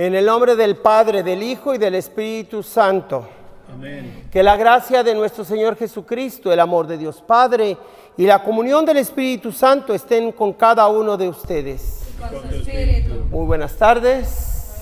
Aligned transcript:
En 0.00 0.14
el 0.14 0.24
nombre 0.24 0.56
del 0.56 0.76
Padre, 0.76 1.22
del 1.22 1.42
Hijo 1.42 1.74
y 1.74 1.78
del 1.78 1.94
Espíritu 1.94 2.62
Santo. 2.62 3.28
Amén. 3.70 4.28
Que 4.32 4.42
la 4.42 4.56
gracia 4.56 5.02
de 5.02 5.14
nuestro 5.14 5.44
Señor 5.44 5.76
Jesucristo, 5.76 6.50
el 6.50 6.58
amor 6.58 6.86
de 6.86 6.96
Dios 6.96 7.20
Padre 7.20 7.76
y 8.16 8.24
la 8.24 8.42
comunión 8.42 8.86
del 8.86 8.96
Espíritu 8.96 9.52
Santo 9.52 9.92
estén 9.92 10.32
con 10.32 10.54
cada 10.54 10.88
uno 10.88 11.18
de 11.18 11.28
ustedes. 11.28 12.00
con. 12.18 13.28
Muy 13.28 13.44
buenas 13.44 13.76
tardes, 13.76 14.80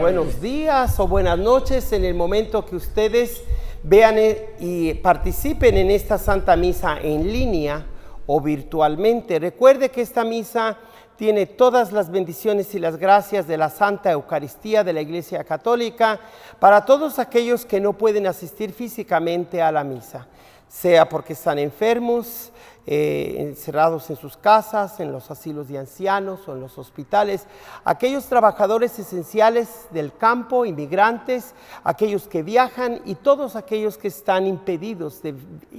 buenos 0.00 0.40
días 0.40 0.98
o 0.98 1.06
buenas 1.06 1.38
noches 1.38 1.92
en 1.92 2.04
el 2.04 2.14
momento 2.14 2.66
que 2.66 2.74
ustedes 2.74 3.44
vean 3.84 4.18
eh, 4.18 4.56
y 4.58 4.94
participen 4.94 5.76
en 5.76 5.92
esta 5.92 6.18
Santa 6.18 6.56
Misa 6.56 6.98
en 7.00 7.32
línea 7.32 7.86
o 8.26 8.40
virtualmente. 8.40 9.38
Recuerde 9.38 9.88
que 9.90 10.02
esta 10.02 10.24
misa 10.24 10.78
tiene 11.18 11.46
todas 11.46 11.90
las 11.90 12.12
bendiciones 12.12 12.76
y 12.76 12.78
las 12.78 12.96
gracias 12.96 13.48
de 13.48 13.56
la 13.56 13.70
Santa 13.70 14.12
Eucaristía 14.12 14.84
de 14.84 14.92
la 14.92 15.00
Iglesia 15.00 15.42
Católica 15.42 16.20
para 16.60 16.84
todos 16.84 17.18
aquellos 17.18 17.66
que 17.66 17.80
no 17.80 17.92
pueden 17.92 18.28
asistir 18.28 18.72
físicamente 18.72 19.60
a 19.60 19.72
la 19.72 19.82
misa, 19.82 20.28
sea 20.68 21.08
porque 21.08 21.32
están 21.32 21.58
enfermos, 21.58 22.52
eh, 22.86 23.34
encerrados 23.40 24.08
en 24.10 24.16
sus 24.16 24.36
casas, 24.36 25.00
en 25.00 25.10
los 25.10 25.28
asilos 25.32 25.66
de 25.66 25.78
ancianos 25.78 26.46
o 26.46 26.52
en 26.52 26.60
los 26.60 26.78
hospitales, 26.78 27.46
aquellos 27.84 28.26
trabajadores 28.26 28.96
esenciales 29.00 29.88
del 29.90 30.16
campo, 30.16 30.64
inmigrantes, 30.64 31.52
aquellos 31.82 32.28
que 32.28 32.44
viajan 32.44 33.02
y 33.04 33.16
todos 33.16 33.56
aquellos 33.56 33.98
que 33.98 34.06
están 34.06 34.46
impedidos 34.46 35.20
de 35.20 35.34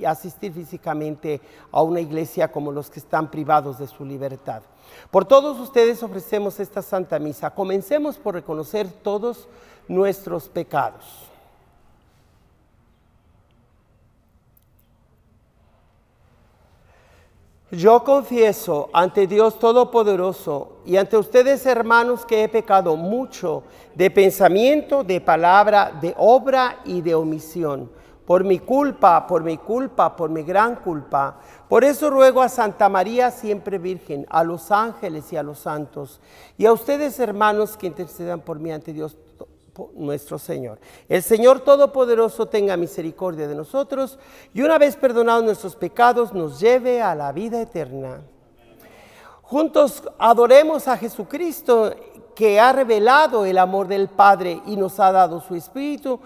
asistir 0.06 0.52
físicamente 0.52 1.40
a 1.72 1.82
una 1.82 2.02
iglesia 2.02 2.52
como 2.52 2.74
los 2.74 2.90
que 2.90 3.00
están 3.00 3.32
privados 3.32 3.80
de 3.80 3.88
su 3.88 4.04
libertad. 4.04 4.64
Por 5.12 5.26
todos 5.26 5.60
ustedes 5.60 6.04
ofrecemos 6.04 6.60
esta 6.60 6.82
Santa 6.82 7.20
Misa. 7.20 7.50
Comencemos 7.50 8.18
por 8.18 8.36
reconocer 8.36 8.88
todos 8.88 9.48
nuestros 9.88 10.48
pecados. 10.48 11.30
Yo 17.72 18.04
confieso 18.04 18.90
ante 18.94 19.28
Dios 19.28 19.60
Todopoderoso 19.60 20.78
y 20.86 20.98
ante 20.98 21.18
ustedes 21.18 21.68
hermanos 21.68 22.26
que 22.26 22.44
he 22.44 22.50
pecado 22.50 22.96
mucho 22.96 23.62
de 23.94 24.10
pensamiento, 24.10 25.04
de 25.04 25.22
palabra, 25.22 25.92
de 26.02 26.16
obra 26.18 26.80
y 26.84 27.02
de 27.02 27.14
omisión. 27.14 27.92
Por 28.26 28.44
mi 28.44 28.58
culpa, 28.58 29.28
por 29.28 29.44
mi 29.44 29.58
culpa, 29.58 30.16
por 30.16 30.32
mi 30.32 30.42
gran 30.42 30.78
culpa. 30.78 31.38
Por 31.70 31.84
eso 31.84 32.10
ruego 32.10 32.42
a 32.42 32.50
Santa 32.50 32.90
María 32.90 33.30
siempre 33.30 33.78
Virgen, 33.78 34.26
a 34.30 34.44
los 34.44 34.72
ángeles 34.72 35.32
y 35.32 35.38
a 35.38 35.44
los 35.44 35.60
santos, 35.60 36.20
y 36.58 36.66
a 36.66 36.74
ustedes 36.74 37.20
hermanos 37.20 37.78
que 37.78 37.86
intercedan 37.86 38.42
por 38.42 38.60
mí 38.60 38.72
ante 38.72 38.92
Dios 38.92 39.16
nuestro 39.94 40.40
Señor. 40.40 40.80
El 41.08 41.22
Señor 41.22 41.62
Todopoderoso 41.62 42.48
tenga 42.48 42.76
misericordia 42.76 43.48
de 43.48 43.56
nosotros 43.56 44.18
y 44.54 44.62
una 44.62 44.78
vez 44.78 44.96
perdonados 44.96 45.44
nuestros 45.44 45.76
pecados 45.76 46.34
nos 46.34 46.60
lleve 46.60 47.02
a 47.02 47.16
la 47.16 47.32
vida 47.32 47.62
eterna. 47.62 48.22
Juntos 49.44 50.04
adoremos 50.18 50.88
a 50.88 50.98
Jesucristo 50.98 51.94
que 52.36 52.60
ha 52.60 52.74
revelado 52.74 53.46
el 53.46 53.58
amor 53.58 53.88
del 53.88 54.08
Padre 54.08 54.62
y 54.66 54.76
nos 54.76 55.00
ha 55.00 55.12
dado 55.12 55.40
su 55.40 55.56
Espíritu, 55.56 56.20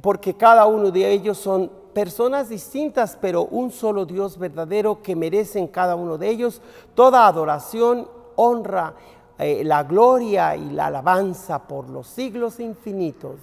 porque 0.00 0.34
cada 0.36 0.66
uno 0.66 0.90
de 0.90 1.10
ellos 1.10 1.38
son 1.38 1.81
personas 1.92 2.48
distintas, 2.48 3.16
pero 3.20 3.44
un 3.44 3.70
solo 3.70 4.04
Dios 4.04 4.38
verdadero 4.38 5.02
que 5.02 5.16
merecen 5.16 5.68
cada 5.68 5.96
uno 5.96 6.18
de 6.18 6.28
ellos 6.28 6.60
toda 6.94 7.26
adoración, 7.26 8.08
honra, 8.36 8.94
eh, 9.38 9.62
la 9.64 9.82
gloria 9.82 10.56
y 10.56 10.70
la 10.70 10.86
alabanza 10.86 11.66
por 11.66 11.88
los 11.88 12.06
siglos 12.06 12.60
infinitos. 12.60 13.38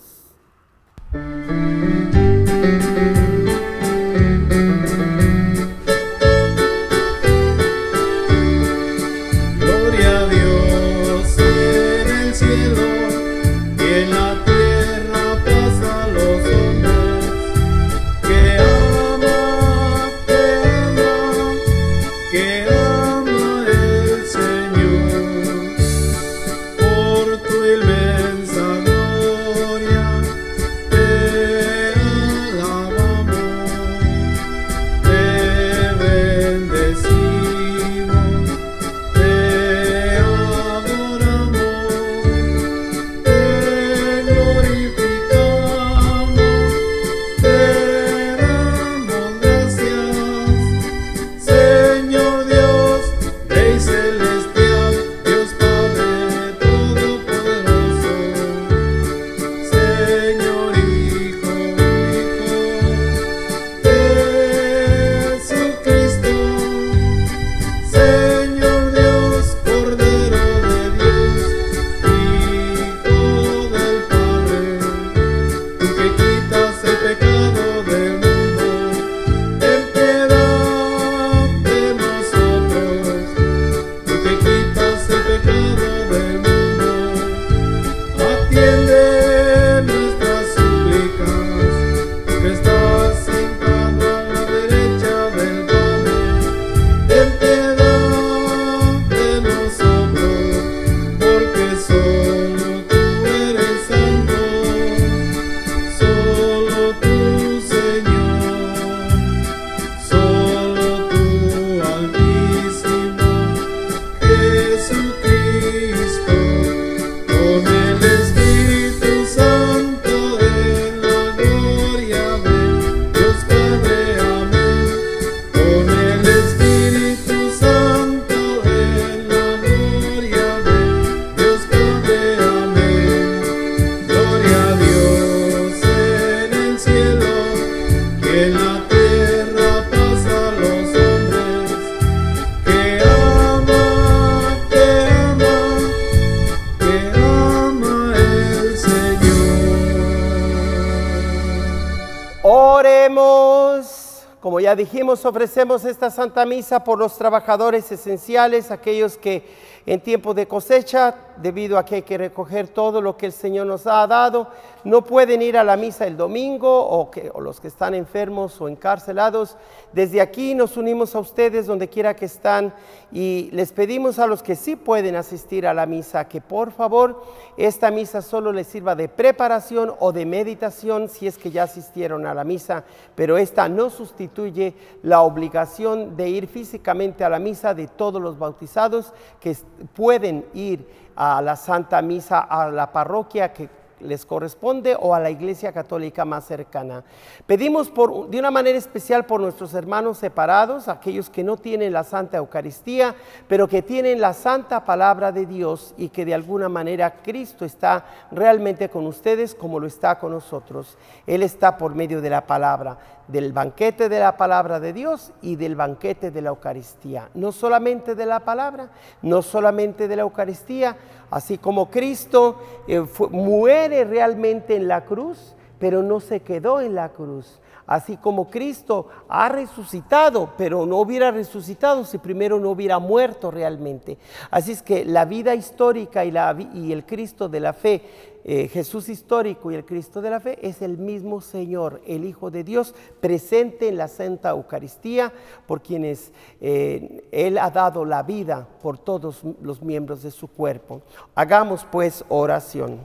Ofrecemos 155.25 155.85
esta 155.85 156.09
Santa 156.09 156.45
Misa 156.45 156.83
por 156.83 156.97
los 156.97 157.17
trabajadores 157.17 157.91
esenciales, 157.91 158.71
aquellos 158.71 159.17
que 159.17 159.43
en 159.85 160.01
tiempo 160.01 160.35
de 160.35 160.47
cosecha, 160.47 161.15
debido 161.37 161.77
a 161.77 161.83
que 161.83 161.95
hay 161.95 162.01
que 162.03 162.17
recoger 162.17 162.67
todo 162.67 163.01
lo 163.01 163.17
que 163.17 163.25
el 163.25 163.31
Señor 163.31 163.65
nos 163.65 163.87
ha 163.87 164.05
dado, 164.05 164.47
no 164.83 165.03
pueden 165.03 165.41
ir 165.41 165.57
a 165.57 165.63
la 165.63 165.77
misa 165.77 166.05
el 166.05 166.15
domingo 166.15 166.85
o, 166.87 167.09
que, 167.09 167.31
o 167.33 167.41
los 167.41 167.59
que 167.59 167.69
están 167.69 167.95
enfermos 167.95 168.61
o 168.61 168.67
encarcelados. 168.67 169.57
Desde 169.91 170.21
aquí 170.21 170.53
nos 170.53 170.77
unimos 170.77 171.15
a 171.15 171.19
ustedes 171.19 171.65
donde 171.65 171.87
quiera 171.87 172.15
que 172.15 172.25
están 172.25 172.71
y 173.11 173.49
les 173.51 173.71
pedimos 173.71 174.19
a 174.19 174.27
los 174.27 174.43
que 174.43 174.55
sí 174.55 174.75
pueden 174.75 175.15
asistir 175.15 175.65
a 175.65 175.73
la 175.73 175.87
misa 175.87 176.27
que 176.27 176.39
por 176.39 176.71
favor 176.71 177.23
esta 177.57 177.89
misa 177.89 178.21
solo 178.21 178.51
les 178.51 178.67
sirva 178.67 178.93
de 178.95 179.09
preparación 179.09 179.93
o 179.99 180.11
de 180.11 180.27
meditación 180.27 181.09
si 181.09 181.25
es 181.25 181.37
que 181.39 181.49
ya 181.49 181.63
asistieron 181.63 182.27
a 182.27 182.35
la 182.35 182.43
misa, 182.43 182.83
pero 183.15 183.37
esta 183.37 183.67
no 183.67 183.89
sustituye 183.89 184.75
la 185.01 185.08
obligación 185.21 186.15
de 186.15 186.29
ir 186.29 186.47
físicamente 186.47 187.23
a 187.23 187.29
la 187.29 187.39
misa 187.39 187.73
de 187.73 187.87
todos 187.87 188.21
los 188.21 188.37
bautizados 188.37 189.13
que 189.39 189.55
pueden 189.93 190.45
ir 190.53 190.87
a 191.15 191.41
la 191.41 191.55
Santa 191.55 192.01
Misa 192.01 192.39
a 192.39 192.69
la 192.69 192.91
parroquia 192.91 193.51
que 193.51 193.69
les 194.01 194.25
corresponde 194.25 194.95
o 194.99 195.13
a 195.13 195.19
la 195.19 195.29
iglesia 195.29 195.71
católica 195.71 196.25
más 196.25 196.45
cercana. 196.45 197.03
Pedimos 197.45 197.89
por, 197.89 198.29
de 198.29 198.39
una 198.39 198.51
manera 198.51 198.77
especial 198.77 199.25
por 199.25 199.41
nuestros 199.41 199.73
hermanos 199.73 200.17
separados, 200.17 200.87
aquellos 200.87 201.29
que 201.29 201.43
no 201.43 201.57
tienen 201.57 201.93
la 201.93 202.03
Santa 202.03 202.37
Eucaristía, 202.37 203.15
pero 203.47 203.67
que 203.67 203.81
tienen 203.81 204.21
la 204.21 204.33
Santa 204.33 204.85
Palabra 204.85 205.31
de 205.31 205.45
Dios 205.45 205.93
y 205.97 206.09
que 206.09 206.25
de 206.25 206.33
alguna 206.33 206.69
manera 206.69 207.11
Cristo 207.21 207.65
está 207.65 208.05
realmente 208.31 208.89
con 208.89 209.05
ustedes 209.05 209.55
como 209.55 209.79
lo 209.79 209.87
está 209.87 210.17
con 210.17 210.31
nosotros. 210.31 210.97
Él 211.27 211.43
está 211.43 211.77
por 211.77 211.95
medio 211.95 212.21
de 212.21 212.29
la 212.29 212.45
palabra, 212.45 212.97
del 213.29 213.53
banquete 213.53 214.09
de 214.09 214.19
la 214.19 214.37
palabra 214.37 214.79
de 214.79 214.91
Dios 214.91 215.31
y 215.41 215.55
del 215.55 215.75
banquete 215.75 216.31
de 216.31 216.41
la 216.41 216.49
Eucaristía. 216.49 217.29
No 217.35 217.51
solamente 217.51 218.15
de 218.15 218.25
la 218.25 218.41
palabra, 218.41 218.89
no 219.21 219.41
solamente 219.41 220.07
de 220.07 220.15
la 220.15 220.23
Eucaristía, 220.23 220.97
así 221.29 221.59
como 221.59 221.91
Cristo 221.91 222.59
eh, 222.87 223.05
muere 223.29 224.03
realmente 224.03 224.75
en 224.75 224.87
la 224.87 225.05
cruz, 225.05 225.55
pero 225.77 226.01
no 226.01 226.19
se 226.19 226.41
quedó 226.41 226.81
en 226.81 226.95
la 226.95 227.09
cruz. 227.09 227.61
Así 227.89 228.17
como 228.17 228.51
Cristo 228.51 229.07
ha 229.27 229.49
resucitado, 229.49 230.53
pero 230.55 230.85
no 230.85 230.97
hubiera 230.97 231.31
resucitado 231.31 232.05
si 232.05 232.19
primero 232.19 232.59
no 232.59 232.69
hubiera 232.69 232.99
muerto 232.99 233.49
realmente. 233.49 234.19
Así 234.51 234.73
es 234.73 234.83
que 234.83 235.03
la 235.03 235.25
vida 235.25 235.55
histórica 235.55 236.23
y, 236.23 236.91
el 236.91 237.03
Cristo 237.07 237.49
de 237.49 237.59
la 237.59 237.73
fe 237.73 238.03
eh, 238.43 238.67
Jesús 238.67 239.09
histórico 239.09 239.71
y 239.71 239.75
el 239.75 239.85
Cristo 239.85 240.21
de 240.21 240.29
la 240.29 240.39
fe 240.39 240.59
es 240.61 240.83
el 240.83 240.99
mismo 240.99 241.41
Señor, 241.41 241.99
el 242.05 242.25
Hijo 242.25 242.51
de 242.51 242.63
Dios, 242.63 242.93
presente 243.21 243.87
en 243.87 243.97
la 243.97 244.07
Santa 244.07 244.51
Eucaristía, 244.51 245.33
por 245.65 245.81
quienes 245.81 246.31
eh, 246.61 247.27
Él 247.31 247.57
ha 247.57 247.71
dado 247.71 248.05
la 248.05 248.21
vida 248.21 248.67
por 248.83 248.99
todos 248.99 249.41
los 249.63 249.81
miembros 249.81 250.21
de 250.21 250.29
su 250.29 250.47
cuerpo. 250.47 251.01
Hagamos 251.33 251.87
pues 251.91 252.23
oración. 252.29 252.99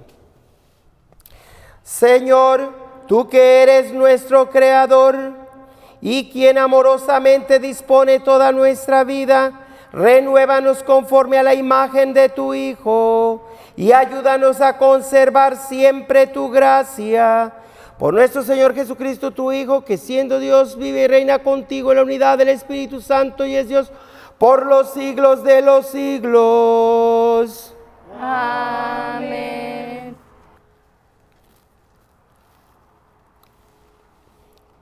Señor, 1.82 2.83
tú 3.06 3.28
que 3.28 3.62
eres 3.62 3.92
nuestro 3.92 4.50
Creador 4.50 5.32
y 6.00 6.30
quien 6.30 6.58
amorosamente 6.58 7.58
dispone 7.58 8.20
toda 8.20 8.52
nuestra 8.52 9.04
vida, 9.04 9.66
renuévanos 9.92 10.82
conforme 10.82 11.38
a 11.38 11.42
la 11.42 11.54
imagen 11.54 12.12
de 12.12 12.28
tu 12.28 12.52
Hijo 12.52 13.42
y 13.76 13.92
ayúdanos 13.92 14.60
a 14.60 14.76
conservar 14.76 15.56
siempre 15.56 16.26
tu 16.26 16.50
gracia. 16.50 17.52
Por 17.98 18.12
nuestro 18.12 18.42
Señor 18.42 18.74
Jesucristo, 18.74 19.30
tu 19.30 19.52
Hijo, 19.52 19.84
que 19.84 19.96
siendo 19.96 20.40
Dios 20.40 20.76
vive 20.76 21.02
y 21.02 21.06
reina 21.06 21.38
contigo 21.38 21.92
en 21.92 21.96
la 21.98 22.02
unidad 22.02 22.38
del 22.38 22.48
Espíritu 22.48 23.00
Santo 23.00 23.46
y 23.46 23.54
es 23.54 23.68
Dios 23.68 23.90
por 24.38 24.66
los 24.66 24.92
siglos 24.92 25.44
de 25.44 25.62
los 25.62 25.86
siglos. 25.86 27.72
Amén. 28.20 30.03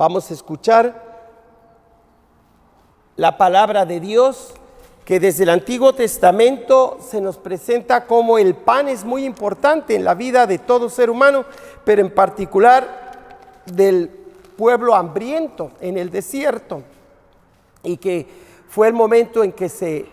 Vamos 0.02 0.32
a 0.32 0.34
escuchar 0.34 1.00
la 3.14 3.38
palabra 3.38 3.86
de 3.86 4.00
Dios 4.00 4.52
que 5.04 5.20
desde 5.20 5.44
el 5.44 5.50
Antiguo 5.50 5.92
Testamento 5.92 6.98
se 7.00 7.20
nos 7.20 7.38
presenta 7.38 8.04
como 8.04 8.36
el 8.36 8.56
pan 8.56 8.88
es 8.88 9.04
muy 9.04 9.24
importante 9.24 9.94
en 9.94 10.02
la 10.02 10.14
vida 10.14 10.48
de 10.48 10.58
todo 10.58 10.90
ser 10.90 11.08
humano, 11.08 11.44
pero 11.84 12.02
en 12.02 12.12
particular 12.12 13.62
del 13.66 14.08
pueblo 14.56 14.96
hambriento 14.96 15.70
en 15.80 15.96
el 15.96 16.10
desierto, 16.10 16.82
y 17.84 17.96
que 17.96 18.26
fue 18.68 18.88
el 18.88 18.94
momento 18.94 19.44
en 19.44 19.52
que 19.52 19.68
se 19.68 20.06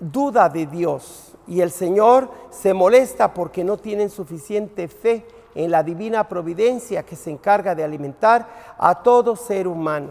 duda 0.00 0.48
de 0.48 0.64
Dios 0.64 1.32
y 1.46 1.60
el 1.60 1.70
Señor 1.70 2.30
se 2.48 2.72
molesta 2.72 3.34
porque 3.34 3.62
no 3.62 3.76
tienen 3.76 4.08
suficiente 4.08 4.88
fe 4.88 5.26
en 5.56 5.70
la 5.70 5.82
divina 5.82 6.28
providencia 6.28 7.02
que 7.02 7.16
se 7.16 7.30
encarga 7.30 7.74
de 7.74 7.82
alimentar 7.82 8.74
a 8.76 9.02
todo 9.02 9.34
ser 9.34 9.66
humano, 9.66 10.10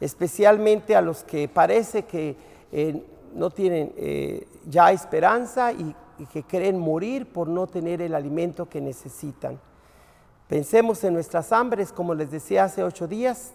especialmente 0.00 0.94
a 0.94 1.02
los 1.02 1.24
que 1.24 1.48
parece 1.48 2.04
que 2.04 2.36
eh, 2.70 3.04
no 3.34 3.50
tienen 3.50 3.92
eh, 3.96 4.46
ya 4.64 4.92
esperanza 4.92 5.72
y, 5.72 5.94
que 6.32 6.44
creen 6.44 6.78
morir 6.78 7.30
por 7.30 7.46
no 7.46 7.66
tener 7.66 8.00
el 8.00 8.14
alimento 8.14 8.66
que 8.66 8.80
necesitan. 8.80 9.60
Pensemos 10.48 11.04
en 11.04 11.12
nuestras 11.12 11.52
hambres, 11.52 11.92
como 11.92 12.14
les 12.14 12.30
decía 12.30 12.64
hace 12.64 12.82
ocho 12.82 13.06
días, 13.06 13.52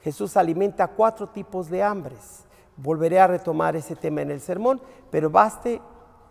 Jesús 0.00 0.36
alimenta 0.36 0.86
cuatro 0.86 1.26
tipos 1.26 1.68
de 1.70 1.82
hambres. 1.82 2.44
Volveré 2.76 3.18
a 3.18 3.26
retomar 3.26 3.74
ese 3.74 3.96
tema 3.96 4.22
en 4.22 4.30
el 4.30 4.40
sermón, 4.40 4.80
pero 5.10 5.28
baste 5.28 5.80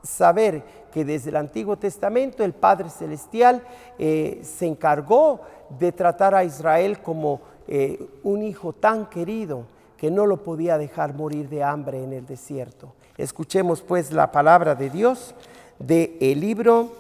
saber 0.03 0.63
que 0.91 1.05
desde 1.05 1.29
el 1.29 1.37
Antiguo 1.37 1.77
Testamento 1.77 2.43
el 2.43 2.53
Padre 2.53 2.89
Celestial 2.89 3.63
eh, 3.97 4.41
se 4.43 4.67
encargó 4.67 5.41
de 5.79 5.91
tratar 5.91 6.35
a 6.35 6.43
Israel 6.43 6.99
como 7.01 7.41
eh, 7.67 8.05
un 8.23 8.43
hijo 8.43 8.73
tan 8.73 9.07
querido 9.07 9.65
que 9.97 10.11
no 10.11 10.25
lo 10.25 10.43
podía 10.43 10.77
dejar 10.77 11.15
morir 11.15 11.47
de 11.49 11.63
hambre 11.63 12.03
en 12.03 12.13
el 12.13 12.25
desierto. 12.25 12.93
Escuchemos 13.17 13.81
pues 13.81 14.11
la 14.11 14.31
palabra 14.31 14.75
de 14.75 14.89
Dios 14.89 15.33
del 15.79 16.17
el 16.19 16.39
libro 16.41 16.91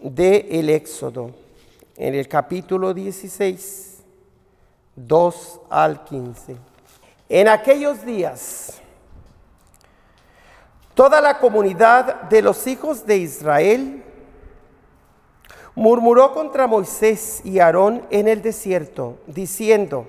del 0.00 0.46
el 0.48 0.70
Éxodo, 0.70 1.32
en 1.96 2.14
el 2.14 2.28
capítulo 2.28 2.94
16, 2.94 3.98
2 4.96 5.60
al 5.68 6.04
15. 6.04 6.56
En 7.28 7.48
aquellos 7.48 8.04
días, 8.04 8.80
toda 11.00 11.22
la 11.22 11.38
comunidad 11.38 12.24
de 12.28 12.42
los 12.42 12.66
hijos 12.66 13.06
de 13.06 13.16
Israel 13.16 14.04
murmuró 15.74 16.34
contra 16.34 16.66
Moisés 16.66 17.40
y 17.42 17.58
Aarón 17.58 18.02
en 18.10 18.28
el 18.28 18.42
desierto, 18.42 19.16
diciendo, 19.26 20.06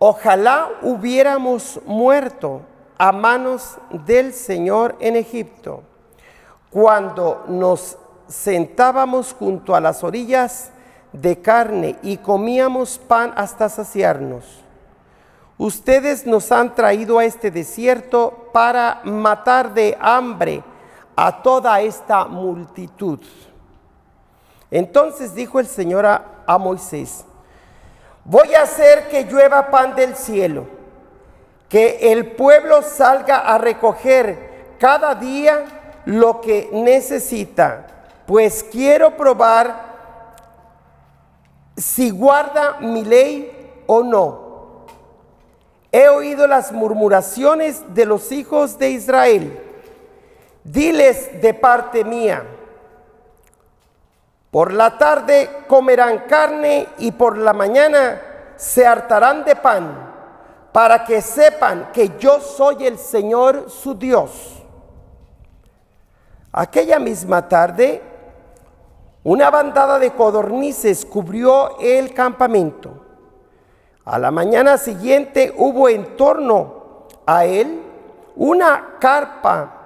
Ojalá 0.00 0.70
hubiéramos 0.82 1.78
muerto 1.86 2.62
a 2.98 3.12
manos 3.12 3.76
del 3.90 4.32
Señor 4.32 4.96
en 4.98 5.14
Egipto, 5.14 5.84
cuando 6.70 7.44
nos 7.46 7.96
sentábamos 8.26 9.36
junto 9.38 9.76
a 9.76 9.80
las 9.80 10.02
orillas 10.02 10.72
de 11.12 11.40
carne 11.40 11.94
y 12.02 12.16
comíamos 12.16 12.98
pan 12.98 13.32
hasta 13.36 13.68
saciarnos. 13.68 14.64
Ustedes 15.60 16.26
nos 16.26 16.50
han 16.52 16.74
traído 16.74 17.18
a 17.18 17.26
este 17.26 17.50
desierto 17.50 18.48
para 18.50 19.02
matar 19.04 19.74
de 19.74 19.94
hambre 20.00 20.64
a 21.14 21.42
toda 21.42 21.82
esta 21.82 22.24
multitud. 22.24 23.20
Entonces 24.70 25.34
dijo 25.34 25.60
el 25.60 25.66
Señor 25.66 26.06
a, 26.06 26.56
Moisés, 26.58 27.26
voy 28.24 28.54
a 28.54 28.62
hacer 28.62 29.08
que 29.08 29.24
llueva 29.24 29.70
pan 29.70 29.94
del 29.94 30.16
cielo, 30.16 30.64
que 31.68 32.10
el 32.10 32.32
pueblo 32.32 32.80
salga 32.80 33.40
a 33.40 33.58
recoger 33.58 34.76
cada 34.78 35.14
día 35.14 35.66
lo 36.06 36.40
que 36.40 36.70
necesita, 36.72 37.86
pues 38.24 38.64
quiero 38.64 39.14
probar 39.14 39.90
si 41.76 42.08
guarda 42.08 42.78
mi 42.80 43.04
ley 43.04 43.82
o 43.86 44.02
no. 44.02 44.49
He 45.92 46.08
oído 46.08 46.46
las 46.46 46.72
murmuraciones 46.72 47.94
de 47.94 48.04
los 48.04 48.30
hijos 48.32 48.78
de 48.78 48.90
Israel. 48.90 49.60
Diles 50.64 51.40
de 51.40 51.54
parte 51.54 52.04
mía 52.04 52.44
por 54.50 54.72
la 54.72 54.98
tarde 54.98 55.48
comerán 55.68 56.24
carne 56.28 56.88
y 56.98 57.12
por 57.12 57.38
la 57.38 57.52
mañana 57.52 58.20
se 58.56 58.84
hartarán 58.84 59.44
de 59.44 59.54
pan, 59.54 60.10
para 60.72 61.04
que 61.04 61.22
sepan 61.22 61.90
que 61.92 62.16
yo 62.18 62.40
soy 62.40 62.86
el 62.86 62.98
Señor 62.98 63.70
su 63.70 63.94
Dios. 63.94 64.60
Aquella 66.52 66.98
misma 66.98 67.48
tarde, 67.48 68.02
una 69.22 69.50
bandada 69.50 70.00
de 70.00 70.10
codornices 70.12 71.06
cubrió 71.06 71.78
el 71.78 72.12
campamento. 72.12 73.06
A 74.10 74.18
la 74.18 74.32
mañana 74.32 74.76
siguiente 74.76 75.54
hubo 75.56 75.88
en 75.88 76.16
torno 76.16 77.06
a 77.26 77.44
él 77.44 77.80
una 78.34 78.96
carpa 78.98 79.76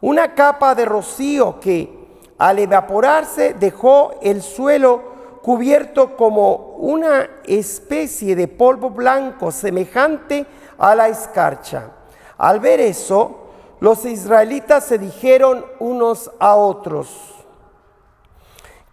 una 0.00 0.34
capa 0.34 0.74
de 0.74 0.86
rocío 0.86 1.60
que 1.60 2.18
al 2.38 2.58
evaporarse 2.60 3.52
dejó 3.52 4.14
el 4.22 4.40
suelo 4.40 5.02
cubierto 5.42 6.16
como 6.16 6.76
una 6.78 7.28
especie 7.44 8.34
de 8.34 8.48
polvo 8.48 8.88
blanco 8.88 9.52
semejante 9.52 10.46
a 10.78 10.94
la 10.94 11.08
escarcha. 11.08 11.90
Al 12.38 12.58
ver 12.58 12.80
eso, 12.80 13.48
los 13.80 14.06
israelitas 14.06 14.84
se 14.84 14.96
dijeron 14.96 15.62
unos 15.78 16.30
a 16.38 16.56
otros, 16.56 17.44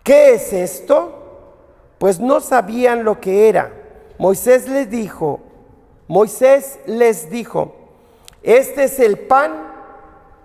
¿qué 0.03 0.33
es 0.33 0.51
esto? 0.51 1.13
Pues 1.97 2.19
no 2.19 2.41
sabían 2.41 3.05
lo 3.05 3.21
que 3.21 3.47
era. 3.47 3.78
Moisés 4.19 4.67
les 4.67 4.89
dijo, 4.89 5.39
Moisés 6.09 6.77
les 6.85 7.29
dijo, 7.29 7.73
este 8.43 8.83
es 8.83 8.99
el 8.99 9.17
pan 9.17 9.53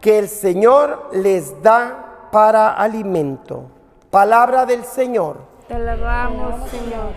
que 0.01 0.21
el 0.21 0.29
Señor 0.29 1.11
les 1.13 1.61
da 1.61 2.29
para 2.31 2.75
alimento. 2.75 3.65
Palabra 4.11 4.65
del 4.65 4.85
Señor. 4.85 5.39
Te 5.67 5.75
alabamos, 5.75 6.71
Señor. 6.71 7.15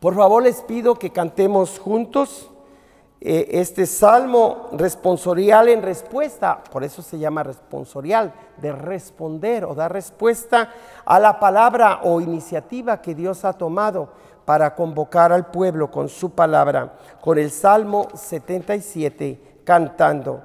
Por 0.00 0.16
favor 0.16 0.42
les 0.42 0.60
pido 0.62 0.96
que 0.96 1.10
cantemos 1.10 1.78
juntos 1.78 2.50
eh, 3.20 3.60
este 3.60 3.86
salmo 3.86 4.68
responsorial 4.72 5.68
en 5.68 5.80
respuesta, 5.82 6.64
por 6.72 6.82
eso 6.82 7.02
se 7.02 7.20
llama 7.20 7.44
responsorial, 7.44 8.34
de 8.56 8.72
responder 8.72 9.64
o 9.64 9.76
dar 9.76 9.92
respuesta 9.92 10.70
a 11.04 11.20
la 11.20 11.38
palabra 11.38 12.00
o 12.02 12.20
iniciativa 12.20 13.00
que 13.00 13.14
Dios 13.14 13.44
ha 13.44 13.52
tomado 13.52 14.23
para 14.44 14.74
convocar 14.74 15.32
al 15.32 15.46
pueblo 15.46 15.90
con 15.90 16.08
su 16.08 16.30
palabra, 16.30 16.94
con 17.20 17.38
el 17.38 17.50
Salmo 17.50 18.08
77, 18.14 19.60
cantando. 19.64 20.42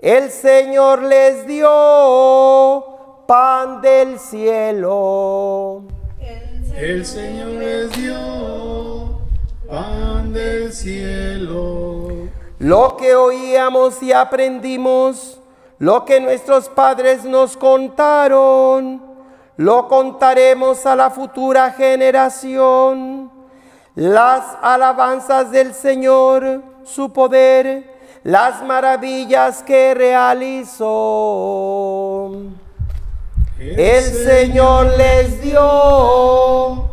El 0.00 0.30
Señor 0.30 1.02
les 1.02 1.46
dio 1.46 2.84
pan 3.26 3.80
del 3.80 4.18
cielo. 4.18 5.82
El 6.76 7.04
Señor 7.04 7.48
les 7.48 7.92
dio 7.92 9.20
pan 9.68 10.32
del 10.32 10.72
cielo. 10.72 12.08
Lo 12.58 12.96
que 12.96 13.14
oíamos 13.14 14.02
y 14.02 14.12
aprendimos, 14.12 15.40
lo 15.78 16.04
que 16.04 16.20
nuestros 16.20 16.68
padres 16.68 17.24
nos 17.24 17.56
contaron, 17.56 19.09
lo 19.60 19.88
contaremos 19.88 20.86
a 20.86 20.96
la 20.96 21.10
futura 21.10 21.72
generación. 21.72 23.30
Las 23.94 24.42
alabanzas 24.62 25.50
del 25.50 25.74
Señor, 25.74 26.62
su 26.82 27.12
poder, 27.12 27.84
las 28.22 28.62
maravillas 28.62 29.62
que 29.62 29.92
realizó. 29.92 30.80
El 33.58 34.02
Señor 34.02 34.96
les 34.96 35.42
dio 35.42 36.88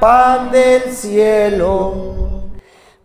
pan 0.00 0.50
del 0.50 0.92
cielo, 0.92 2.48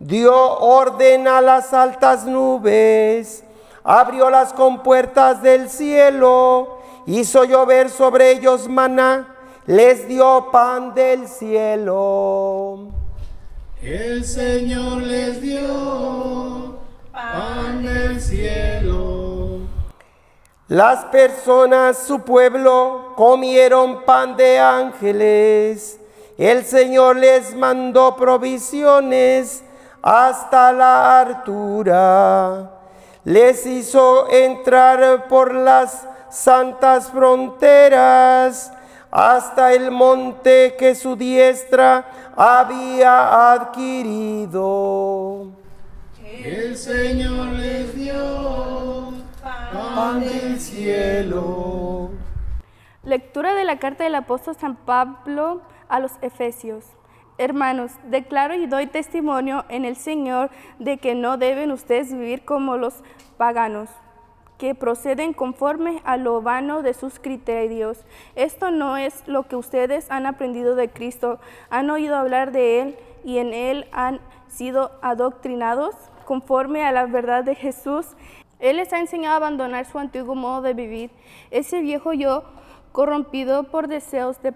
dio 0.00 0.58
orden 0.58 1.28
a 1.28 1.40
las 1.40 1.72
altas 1.72 2.24
nubes, 2.24 3.44
abrió 3.84 4.28
las 4.28 4.52
compuertas 4.52 5.40
del 5.40 5.70
cielo, 5.70 6.73
hizo 7.06 7.44
llover 7.44 7.90
sobre 7.90 8.30
ellos 8.32 8.68
maná, 8.68 9.28
les 9.66 10.06
dio 10.08 10.48
pan 10.50 10.94
del 10.94 11.28
cielo. 11.28 12.88
El 13.82 14.24
Señor 14.24 15.02
les 15.02 15.40
dio 15.40 16.78
pan 17.12 17.82
del 17.84 18.20
cielo. 18.20 19.60
Las 20.68 21.04
personas, 21.06 21.98
su 21.98 22.20
pueblo, 22.20 23.12
comieron 23.16 24.04
pan 24.04 24.36
de 24.36 24.58
ángeles. 24.58 26.00
El 26.38 26.64
Señor 26.64 27.16
les 27.16 27.54
mandó 27.54 28.16
provisiones 28.16 29.62
hasta 30.00 30.72
la 30.72 31.20
altura. 31.20 32.70
Les 33.24 33.66
hizo 33.66 34.28
entrar 34.30 35.28
por 35.28 35.54
las 35.54 36.08
santas 36.34 37.10
fronteras 37.12 38.72
hasta 39.10 39.72
el 39.72 39.92
monte 39.92 40.74
que 40.76 40.94
su 40.96 41.14
diestra 41.14 42.04
había 42.36 43.52
adquirido. 43.52 45.46
El 46.44 46.76
Señor 46.76 47.46
les 47.52 47.94
dio 47.94 49.12
pan 49.70 50.20
del 50.20 50.58
cielo. 50.58 52.10
Lectura 53.04 53.54
de 53.54 53.64
la 53.64 53.78
carta 53.78 54.02
del 54.02 54.16
apóstol 54.16 54.56
San 54.58 54.74
Pablo 54.74 55.62
a 55.88 56.00
los 56.00 56.12
Efesios. 56.20 56.84
Hermanos, 57.38 57.92
declaro 58.04 58.54
y 58.54 58.66
doy 58.66 58.88
testimonio 58.88 59.64
en 59.68 59.84
el 59.84 59.94
Señor 59.94 60.50
de 60.80 60.98
que 60.98 61.14
no 61.14 61.36
deben 61.36 61.70
ustedes 61.70 62.12
vivir 62.12 62.44
como 62.44 62.76
los 62.76 62.94
paganos, 63.36 63.88
que 64.58 64.74
proceden 64.74 65.32
conforme 65.32 66.00
a 66.04 66.16
lo 66.16 66.40
vano 66.40 66.82
de 66.82 66.94
sus 66.94 67.18
criterios. 67.18 68.04
Esto 68.36 68.70
no 68.70 68.96
es 68.96 69.26
lo 69.26 69.44
que 69.44 69.56
ustedes 69.56 70.10
han 70.10 70.26
aprendido 70.26 70.74
de 70.76 70.88
Cristo, 70.88 71.38
han 71.70 71.90
oído 71.90 72.16
hablar 72.16 72.52
de 72.52 72.80
Él 72.80 72.96
y 73.24 73.38
en 73.38 73.52
Él 73.52 73.86
han 73.92 74.20
sido 74.48 74.92
adoctrinados 75.02 75.94
conforme 76.24 76.84
a 76.84 76.92
la 76.92 77.06
verdad 77.06 77.44
de 77.44 77.54
Jesús. 77.54 78.06
Él 78.60 78.76
les 78.76 78.92
ha 78.92 79.00
enseñado 79.00 79.34
a 79.34 79.36
abandonar 79.38 79.84
su 79.86 79.98
antiguo 79.98 80.34
modo 80.34 80.62
de 80.62 80.74
vivir, 80.74 81.10
ese 81.50 81.80
viejo 81.80 82.12
yo 82.12 82.44
corrompido 82.92 83.64
por 83.64 83.88
deseos 83.88 84.40
de 84.42 84.54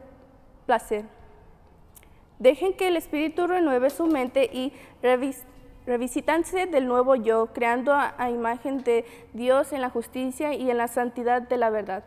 placer. 0.67 1.05
Dejen 2.39 2.73
que 2.73 2.87
el 2.87 2.97
Espíritu 2.97 3.49
renueve 3.49 3.91
su 3.91 4.07
mente 4.07 4.49
y 4.53 4.73
revis 5.03 5.45
revisítanse 5.89 6.67
del 6.67 6.87
nuevo 6.87 7.15
yo, 7.17 7.47
creando 7.55 7.95
a, 7.95 8.15
a 8.19 8.31
imagen 8.31 8.85
de 8.85 9.07
Dios 9.33 9.73
en 9.73 9.81
la 9.81 9.89
justicia 9.89 10.53
y 10.55 10.71
en 10.71 10.77
la 10.77 10.87
santidad 10.87 11.41
de 11.41 11.57
la 11.57 11.71
verdad. 11.71 12.05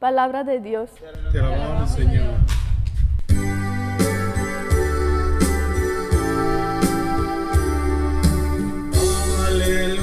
Palabra 0.00 0.42
de 0.42 0.58
Dios. 0.58 0.90
Te 1.32 1.38
alabamos, 1.38 1.90
Señor. 1.92 2.34
Aleluya, 9.46 9.97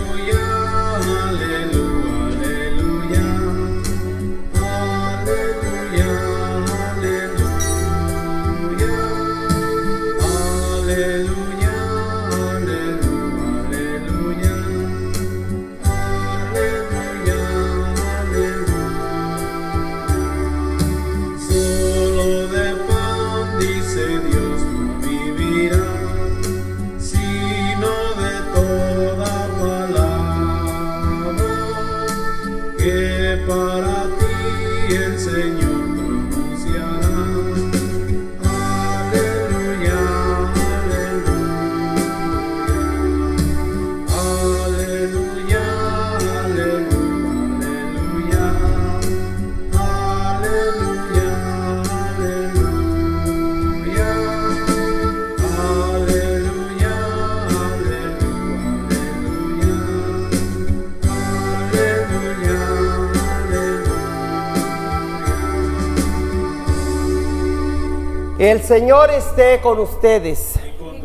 El 68.45 68.61
Señor 68.61 69.09
esté 69.09 69.59
con 69.59 69.79
ustedes. 69.79 70.59
Con. 70.77 71.01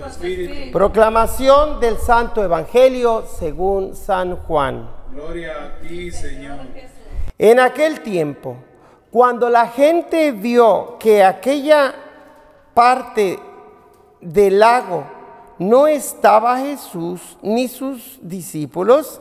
Proclamación 0.72 1.80
del 1.80 1.96
Santo 1.96 2.44
Evangelio 2.44 3.24
según 3.38 3.96
San 3.96 4.36
Juan. 4.36 4.90
Gloria 5.10 5.52
a 5.52 5.80
ti, 5.80 6.10
Señor. 6.10 6.58
En 7.38 7.58
aquel 7.58 8.02
tiempo, 8.02 8.58
cuando 9.10 9.48
la 9.48 9.68
gente 9.68 10.32
vio 10.32 10.98
que 10.98 11.24
aquella 11.24 11.94
parte 12.74 13.38
del 14.20 14.58
lago 14.58 15.04
no 15.58 15.86
estaba 15.86 16.58
Jesús 16.58 17.38
ni 17.40 17.68
sus 17.68 18.18
discípulos, 18.20 19.18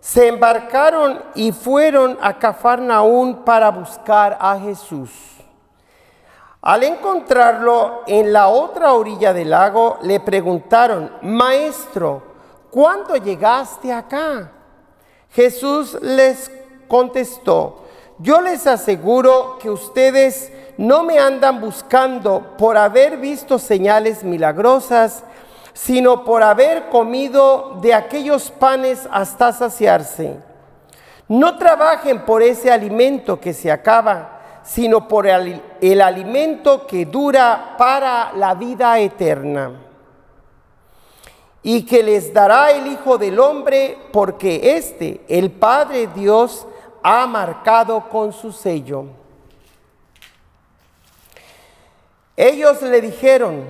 Se 0.00 0.28
embarcaron 0.28 1.22
y 1.34 1.52
fueron 1.52 2.18
a 2.20 2.38
Cafarnaún 2.38 3.46
para 3.46 3.70
buscar 3.70 4.36
a 4.38 4.58
Jesús. 4.58 5.39
Al 6.62 6.82
encontrarlo 6.82 8.02
en 8.06 8.34
la 8.34 8.48
otra 8.48 8.92
orilla 8.92 9.32
del 9.32 9.50
lago, 9.50 9.98
le 10.02 10.20
preguntaron, 10.20 11.10
Maestro, 11.22 12.22
¿cuándo 12.70 13.16
llegaste 13.16 13.90
acá? 13.90 14.52
Jesús 15.30 15.96
les 16.02 16.50
contestó, 16.86 17.84
yo 18.18 18.42
les 18.42 18.66
aseguro 18.66 19.58
que 19.58 19.70
ustedes 19.70 20.52
no 20.76 21.02
me 21.02 21.18
andan 21.18 21.62
buscando 21.62 22.56
por 22.58 22.76
haber 22.76 23.16
visto 23.16 23.58
señales 23.58 24.22
milagrosas, 24.22 25.24
sino 25.72 26.24
por 26.24 26.42
haber 26.42 26.90
comido 26.90 27.78
de 27.80 27.94
aquellos 27.94 28.50
panes 28.50 29.08
hasta 29.10 29.52
saciarse. 29.52 30.36
No 31.26 31.56
trabajen 31.56 32.26
por 32.26 32.42
ese 32.42 32.70
alimento 32.70 33.40
que 33.40 33.54
se 33.54 33.70
acaba, 33.70 34.40
sino 34.62 35.08
por 35.08 35.26
el, 35.26 35.62
el 35.80 36.00
alimento 36.00 36.86
que 36.86 37.06
dura 37.06 37.74
para 37.78 38.32
la 38.34 38.54
vida 38.54 38.98
eterna. 38.98 39.72
Y 41.62 41.84
que 41.84 42.02
les 42.02 42.32
dará 42.32 42.70
el 42.70 42.86
Hijo 42.86 43.18
del 43.18 43.38
Hombre, 43.38 43.98
porque 44.12 44.76
éste, 44.76 45.20
el 45.28 45.50
Padre 45.50 46.06
Dios, 46.06 46.66
ha 47.02 47.26
marcado 47.26 48.08
con 48.08 48.32
su 48.32 48.52
sello. 48.52 49.04
Ellos 52.36 52.80
le 52.80 53.00
dijeron, 53.02 53.64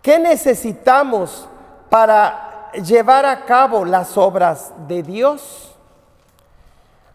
¿qué 0.00 0.18
necesitamos 0.18 1.46
para 1.90 2.70
llevar 2.72 3.26
a 3.26 3.44
cabo 3.44 3.84
las 3.84 4.16
obras 4.16 4.72
de 4.88 5.02
Dios? 5.02 5.74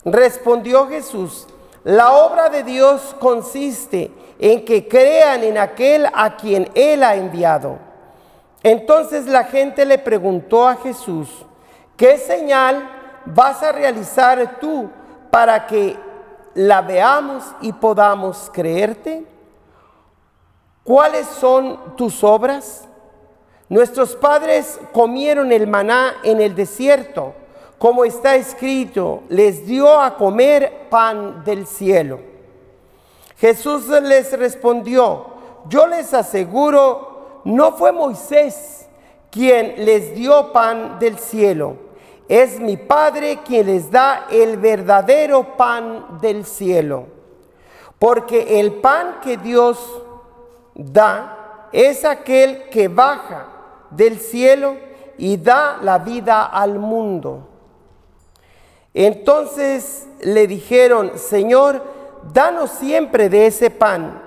Respondió 0.06 0.88
Jesús, 0.88 1.48
la 1.84 2.14
obra 2.14 2.50
de 2.50 2.64
Dios 2.64 3.16
consiste 3.20 4.12
en 4.40 4.66
que 4.66 4.88
crean 4.88 5.44
en 5.44 5.58
aquel 5.58 6.08
a 6.14 6.36
quien 6.36 6.70
Él 6.76 7.04
ha 7.04 7.16
enviado. 7.16 7.80
Entonces 8.64 9.26
la 9.26 9.46
gente 9.46 9.86
le 9.86 9.98
preguntó 9.98 10.68
a 10.68 10.76
Jesús, 10.76 11.30
¿qué 11.98 12.18
señal 12.18 12.88
vas 13.26 13.64
a 13.64 13.72
realizar 13.72 14.60
tú 14.60 14.90
para 15.32 15.66
que 15.66 15.98
la 16.54 16.82
veamos 16.82 17.44
y 17.62 17.74
podamos 17.74 18.52
creerte? 18.54 19.26
¿Cuáles 20.84 21.28
son 21.28 21.96
tus 21.96 22.24
obras? 22.24 22.88
Nuestros 23.70 24.16
padres 24.16 24.80
comieron 24.92 25.52
el 25.52 25.66
maná 25.66 26.16
en 26.24 26.42
el 26.42 26.56
desierto, 26.56 27.34
como 27.82 28.06
está 28.06 28.36
escrito, 28.36 29.24
les 29.28 29.66
dio 29.66 30.00
a 30.00 30.16
comer 30.16 30.88
pan 30.92 31.44
del 31.44 31.66
cielo. 31.66 32.20
Jesús 33.40 33.88
les 33.88 34.38
respondió, 34.38 35.26
yo 35.68 35.88
les 35.88 36.14
aseguro, 36.14 37.42
no 37.44 37.72
fue 37.72 37.92
Moisés 37.92 38.88
quien 39.32 39.84
les 39.84 40.14
dio 40.14 40.54
pan 40.54 41.00
del 41.00 41.18
cielo, 41.18 41.76
es 42.30 42.60
mi 42.60 42.78
Padre 42.78 43.40
quien 43.44 43.66
les 43.66 43.90
da 43.90 44.28
el 44.30 44.58
verdadero 44.58 45.58
pan 45.58 46.20
del 46.22 46.46
cielo. 46.46 47.08
Porque 47.98 48.60
el 48.60 48.74
pan 48.74 49.22
que 49.24 49.38
Dios 49.38 49.80
da 50.76 51.70
es 51.72 52.06
aquel 52.06 52.70
que 52.70 52.90
baja 52.90 53.48
del 53.90 54.20
cielo 54.20 54.76
y 55.18 55.36
da 55.38 55.80
la 55.82 55.98
vida 55.98 56.46
al 56.46 56.78
mundo. 56.78 57.48
Entonces 58.93 60.07
le 60.21 60.48
dijeron, 60.48 61.17
Señor, 61.17 61.83
danos 62.33 62.71
siempre 62.71 63.29
de 63.29 63.48
ese 63.48 63.69
pan. 63.69 64.21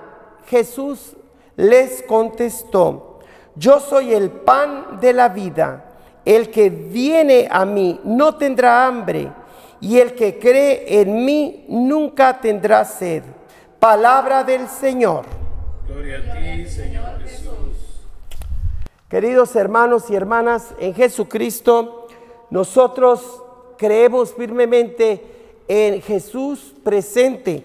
Jesús 0.47 1.15
les 1.55 2.03
contestó, 2.03 3.19
yo 3.55 3.79
soy 3.79 4.13
el 4.13 4.29
pan 4.29 4.99
de 4.99 5.13
la 5.13 5.29
vida. 5.29 5.85
El 6.25 6.49
que 6.49 6.69
viene 6.69 7.47
a 7.51 7.65
mí 7.65 7.99
no 8.03 8.35
tendrá 8.35 8.87
hambre, 8.87 9.31
y 9.79 9.99
el 9.99 10.15
que 10.15 10.39
cree 10.39 11.01
en 11.01 11.23
mí 11.23 11.65
nunca 11.69 12.41
tendrá 12.41 12.83
sed. 12.83 13.21
Palabra 13.79 14.43
del 14.43 14.67
Señor. 14.67 15.25
Gloria 15.87 16.17
a 16.17 16.39
ti, 16.39 16.65
Señor 16.65 17.21
Jesús. 17.21 18.01
Queridos 19.07 19.55
hermanos 19.55 20.09
y 20.09 20.15
hermanas, 20.15 20.73
en 20.79 20.95
Jesucristo 20.95 22.07
nosotros 22.49 23.43
creemos 23.77 24.33
firmemente 24.33 25.21
en 25.67 26.01
Jesús 26.01 26.73
presente, 26.83 27.63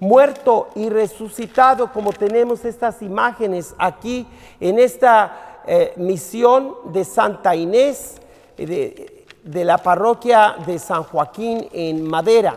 muerto 0.00 0.68
y 0.74 0.88
resucitado, 0.88 1.92
como 1.92 2.12
tenemos 2.12 2.64
estas 2.64 3.02
imágenes 3.02 3.74
aquí 3.78 4.26
en 4.60 4.78
esta 4.78 5.62
eh, 5.66 5.92
misión 5.96 6.74
de 6.92 7.04
Santa 7.04 7.56
Inés, 7.56 8.16
eh, 8.56 8.66
de, 8.66 9.24
de 9.42 9.64
la 9.64 9.78
parroquia 9.78 10.56
de 10.66 10.78
San 10.78 11.02
Joaquín 11.02 11.68
en 11.72 12.06
Madera 12.06 12.56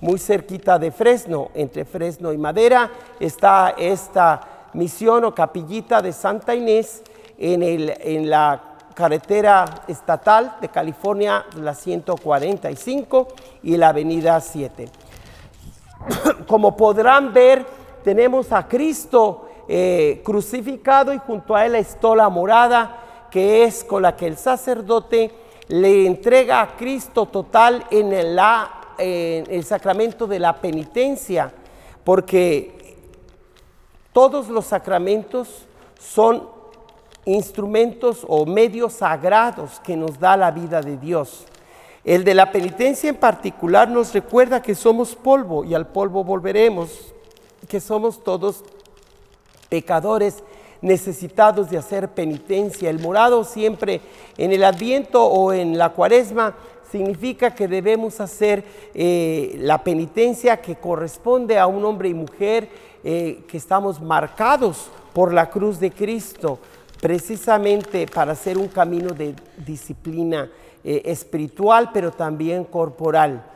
muy 0.00 0.18
cerquita 0.18 0.78
de 0.78 0.90
Fresno, 0.90 1.50
entre 1.54 1.84
Fresno 1.84 2.32
y 2.32 2.38
Madera, 2.38 2.90
está 3.18 3.74
esta 3.78 4.68
misión 4.74 5.24
o 5.24 5.34
capillita 5.34 6.02
de 6.02 6.12
Santa 6.12 6.54
Inés 6.54 7.02
en, 7.38 7.62
el, 7.62 7.94
en 8.00 8.28
la 8.28 8.75
carretera 8.96 9.66
estatal 9.88 10.56
de 10.58 10.70
California, 10.70 11.44
la 11.60 11.74
145 11.74 13.28
y 13.62 13.76
la 13.76 13.90
avenida 13.90 14.40
7. 14.40 14.88
Como 16.48 16.74
podrán 16.74 17.30
ver, 17.34 17.66
tenemos 18.02 18.52
a 18.52 18.66
Cristo 18.66 19.48
eh, 19.68 20.22
crucificado 20.24 21.12
y 21.12 21.18
junto 21.18 21.54
a 21.54 21.66
él 21.66 21.72
la 21.72 21.78
estola 21.78 22.26
morada, 22.30 23.28
que 23.30 23.64
es 23.64 23.84
con 23.84 24.00
la 24.00 24.16
que 24.16 24.28
el 24.28 24.38
sacerdote 24.38 25.30
le 25.68 26.06
entrega 26.06 26.62
a 26.62 26.74
Cristo 26.74 27.26
total 27.26 27.84
en 27.90 28.14
eh, 28.14 29.44
el 29.46 29.64
sacramento 29.64 30.26
de 30.26 30.38
la 30.38 30.54
penitencia, 30.54 31.52
porque 32.02 32.96
todos 34.14 34.48
los 34.48 34.64
sacramentos 34.64 35.66
son 35.98 36.55
instrumentos 37.26 38.24
o 38.26 38.46
medios 38.46 38.94
sagrados 38.94 39.80
que 39.80 39.96
nos 39.96 40.18
da 40.18 40.36
la 40.36 40.50
vida 40.50 40.80
de 40.80 40.96
Dios. 40.96 41.44
El 42.04 42.24
de 42.24 42.34
la 42.34 42.52
penitencia 42.52 43.10
en 43.10 43.16
particular 43.16 43.88
nos 43.88 44.14
recuerda 44.14 44.62
que 44.62 44.76
somos 44.76 45.14
polvo 45.14 45.64
y 45.64 45.74
al 45.74 45.88
polvo 45.88 46.22
volveremos, 46.24 47.12
que 47.68 47.80
somos 47.80 48.22
todos 48.22 48.62
pecadores 49.68 50.44
necesitados 50.80 51.68
de 51.68 51.78
hacer 51.78 52.08
penitencia. 52.08 52.88
El 52.88 53.00
morado 53.00 53.42
siempre 53.42 54.00
en 54.38 54.52
el 54.52 54.62
adviento 54.62 55.24
o 55.24 55.52
en 55.52 55.76
la 55.76 55.90
cuaresma 55.90 56.54
significa 56.92 57.54
que 57.54 57.66
debemos 57.66 58.20
hacer 58.20 58.64
eh, 58.94 59.56
la 59.58 59.82
penitencia 59.82 60.58
que 60.58 60.76
corresponde 60.76 61.58
a 61.58 61.66
un 61.66 61.84
hombre 61.84 62.08
y 62.08 62.14
mujer 62.14 62.68
eh, 63.02 63.42
que 63.48 63.56
estamos 63.56 64.00
marcados 64.00 64.90
por 65.12 65.32
la 65.32 65.50
cruz 65.50 65.80
de 65.80 65.90
Cristo, 65.90 66.58
precisamente 67.00 68.06
para 68.06 68.32
hacer 68.32 68.58
un 68.58 68.68
camino 68.68 69.12
de 69.12 69.34
disciplina 69.64 70.50
eh, 70.84 71.02
espiritual, 71.04 71.90
pero 71.92 72.10
también 72.10 72.64
corporal. 72.64 73.52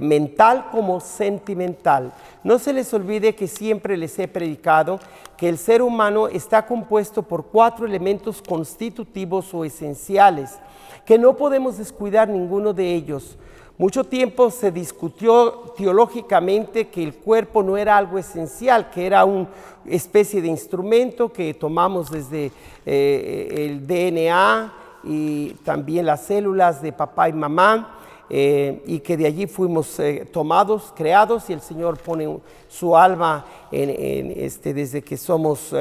mental 0.00 0.68
como 0.72 0.98
sentimental. 0.98 2.10
No 2.42 2.58
se 2.58 2.72
les 2.72 2.94
olvide 2.94 3.34
que 3.34 3.46
siempre 3.46 3.98
les 3.98 4.18
he 4.18 4.26
predicado 4.26 4.98
que 5.36 5.46
el 5.46 5.58
ser 5.58 5.82
humano 5.82 6.26
está 6.26 6.64
compuesto 6.64 7.22
por 7.22 7.44
cuatro 7.48 7.84
elementos 7.84 8.40
constitutivos 8.40 9.52
o 9.52 9.62
esenciales 9.62 10.58
que 11.04 11.18
no 11.18 11.36
podemos 11.36 11.78
descuidar 11.78 12.28
ninguno 12.28 12.72
de 12.72 12.94
ellos. 12.94 13.36
Mucho 13.76 14.04
tiempo 14.04 14.52
se 14.52 14.70
discutió 14.70 15.74
teológicamente 15.76 16.86
que 16.86 17.02
el 17.02 17.12
cuerpo 17.12 17.60
no 17.60 17.76
era 17.76 17.96
algo 17.96 18.18
esencial, 18.18 18.88
que 18.90 19.04
era 19.04 19.24
una 19.24 19.48
especie 19.84 20.40
de 20.40 20.46
instrumento 20.46 21.32
que 21.32 21.54
tomamos 21.54 22.08
desde 22.08 22.52
eh, 22.86 23.48
el 23.50 23.84
DNA 23.84 24.72
y 25.02 25.50
también 25.64 26.06
las 26.06 26.24
células 26.24 26.82
de 26.82 26.92
papá 26.92 27.28
y 27.28 27.32
mamá. 27.32 27.98
Eh, 28.30 28.82
y 28.86 29.00
que 29.00 29.18
de 29.18 29.26
allí 29.26 29.46
fuimos 29.46 29.98
eh, 29.98 30.26
tomados, 30.32 30.94
creados, 30.96 31.50
y 31.50 31.52
el 31.52 31.60
Señor 31.60 31.98
pone 31.98 32.38
su 32.68 32.96
alma 32.96 33.44
este, 33.70 34.72
desde 34.72 35.02
que 35.02 35.16
somos 35.16 35.74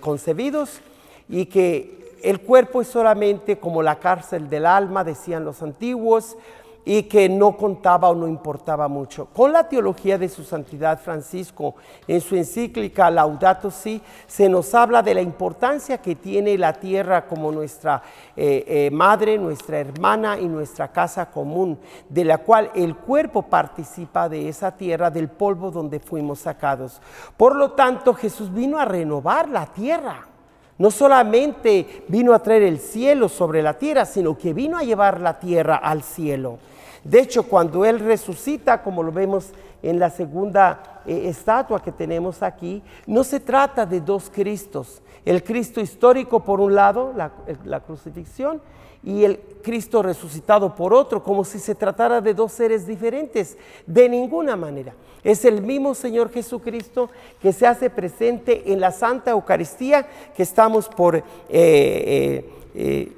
concebidos, 0.00 0.80
y 1.28 1.46
que 1.46 2.18
el 2.22 2.40
cuerpo 2.40 2.80
es 2.80 2.88
solamente 2.88 3.58
como 3.58 3.80
la 3.80 4.00
cárcel 4.00 4.48
del 4.50 4.66
alma, 4.66 5.04
decían 5.04 5.44
los 5.44 5.62
antiguos, 5.62 6.36
y 6.84 7.04
que 7.04 7.28
no 7.28 7.56
contaba 7.56 8.10
o 8.10 8.14
no 8.14 8.28
importaba 8.28 8.88
mucho. 8.88 9.26
Con 9.26 9.52
la 9.52 9.68
teología 9.68 10.18
de 10.18 10.28
su 10.28 10.44
santidad 10.44 11.00
Francisco, 11.00 11.76
en 12.06 12.20
su 12.20 12.36
encíclica 12.36 13.10
Laudato 13.10 13.70
Si, 13.70 14.02
se 14.26 14.48
nos 14.48 14.74
habla 14.74 15.02
de 15.02 15.14
la 15.14 15.22
importancia 15.22 15.98
que 15.98 16.14
tiene 16.14 16.58
la 16.58 16.74
tierra 16.74 17.26
como 17.26 17.50
nuestra 17.50 18.02
eh, 18.36 18.64
eh, 18.66 18.90
madre, 18.90 19.38
nuestra 19.38 19.78
hermana 19.78 20.38
y 20.38 20.46
nuestra 20.46 20.88
casa 20.92 21.30
común, 21.30 21.78
de 22.08 22.24
la 22.24 22.38
cual 22.38 22.70
el 22.74 22.96
cuerpo 22.96 23.42
participa 23.42 24.28
de 24.28 24.48
esa 24.48 24.76
tierra, 24.76 25.10
del 25.10 25.28
polvo 25.28 25.70
donde 25.70 26.00
fuimos 26.00 26.40
sacados. 26.40 27.00
Por 27.36 27.56
lo 27.56 27.72
tanto, 27.72 28.14
Jesús 28.14 28.52
vino 28.52 28.78
a 28.78 28.84
renovar 28.84 29.48
la 29.48 29.66
tierra. 29.66 30.33
No 30.78 30.90
solamente 30.90 32.04
vino 32.08 32.34
a 32.34 32.40
traer 32.40 32.62
el 32.62 32.78
cielo 32.78 33.28
sobre 33.28 33.62
la 33.62 33.74
tierra, 33.74 34.04
sino 34.04 34.36
que 34.36 34.52
vino 34.52 34.76
a 34.76 34.82
llevar 34.82 35.20
la 35.20 35.38
tierra 35.38 35.76
al 35.76 36.02
cielo. 36.02 36.58
De 37.04 37.20
hecho, 37.20 37.44
cuando 37.44 37.84
Él 37.84 38.00
resucita, 38.00 38.82
como 38.82 39.02
lo 39.02 39.12
vemos 39.12 39.50
en 39.82 39.98
la 39.98 40.08
segunda 40.08 41.02
eh, 41.06 41.28
estatua 41.28 41.82
que 41.82 41.92
tenemos 41.92 42.42
aquí, 42.42 42.82
no 43.06 43.22
se 43.22 43.40
trata 43.40 43.84
de 43.84 44.00
dos 44.00 44.30
Cristos. 44.34 45.02
El 45.24 45.44
Cristo 45.44 45.80
histórico 45.80 46.40
por 46.40 46.60
un 46.60 46.74
lado, 46.74 47.12
la, 47.14 47.30
la 47.64 47.80
crucifixión, 47.80 48.60
y 49.04 49.24
el 49.24 49.38
Cristo 49.62 50.02
resucitado 50.02 50.74
por 50.74 50.94
otro, 50.94 51.22
como 51.22 51.44
si 51.44 51.58
se 51.58 51.74
tratara 51.74 52.20
de 52.20 52.34
dos 52.34 52.52
seres 52.52 52.86
diferentes. 52.86 53.56
De 53.86 54.08
ninguna 54.08 54.56
manera. 54.56 54.94
Es 55.22 55.44
el 55.44 55.62
mismo 55.62 55.94
Señor 55.94 56.30
Jesucristo 56.30 57.10
que 57.40 57.52
se 57.52 57.66
hace 57.66 57.88
presente 57.88 58.72
en 58.72 58.80
la 58.80 58.92
Santa 58.92 59.30
Eucaristía 59.30 60.06
que 60.36 60.42
estamos 60.42 60.88
por 60.88 61.16
eh, 61.16 61.22
eh, 61.48 62.50
eh, 62.74 63.12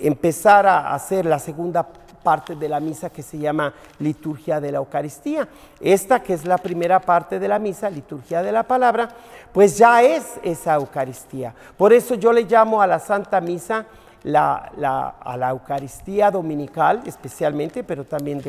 empezar 0.00 0.66
a 0.66 0.92
hacer 0.92 1.24
la 1.24 1.38
segunda 1.38 1.86
parte 2.22 2.54
de 2.54 2.68
la 2.68 2.80
misa 2.80 3.10
que 3.10 3.22
se 3.22 3.38
llama 3.38 3.72
liturgia 4.00 4.60
de 4.60 4.72
la 4.72 4.78
Eucaristía. 4.78 5.48
Esta 5.80 6.20
que 6.20 6.34
es 6.34 6.44
la 6.44 6.58
primera 6.58 7.00
parte 7.00 7.38
de 7.38 7.48
la 7.48 7.58
misa, 7.58 7.88
liturgia 7.88 8.42
de 8.42 8.52
la 8.52 8.64
palabra, 8.64 9.08
pues 9.52 9.78
ya 9.78 10.02
es 10.02 10.24
esa 10.42 10.74
Eucaristía. 10.74 11.54
Por 11.76 11.92
eso 11.92 12.16
yo 12.16 12.32
le 12.32 12.42
llamo 12.42 12.82
a 12.82 12.86
la 12.88 12.98
Santa 12.98 13.40
Misa 13.40 13.86
la, 14.22 15.14
a 15.20 15.36
la 15.36 15.50
Eucaristía 15.50 16.30
dominical 16.30 17.02
especialmente, 17.06 17.84
pero 17.84 18.04
también 18.04 18.42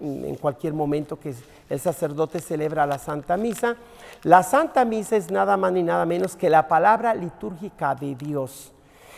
en 0.00 0.36
cualquier 0.36 0.72
momento 0.72 1.18
que 1.18 1.34
el 1.68 1.80
sacerdote 1.80 2.40
celebra 2.40 2.86
la 2.86 2.98
Santa 2.98 3.36
Misa. 3.36 3.76
La 4.22 4.42
Santa 4.42 4.84
Misa 4.84 5.16
es 5.16 5.30
nada 5.30 5.56
más 5.56 5.72
ni 5.72 5.82
nada 5.82 6.06
menos 6.06 6.36
que 6.36 6.48
la 6.50 6.66
palabra 6.66 7.14
litúrgica 7.14 7.94
de 7.94 8.14
Dios. 8.14 8.72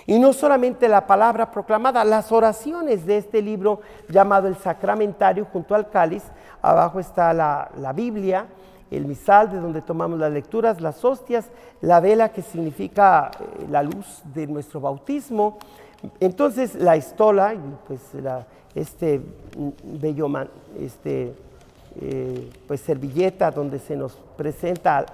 Y 0.07 0.19
no 0.19 0.33
solamente 0.33 0.89
la 0.89 1.07
palabra 1.07 1.51
proclamada, 1.51 2.05
las 2.05 2.33
oraciones 2.33 3.07
de 3.07 3.19
este 3.19 3.43
libro 3.43 3.81
llamado 4.09 4.49
el 4.49 4.57
Sacramentario 4.57 5.47
junto 5.53 5.75
al 5.75 5.91
cáliz, 5.91 6.25
abajo 6.63 6.99
está 6.99 7.33
la, 7.33 7.71
la 7.77 7.93
Biblia, 7.93 8.47
el 8.91 9.05
misal 9.07 9.51
de 9.51 9.61
donde 9.61 9.83
tomamos 9.83 10.19
las 10.19 10.33
lecturas, 10.33 10.81
las 10.81 11.05
hostias, 11.05 11.47
la 11.81 12.01
vela 12.01 12.31
que 12.31 12.43
significa 12.43 13.31
eh, 13.39 13.67
la 13.71 13.83
luz 13.83 14.23
de 14.25 14.47
nuestro 14.47 14.81
bautismo, 14.81 15.59
entonces 16.19 16.75
la 16.75 16.97
estola, 16.97 17.55
pues 17.87 18.01
la, 18.15 18.47
este 18.75 19.21
bello 19.83 20.29
man, 20.29 20.49
este, 20.79 21.35
eh, 22.01 22.51
pues 22.67 22.81
servilleta 22.81 23.51
donde 23.51 23.79
se 23.79 23.97
nos 23.97 24.17
presenta 24.37 24.99
al, 24.99 25.07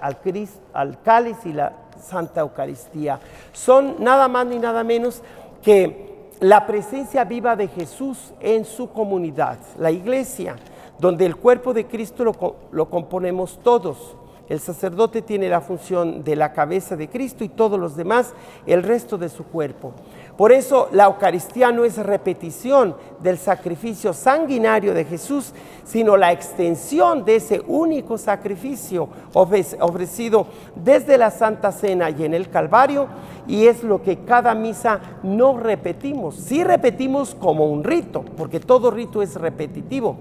al, 0.73 1.01
cáliz 1.01 1.37
y 1.45 1.53
la 1.53 1.73
Santa 1.99 2.41
Eucaristía, 2.41 3.19
son 3.51 3.95
nada 3.99 4.27
más 4.27 4.45
ni 4.45 4.59
nada 4.59 4.83
menos 4.83 5.21
que 5.61 6.29
la 6.39 6.67
presencia 6.67 7.23
viva 7.23 7.55
de 7.55 7.67
Jesús 7.67 8.31
en 8.39 8.63
su 8.63 8.91
comunidad, 8.91 9.57
la 9.79 9.91
iglesia, 9.91 10.55
donde 10.99 11.25
el 11.25 11.35
cuerpo 11.35 11.73
de 11.73 11.87
Cristo 11.87 12.23
lo, 12.23 12.55
lo 12.71 12.89
componemos 12.89 13.59
todos. 13.63 14.15
El 14.47 14.59
sacerdote 14.61 15.21
tiene 15.21 15.49
la 15.49 15.59
función 15.59 16.23
de 16.23 16.35
la 16.35 16.53
cabeza 16.53 16.95
de 16.95 17.09
Cristo 17.09 17.43
y 17.43 17.49
todos 17.49 17.77
los 17.77 17.97
demás 17.97 18.33
el 18.65 18.81
resto 18.81 19.17
de 19.17 19.27
su 19.27 19.43
cuerpo. 19.43 19.93
Por 20.37 20.51
eso 20.51 20.87
la 20.91 21.05
Eucaristía 21.05 21.71
no 21.71 21.83
es 21.83 21.97
repetición 21.97 22.95
del 23.23 23.39
sacrificio 23.39 24.13
sanguinario 24.13 24.93
de 24.93 25.03
Jesús, 25.03 25.51
sino 25.83 26.15
la 26.15 26.31
extensión 26.31 27.25
de 27.25 27.37
ese 27.37 27.63
único 27.65 28.19
sacrificio 28.19 29.09
ofrecido 29.33 30.45
desde 30.75 31.17
la 31.17 31.31
Santa 31.31 31.71
Cena 31.71 32.11
y 32.11 32.23
en 32.23 32.35
el 32.35 32.51
Calvario, 32.51 33.07
y 33.47 33.65
es 33.65 33.81
lo 33.81 34.03
que 34.03 34.17
cada 34.17 34.53
misa 34.53 34.99
no 35.23 35.57
repetimos. 35.57 36.35
Sí 36.35 36.63
repetimos 36.63 37.33
como 37.33 37.65
un 37.65 37.83
rito, 37.83 38.23
porque 38.37 38.59
todo 38.59 38.91
rito 38.91 39.23
es 39.23 39.33
repetitivo, 39.35 40.17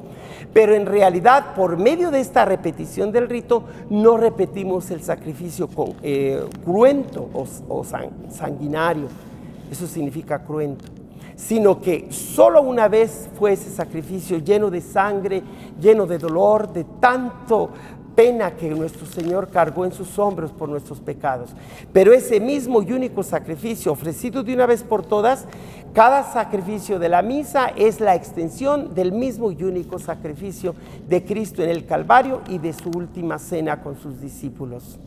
pero 0.55 0.75
en 0.75 0.87
realidad 0.87 1.55
por 1.55 1.77
medio 1.77 2.11
de 2.11 2.21
esta 2.21 2.47
repetición 2.47 3.13
del 3.13 3.29
rito 3.29 3.65
no 3.91 4.17
repetimos 4.17 4.91
el 4.91 5.03
sacrificio 5.03 5.69
con, 5.69 5.95
eh, 6.03 6.43
cruento 6.65 7.29
o, 7.35 7.47
o 7.69 7.85
sanguinario 8.31 9.09
eso 9.71 9.87
significa 9.87 10.43
cruento, 10.43 10.85
sino 11.37 11.81
que 11.81 12.07
solo 12.11 12.63
una 12.63 12.89
vez 12.89 13.29
fue 13.39 13.53
ese 13.53 13.71
sacrificio 13.71 14.39
lleno 14.39 14.71
de 14.71 14.81
sangre, 14.81 15.43
lleno 15.81 16.07
de 16.07 16.19
dolor, 16.19 16.73
de 16.73 16.85
tanto 17.01 17.71
pena 18.17 18.57
que 18.57 18.71
nuestro 18.71 19.07
Señor 19.07 19.51
cargó 19.51 19.85
en 19.85 19.93
sus 19.93 20.19
hombros 20.19 20.51
por 20.51 20.69
nuestros 20.69 20.99
pecados. 21.01 21.51
Pero 21.93 22.15
ese 22.15 22.41
mismo 22.41 22.83
y 22.83 22.93
único 22.93 23.23
sacrificio 23.23 23.93
ofrecido 23.93 24.43
de 24.43 24.55
una 24.55 24.67
vez 24.67 24.83
por 24.83 25.05
todas, 25.05 25.45
cada 25.93 26.25
sacrificio 26.25 26.99
de 26.99 27.11
la 27.11 27.23
misa 27.23 27.69
es 27.77 28.01
la 28.01 28.15
extensión 28.15 28.95
del 28.95 29.13
mismo 29.13 29.53
y 29.53 29.63
único 29.63 29.99
sacrificio 29.99 30.75
de 31.07 31.25
Cristo 31.25 31.63
en 31.63 31.71
el 31.71 31.85
Calvario 31.85 32.41
y 32.49 32.59
de 32.59 32.73
su 32.73 32.89
última 32.89 33.39
cena 33.39 33.83
con 33.83 33.97
sus 33.97 34.21
discípulos. 34.21 34.99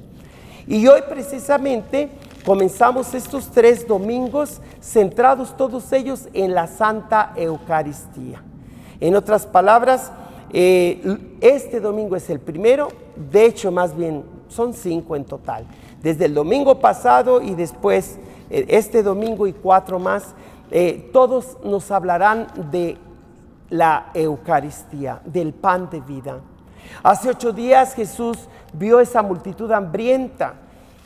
Y 0.67 0.85
hoy 0.85 1.01
precisamente 1.09 2.09
comenzamos 2.45 3.13
estos 3.13 3.49
tres 3.49 3.87
domingos 3.87 4.61
centrados 4.81 5.55
todos 5.55 5.91
ellos 5.93 6.27
en 6.33 6.53
la 6.53 6.67
Santa 6.67 7.33
Eucaristía. 7.35 8.41
En 8.99 9.15
otras 9.15 9.45
palabras, 9.45 10.11
eh, 10.51 11.37
este 11.41 11.79
domingo 11.79 12.15
es 12.15 12.29
el 12.29 12.39
primero, 12.39 12.89
de 13.15 13.45
hecho 13.45 13.71
más 13.71 13.95
bien 13.95 14.23
son 14.47 14.73
cinco 14.73 15.15
en 15.15 15.25
total. 15.25 15.65
Desde 16.01 16.25
el 16.25 16.33
domingo 16.33 16.79
pasado 16.79 17.41
y 17.41 17.55
después 17.55 18.17
eh, 18.49 18.65
este 18.69 19.03
domingo 19.03 19.47
y 19.47 19.53
cuatro 19.53 19.99
más, 19.99 20.33
eh, 20.71 21.09
todos 21.13 21.57
nos 21.63 21.91
hablarán 21.91 22.47
de 22.71 22.97
la 23.69 24.09
Eucaristía, 24.13 25.21
del 25.25 25.53
pan 25.53 25.89
de 25.89 26.01
vida. 26.01 26.39
Hace 27.03 27.29
ocho 27.29 27.51
días 27.51 27.93
Jesús 27.93 28.37
vio 28.73 28.99
esa 28.99 29.21
multitud 29.21 29.71
hambrienta 29.71 30.55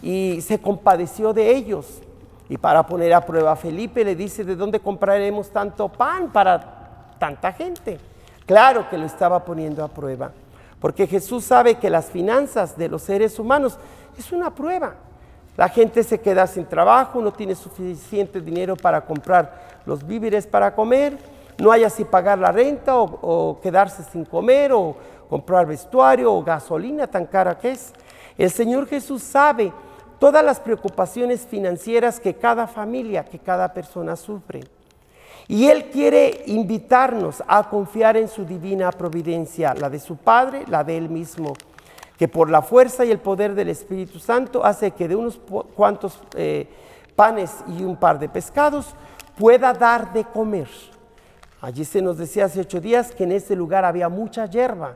y 0.04 0.42
se 0.42 0.60
compadeció 0.60 1.34
de 1.34 1.56
ellos. 1.56 2.02
Y 2.50 2.58
para 2.58 2.86
poner 2.86 3.14
a 3.14 3.26
prueba 3.26 3.54
a 3.54 3.56
Felipe 3.56 4.04
le 4.04 4.16
dice, 4.16 4.44
¿de 4.44 4.56
dónde 4.56 4.82
compraremos 4.82 5.50
tanto 5.50 5.88
pan 5.88 6.32
para 6.32 7.16
tanta 7.18 7.54
gente? 7.54 7.98
Claro 8.46 8.90
que 8.90 8.98
lo 8.98 9.06
estaba 9.06 9.46
poniendo 9.46 9.82
a 9.84 9.88
prueba, 9.88 10.32
porque 10.82 11.08
Jesús 11.08 11.46
sabe 11.46 11.76
que 11.76 11.90
las 11.90 12.08
finanzas 12.08 12.78
de 12.78 12.90
los 12.90 13.02
seres 13.02 13.40
humanos 13.40 13.80
es 14.18 14.32
una 14.34 14.54
prueba. 14.54 14.96
La 15.56 15.70
gente 15.70 16.04
se 16.04 16.20
queda 16.20 16.46
sin 16.48 16.66
trabajo, 16.66 17.22
no 17.22 17.32
tiene 17.32 17.56
suficiente 17.56 18.42
dinero 18.42 18.76
para 18.76 19.06
comprar 19.06 19.82
los 19.86 20.06
víveres 20.06 20.46
para 20.46 20.76
comer, 20.76 21.18
no 21.58 21.72
hay 21.72 21.86
así 21.86 22.04
pagar 22.04 22.40
la 22.40 22.52
renta 22.52 22.98
o, 22.98 23.20
o 23.22 23.62
quedarse 23.62 24.04
sin 24.04 24.26
comer 24.26 24.74
o 24.74 24.96
comprar 25.30 25.66
vestuario 25.66 26.34
o 26.34 26.44
gasolina 26.44 27.08
tan 27.08 27.26
cara 27.26 27.58
que 27.58 27.72
es. 27.72 27.94
El 28.38 28.52
Señor 28.52 28.88
Jesús 28.88 29.22
sabe 29.22 29.72
todas 30.24 30.46
las 30.46 30.62
preocupaciones 30.62 31.42
financieras 31.42 32.18
que 32.18 32.36
cada 32.36 32.66
familia, 32.66 33.26
que 33.26 33.40
cada 33.40 33.74
persona 33.74 34.16
sufre. 34.16 34.62
Y 35.50 35.68
Él 35.68 35.90
quiere 35.90 36.44
invitarnos 36.46 37.44
a 37.46 37.70
confiar 37.70 38.16
en 38.16 38.30
su 38.30 38.46
divina 38.46 38.90
providencia, 38.94 39.74
la 39.74 39.90
de 39.90 40.00
su 40.00 40.16
Padre, 40.16 40.64
la 40.70 40.86
de 40.86 40.96
Él 40.96 41.10
mismo, 41.10 41.52
que 42.18 42.30
por 42.30 42.50
la 42.50 42.62
fuerza 42.62 43.04
y 43.04 43.12
el 43.12 43.18
poder 43.18 43.54
del 43.54 43.68
Espíritu 43.68 44.18
Santo 44.18 44.64
hace 44.64 44.92
que 44.92 45.10
de 45.10 45.18
unos 45.18 45.42
cuantos 45.76 46.18
eh, 46.38 46.70
panes 47.18 47.58
y 47.68 47.84
un 47.84 47.98
par 47.98 48.18
de 48.18 48.30
pescados 48.30 48.96
pueda 49.38 49.74
dar 49.74 50.14
de 50.14 50.24
comer. 50.24 50.70
Allí 51.60 51.84
se 51.84 52.02
nos 52.02 52.18
decía 52.18 52.46
hace 52.46 52.62
ocho 52.62 52.80
días 52.80 53.12
que 53.12 53.26
en 53.26 53.34
ese 53.34 53.58
lugar 53.58 53.84
había 53.84 54.08
mucha 54.08 54.46
hierba 54.46 54.96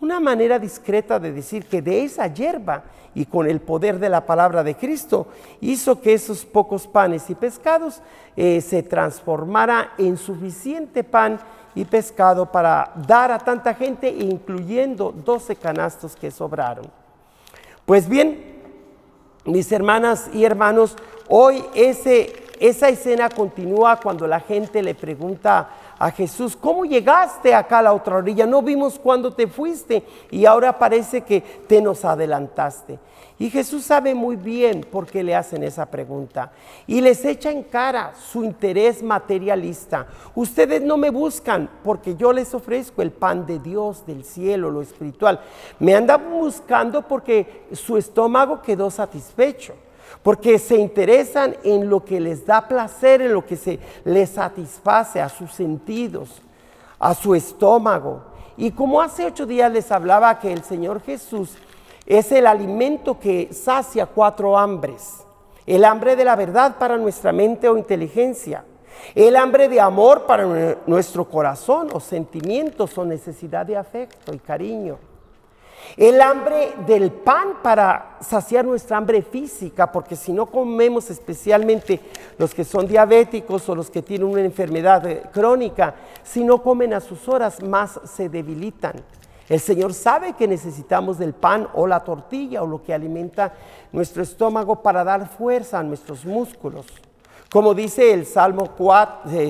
una 0.00 0.20
manera 0.20 0.58
discreta 0.58 1.18
de 1.18 1.32
decir 1.32 1.66
que 1.66 1.80
de 1.80 2.04
esa 2.04 2.26
hierba 2.26 2.84
y 3.14 3.26
con 3.26 3.48
el 3.48 3.60
poder 3.60 3.98
de 3.98 4.08
la 4.08 4.26
palabra 4.26 4.62
de 4.62 4.74
Cristo 4.74 5.28
hizo 5.60 6.00
que 6.00 6.14
esos 6.14 6.44
pocos 6.44 6.86
panes 6.86 7.30
y 7.30 7.34
pescados 7.34 8.02
eh, 8.36 8.60
se 8.60 8.82
transformara 8.82 9.92
en 9.96 10.16
suficiente 10.16 11.04
pan 11.04 11.38
y 11.74 11.84
pescado 11.84 12.50
para 12.50 12.92
dar 13.06 13.32
a 13.32 13.38
tanta 13.38 13.74
gente, 13.74 14.08
incluyendo 14.08 15.12
12 15.12 15.56
canastos 15.56 16.16
que 16.16 16.30
sobraron. 16.30 16.86
Pues 17.84 18.08
bien, 18.08 18.54
mis 19.44 19.70
hermanas 19.72 20.30
y 20.32 20.44
hermanos, 20.44 20.96
hoy 21.28 21.64
ese, 21.74 22.32
esa 22.60 22.88
escena 22.88 23.28
continúa 23.28 23.98
cuando 24.00 24.26
la 24.26 24.40
gente 24.40 24.82
le 24.82 24.94
pregunta 24.94 25.68
a 25.98 26.10
Jesús, 26.10 26.56
¿cómo 26.56 26.84
llegaste 26.84 27.54
acá 27.54 27.78
a 27.78 27.82
la 27.82 27.92
otra 27.92 28.16
orilla? 28.16 28.46
No 28.46 28.62
vimos 28.62 28.98
cuándo 28.98 29.32
te 29.32 29.46
fuiste 29.46 30.04
y 30.30 30.44
ahora 30.46 30.78
parece 30.78 31.22
que 31.22 31.40
te 31.40 31.80
nos 31.80 32.04
adelantaste. 32.04 32.98
Y 33.38 33.50
Jesús 33.50 33.84
sabe 33.84 34.14
muy 34.14 34.36
bien 34.36 34.86
por 34.90 35.06
qué 35.06 35.24
le 35.24 35.34
hacen 35.34 35.64
esa 35.64 35.86
pregunta. 35.86 36.52
Y 36.86 37.00
les 37.00 37.24
echa 37.24 37.50
en 37.50 37.64
cara 37.64 38.12
su 38.14 38.44
interés 38.44 39.02
materialista. 39.02 40.06
Ustedes 40.36 40.82
no 40.82 40.96
me 40.96 41.10
buscan 41.10 41.68
porque 41.82 42.14
yo 42.14 42.32
les 42.32 42.54
ofrezco 42.54 43.02
el 43.02 43.10
pan 43.10 43.44
de 43.44 43.58
Dios, 43.58 44.06
del 44.06 44.24
cielo, 44.24 44.70
lo 44.70 44.82
espiritual. 44.82 45.40
Me 45.80 45.96
andan 45.96 46.30
buscando 46.30 47.02
porque 47.02 47.66
su 47.72 47.96
estómago 47.96 48.62
quedó 48.62 48.88
satisfecho. 48.88 49.74
Porque 50.22 50.58
se 50.58 50.76
interesan 50.76 51.56
en 51.64 51.88
lo 51.88 52.04
que 52.04 52.20
les 52.20 52.46
da 52.46 52.66
placer, 52.66 53.22
en 53.22 53.34
lo 53.34 53.44
que 53.44 53.56
se 53.56 53.78
les 54.04 54.30
satisface 54.30 55.20
a 55.20 55.28
sus 55.28 55.52
sentidos, 55.52 56.40
a 56.98 57.14
su 57.14 57.34
estómago. 57.34 58.22
Y 58.56 58.70
como 58.70 59.00
hace 59.00 59.26
ocho 59.26 59.46
días 59.46 59.70
les 59.70 59.90
hablaba 59.90 60.38
que 60.38 60.52
el 60.52 60.62
Señor 60.62 61.02
Jesús 61.02 61.56
es 62.06 62.30
el 62.32 62.46
alimento 62.46 63.18
que 63.18 63.52
sacia 63.52 64.06
cuatro 64.06 64.58
hambres. 64.58 65.24
El 65.66 65.84
hambre 65.84 66.16
de 66.16 66.24
la 66.24 66.36
verdad 66.36 66.76
para 66.78 66.96
nuestra 66.96 67.32
mente 67.32 67.68
o 67.68 67.76
inteligencia. 67.76 68.64
El 69.14 69.36
hambre 69.36 69.68
de 69.68 69.80
amor 69.80 70.24
para 70.26 70.76
nuestro 70.86 71.24
corazón 71.24 71.88
o 71.92 72.00
sentimientos 72.00 72.96
o 72.96 73.04
necesidad 73.04 73.66
de 73.66 73.76
afecto 73.76 74.34
y 74.34 74.38
cariño. 74.38 74.98
El 75.96 76.20
hambre 76.20 76.74
del 76.86 77.12
pan 77.12 77.58
para 77.62 78.16
saciar 78.20 78.64
nuestra 78.64 78.96
hambre 78.96 79.22
física, 79.22 79.92
porque 79.92 80.16
si 80.16 80.32
no 80.32 80.46
comemos 80.46 81.10
especialmente 81.10 82.00
los 82.38 82.52
que 82.54 82.64
son 82.64 82.86
diabéticos 82.86 83.68
o 83.68 83.74
los 83.74 83.90
que 83.90 84.02
tienen 84.02 84.26
una 84.26 84.40
enfermedad 84.40 85.06
eh, 85.06 85.22
crónica, 85.32 85.94
si 86.22 86.42
no 86.42 86.62
comen 86.62 86.94
a 86.94 87.00
sus 87.00 87.28
horas 87.28 87.62
más 87.62 88.00
se 88.04 88.28
debilitan. 88.28 88.94
El 89.48 89.60
Señor 89.60 89.92
sabe 89.92 90.32
que 90.32 90.48
necesitamos 90.48 91.18
del 91.18 91.34
pan 91.34 91.68
o 91.74 91.86
la 91.86 92.00
tortilla 92.00 92.62
o 92.62 92.66
lo 92.66 92.82
que 92.82 92.94
alimenta 92.94 93.52
nuestro 93.92 94.22
estómago 94.22 94.82
para 94.82 95.04
dar 95.04 95.28
fuerza 95.28 95.78
a 95.78 95.82
nuestros 95.82 96.24
músculos. 96.24 96.86
Como 97.50 97.72
dice 97.72 98.12
el 98.12 98.26
Salmo 98.26 98.70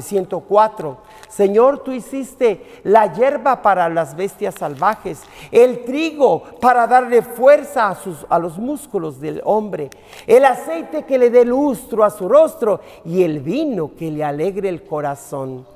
104, 0.03 0.91
eh, 0.91 1.15
Señor, 1.29 1.79
tú 1.83 1.91
hiciste 1.91 2.81
la 2.85 3.13
hierba 3.13 3.63
para 3.63 3.89
las 3.89 4.15
bestias 4.15 4.55
salvajes, 4.57 5.23
el 5.51 5.85
trigo 5.85 6.43
para 6.61 6.87
darle 6.87 7.23
fuerza 7.23 7.89
a, 7.89 7.95
sus, 7.95 8.27
a 8.29 8.39
los 8.39 8.59
músculos 8.59 9.21
del 9.21 9.41
hombre, 9.45 9.89
el 10.27 10.45
aceite 10.45 11.05
que 11.05 11.19
le 11.19 11.31
dé 11.31 11.45
lustro 11.45 12.05
a 12.05 12.11
su 12.11 12.29
rostro 12.29 12.81
y 13.05 13.23
el 13.23 13.41
vino 13.41 13.93
que 13.99 14.11
le 14.11 14.23
alegre 14.23 14.69
el 14.69 14.85
corazón. 14.85 15.67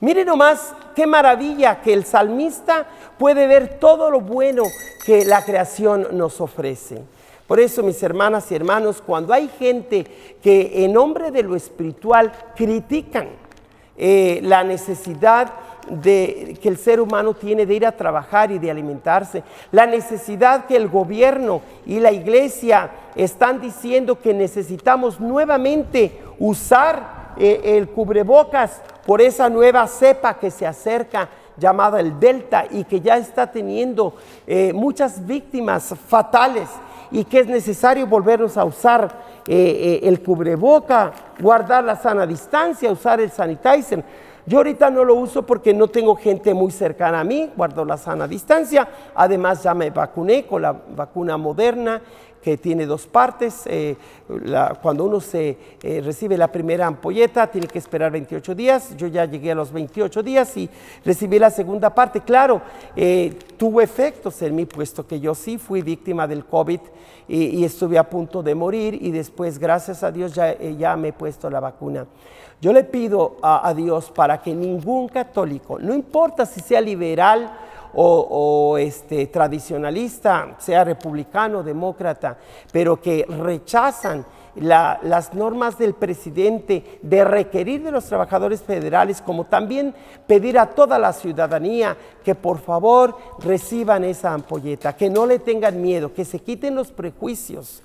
Mire 0.00 0.24
nomás 0.24 0.74
qué 0.94 1.06
maravilla 1.06 1.80
que 1.80 1.92
el 1.92 2.04
salmista 2.04 2.86
puede 3.18 3.46
ver 3.46 3.78
todo 3.78 4.10
lo 4.10 4.20
bueno 4.20 4.64
que 5.06 5.24
la 5.24 5.44
creación 5.44 6.08
nos 6.12 6.40
ofrece. 6.40 7.02
Por 7.46 7.60
eso, 7.60 7.82
mis 7.82 8.02
hermanas 8.02 8.50
y 8.50 8.54
hermanos, 8.54 9.02
cuando 9.04 9.34
hay 9.34 9.48
gente 9.48 10.06
que 10.42 10.84
en 10.84 10.94
nombre 10.94 11.30
de 11.30 11.42
lo 11.42 11.54
espiritual 11.54 12.32
critican 12.56 13.28
eh, 13.96 14.40
la 14.42 14.64
necesidad 14.64 15.52
de, 15.90 16.58
que 16.62 16.70
el 16.70 16.78
ser 16.78 17.00
humano 17.00 17.34
tiene 17.34 17.66
de 17.66 17.74
ir 17.74 17.86
a 17.86 17.92
trabajar 17.92 18.50
y 18.50 18.58
de 18.58 18.70
alimentarse, 18.70 19.42
la 19.72 19.84
necesidad 19.84 20.64
que 20.64 20.76
el 20.76 20.88
gobierno 20.88 21.60
y 21.84 22.00
la 22.00 22.12
iglesia 22.12 22.90
están 23.14 23.60
diciendo 23.60 24.18
que 24.18 24.32
necesitamos 24.32 25.20
nuevamente 25.20 26.18
usar 26.38 27.34
eh, 27.36 27.60
el 27.76 27.88
cubrebocas 27.88 28.80
por 29.06 29.20
esa 29.20 29.50
nueva 29.50 29.86
cepa 29.86 30.38
que 30.38 30.50
se 30.50 30.66
acerca 30.66 31.28
llamada 31.58 32.00
el 32.00 32.18
Delta 32.18 32.64
y 32.70 32.84
que 32.84 33.00
ya 33.00 33.16
está 33.18 33.52
teniendo 33.52 34.14
eh, 34.46 34.72
muchas 34.72 35.24
víctimas 35.24 35.94
fatales 36.08 36.68
y 37.10 37.24
que 37.24 37.40
es 37.40 37.46
necesario 37.46 38.06
volvernos 38.06 38.56
a 38.56 38.64
usar 38.64 39.42
eh, 39.46 40.00
el 40.02 40.22
cubreboca, 40.22 41.12
guardar 41.38 41.84
la 41.84 41.96
sana 41.96 42.26
distancia, 42.26 42.90
usar 42.90 43.20
el 43.20 43.30
sanitizer. 43.30 44.04
Yo 44.46 44.58
ahorita 44.58 44.90
no 44.90 45.04
lo 45.04 45.14
uso 45.14 45.42
porque 45.42 45.72
no 45.72 45.88
tengo 45.88 46.16
gente 46.16 46.52
muy 46.52 46.70
cercana 46.70 47.20
a 47.20 47.24
mí, 47.24 47.50
guardo 47.56 47.82
la 47.84 47.96
sana 47.96 48.28
distancia. 48.28 48.86
Además 49.14 49.62
ya 49.62 49.72
me 49.72 49.88
vacuné 49.88 50.44
con 50.46 50.60
la 50.60 50.72
vacuna 50.72 51.38
moderna 51.38 52.02
que 52.44 52.58
tiene 52.58 52.84
dos 52.84 53.06
partes. 53.06 53.62
Eh, 53.64 53.96
cuando 54.82 55.06
uno 55.06 55.18
se 55.18 55.56
eh, 55.82 56.02
recibe 56.04 56.36
la 56.36 56.52
primera 56.52 56.86
ampolleta, 56.86 57.46
tiene 57.46 57.66
que 57.66 57.78
esperar 57.78 58.12
28 58.12 58.54
días. 58.54 58.94
Yo 58.98 59.06
ya 59.06 59.24
llegué 59.24 59.52
a 59.52 59.54
los 59.54 59.72
28 59.72 60.22
días 60.22 60.54
y 60.58 60.68
recibí 61.06 61.38
la 61.38 61.48
segunda 61.48 61.94
parte. 61.94 62.20
Claro, 62.20 62.60
eh, 62.94 63.34
tuvo 63.56 63.80
efectos 63.80 64.42
en 64.42 64.54
mí, 64.54 64.66
puesto 64.66 65.06
que 65.06 65.18
yo 65.18 65.34
sí 65.34 65.56
fui 65.56 65.80
víctima 65.80 66.26
del 66.26 66.44
COVID 66.44 66.80
y, 67.28 67.64
estuve 67.64 67.96
a 67.96 68.10
punto 68.10 68.42
de 68.42 68.54
morir 68.54 68.98
y 69.00 69.10
después, 69.10 69.58
gracias 69.58 70.02
a 70.02 70.12
Dios, 70.12 70.34
ya, 70.34 70.54
ya 70.58 70.94
me 70.96 71.08
he 71.08 71.12
puesto 71.14 71.48
la 71.48 71.60
vacuna. 71.60 72.04
Yo 72.60 72.74
le 72.74 72.84
pido 72.84 73.38
a 73.42 73.72
Dios 73.74 74.10
para 74.10 74.42
que 74.42 74.54
ningún 74.54 75.08
católico, 75.08 75.78
no 75.78 75.94
importa 75.94 76.44
si 76.44 76.60
sea 76.60 76.82
liberal, 76.82 77.50
o, 77.94 78.76
este, 78.78 79.26
tradicionalista, 79.26 80.56
sea 80.58 80.84
republicano, 80.84 81.62
demócrata, 81.62 82.36
pero 82.72 83.00
que 83.00 83.24
rechazan 83.28 84.24
las 84.56 85.34
normas 85.34 85.78
del 85.78 85.94
presidente 85.94 86.98
de 87.02 87.24
requerir 87.24 87.82
de 87.82 87.90
los 87.90 88.04
trabajadores 88.04 88.62
federales, 88.62 89.20
como 89.20 89.44
también 89.44 89.94
pedir 90.26 90.58
a 90.58 90.66
toda 90.66 90.98
la 90.98 91.12
ciudadanía 91.12 91.96
que 92.24 92.34
por 92.34 92.58
favor 92.58 93.16
reciban 93.40 94.04
esa 94.04 94.32
ampolleta, 94.32 94.96
que 94.96 95.10
no 95.10 95.26
le 95.26 95.40
tengan 95.40 95.80
miedo, 95.82 96.12
que 96.12 96.24
se 96.24 96.38
quiten 96.38 96.74
los 96.74 96.92
prejuicios 96.92 97.83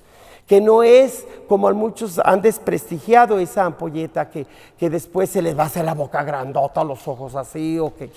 que 0.50 0.60
no 0.60 0.82
es 0.82 1.28
como 1.46 1.72
muchos 1.72 2.18
han 2.24 2.42
desprestigiado 2.42 3.38
esa 3.38 3.66
ampolleta 3.66 4.28
que, 4.28 4.48
que 4.76 4.90
después 4.90 5.30
se 5.30 5.40
les 5.40 5.56
va 5.56 5.62
a 5.62 5.66
hacer 5.66 5.84
la 5.84 5.94
boca 5.94 6.24
grandota, 6.24 6.82
los 6.82 7.06
ojos 7.06 7.36
así, 7.36 7.78
o 7.78 7.94
que, 7.94 8.10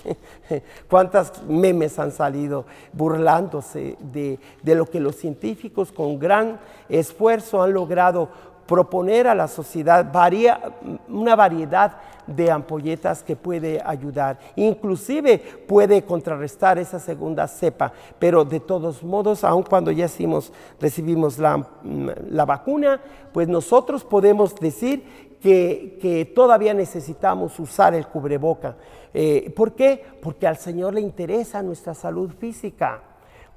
cuántas 0.89 1.43
memes 1.43 2.00
han 2.00 2.12
salido 2.12 2.65
burlándose 2.91 3.98
de, 4.00 4.39
de 4.63 4.74
lo 4.74 4.88
que 4.88 5.00
los 5.00 5.15
científicos 5.15 5.91
con 5.91 6.17
gran 6.17 6.60
esfuerzo 6.89 7.62
han 7.62 7.72
logrado 7.72 8.30
proponer 8.65 9.28
a 9.28 9.36
la 9.36 9.47
sociedad 9.47 10.12
una 11.10 11.36
variedad 11.36 11.97
de 12.28 12.49
ampolletas 12.49 13.21
que 13.21 13.36
puede 13.36 13.82
ayudar. 13.86 14.39
Inclusive 14.56 15.38
puede 15.67 16.04
contrarrestar 16.04 16.78
esa 16.78 16.99
segunda 16.99 17.47
cepa, 17.47 17.91
pero 18.19 18.45
de 18.45 18.60
todos 18.60 19.04
modos, 19.04 19.43
aun 19.43 19.63
cuando 19.63 19.91
ya 19.91 20.08
recibimos 20.80 21.38
la, 21.38 21.67
la, 22.30 22.45
vacuna, 22.45 23.02
pues 23.34 23.47
nosotros 23.47 24.04
podemos 24.04 24.56
decir 24.56 25.34
que, 25.41 26.32
todavía 26.34 26.73
necesitamos 26.73 27.60
usar 27.60 27.93
el 27.93 28.08
cubreboca. 28.08 28.78
Eh, 29.13 29.52
¿Por 29.56 29.73
qué? 29.73 30.04
Porque 30.21 30.47
al 30.47 30.58
Señor 30.58 30.93
le 30.93 31.02
interesa 31.02 31.62
nuestra 31.62 31.93
salud 31.93 32.32
física. 32.39 33.02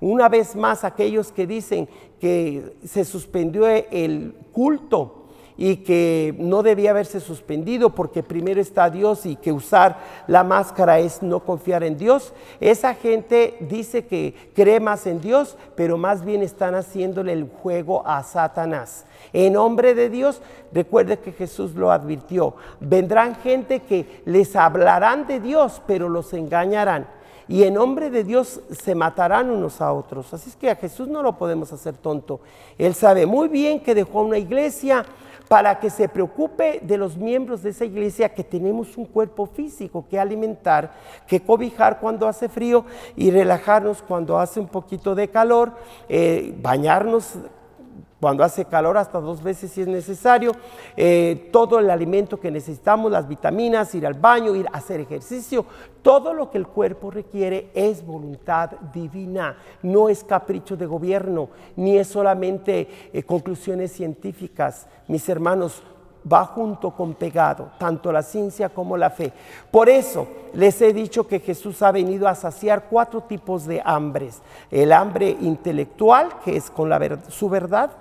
Una 0.01 0.29
vez 0.29 0.55
más, 0.55 0.85
aquellos 0.85 1.33
que 1.33 1.47
dicen 1.47 1.89
que 2.21 2.77
se 2.85 3.05
suspendió 3.05 3.67
el 3.67 4.35
culto 4.53 5.27
y 5.59 5.77
que 5.77 6.35
no 6.39 6.63
debía 6.63 6.91
haberse 6.91 7.21
suspendido 7.21 7.91
porque 7.91 8.23
primero 8.23 8.61
está 8.61 8.91
Dios 8.91 9.25
y 9.25 9.37
que 9.37 9.53
usar 9.53 9.97
la 10.27 10.45
máscara 10.45 10.99
es 10.99 11.23
no 11.23 11.41
confiar 11.41 11.83
en 11.83 11.97
Dios. 11.97 12.35
Esa 12.61 12.95
gente 12.95 13.57
dice 13.61 14.05
que 14.05 14.35
cree 14.55 14.81
más 14.81 15.07
en 15.07 15.21
Dios, 15.21 15.57
pero 15.75 15.97
más 15.97 16.25
bien 16.25 16.43
están 16.43 16.75
haciéndole 16.75 17.33
el 17.33 17.49
juego 17.63 18.07
a 18.07 18.23
Satanás. 18.23 19.07
En 19.33 19.55
nombre 19.55 19.95
de 19.95 20.11
Dios, 20.11 20.43
recuerde 20.73 21.19
que 21.19 21.33
Jesús 21.33 21.75
lo 21.75 21.91
advirtió. 21.91 22.55
Vendrán 22.81 23.37
gente 23.37 23.81
que 23.81 24.23
les 24.27 24.55
hablarán 24.57 25.27
de 25.27 25.41
Dios, 25.41 25.81
pero 25.87 26.09
los 26.09 26.35
engañarán 26.35 27.16
y 27.49 27.63
en 27.63 27.75
nombre 27.75 28.11
de 28.11 28.25
Dios 28.25 28.61
se 28.71 28.95
matarán 28.95 29.51
unos 29.51 29.81
a 29.81 29.93
otros. 29.93 30.33
Así 30.35 30.51
es 30.51 30.57
que 30.57 30.71
a 30.71 30.77
Jesús 30.77 31.09
no 31.09 31.23
lo 31.23 31.39
podemos 31.39 31.73
hacer 31.73 31.95
tonto. 31.95 32.41
Él 32.79 32.95
sabe 32.95 33.27
muy 33.27 33.49
bien 33.49 33.81
que 33.81 33.95
dejó 33.95 34.23
una 34.23 34.39
iglesia 34.39 35.05
para 35.49 35.79
que 35.79 35.91
se 35.91 36.09
preocupe 36.09 36.81
de 36.83 36.99
los 36.99 37.17
miembros 37.17 37.63
de 37.63 37.71
esa 37.71 37.85
iglesia 37.85 38.35
que 38.35 38.43
tenemos 38.43 38.97
un 38.97 39.05
cuerpo 39.05 39.47
físico 39.47 40.05
que 40.11 40.19
alimentar, 40.19 40.93
que 41.27 41.41
cobijar 41.41 42.01
cuando 42.01 42.27
hace 42.27 42.49
frío 42.49 42.85
y 43.15 43.31
relajarnos 43.31 44.03
cuando 44.03 44.39
hace 44.39 44.59
un 44.59 44.67
poquito 44.67 45.15
de 45.15 45.29
calor, 45.29 45.73
eh, 46.09 46.53
bañarnos 46.61 47.35
cuando 48.21 48.43
hace 48.43 48.65
calor 48.65 48.97
hasta 48.97 49.21
dos 49.21 49.43
veces 49.43 49.71
si 49.71 49.83
es 49.83 49.87
necesario, 49.89 50.53
eh, 50.97 51.51
todo 51.53 51.79
el 51.79 51.91
alimento 51.91 52.41
que 52.41 52.51
necesitamos, 52.51 53.13
las 53.13 53.29
vitaminas, 53.29 53.95
ir 53.95 54.07
al 54.07 54.15
baño, 54.15 54.55
ir 54.55 54.67
a 54.73 54.79
hacer 54.79 55.01
ejercicio, 55.01 55.67
todo 56.01 56.33
lo 56.33 56.51
que 56.51 56.57
el 56.59 56.67
cuerpo 56.67 57.11
requiere 57.11 57.71
es 57.75 58.05
voluntad 58.05 58.71
divina, 58.93 59.57
no 59.83 60.09
es 60.09 60.25
capricho 60.25 60.77
de 60.77 60.87
gobierno, 60.87 61.51
ni 61.77 61.99
es 61.99 62.09
solamente 62.09 62.89
eh, 63.13 63.23
conclusiones 63.23 63.93
científicas. 63.93 64.87
Mis 65.09 65.29
hermanos, 65.29 65.83
va 66.33 66.45
junto 66.45 66.91
con 66.91 67.15
pegado, 67.15 67.71
tanto 67.79 68.11
la 68.11 68.23
ciencia 68.23 68.69
como 68.71 68.97
la 68.97 69.11
fe. 69.11 69.33
Por 69.71 69.89
eso 69.89 70.27
les 70.55 70.81
he 70.81 70.93
dicho 70.93 71.29
que 71.29 71.39
Jesús 71.39 71.83
ha 71.83 71.93
venido 71.93 72.27
a 72.27 72.35
saciar 72.35 72.87
cuatro 72.91 73.21
tipos 73.21 73.65
de 73.67 73.81
hambres. 73.85 74.43
El 74.71 74.91
hambre 74.93 75.37
intelectual, 75.41 76.41
que 76.45 76.57
es 76.57 76.69
con 76.71 76.89
la 76.89 76.99
ver- 76.99 77.21
su 77.29 77.49
verdad, 77.49 77.93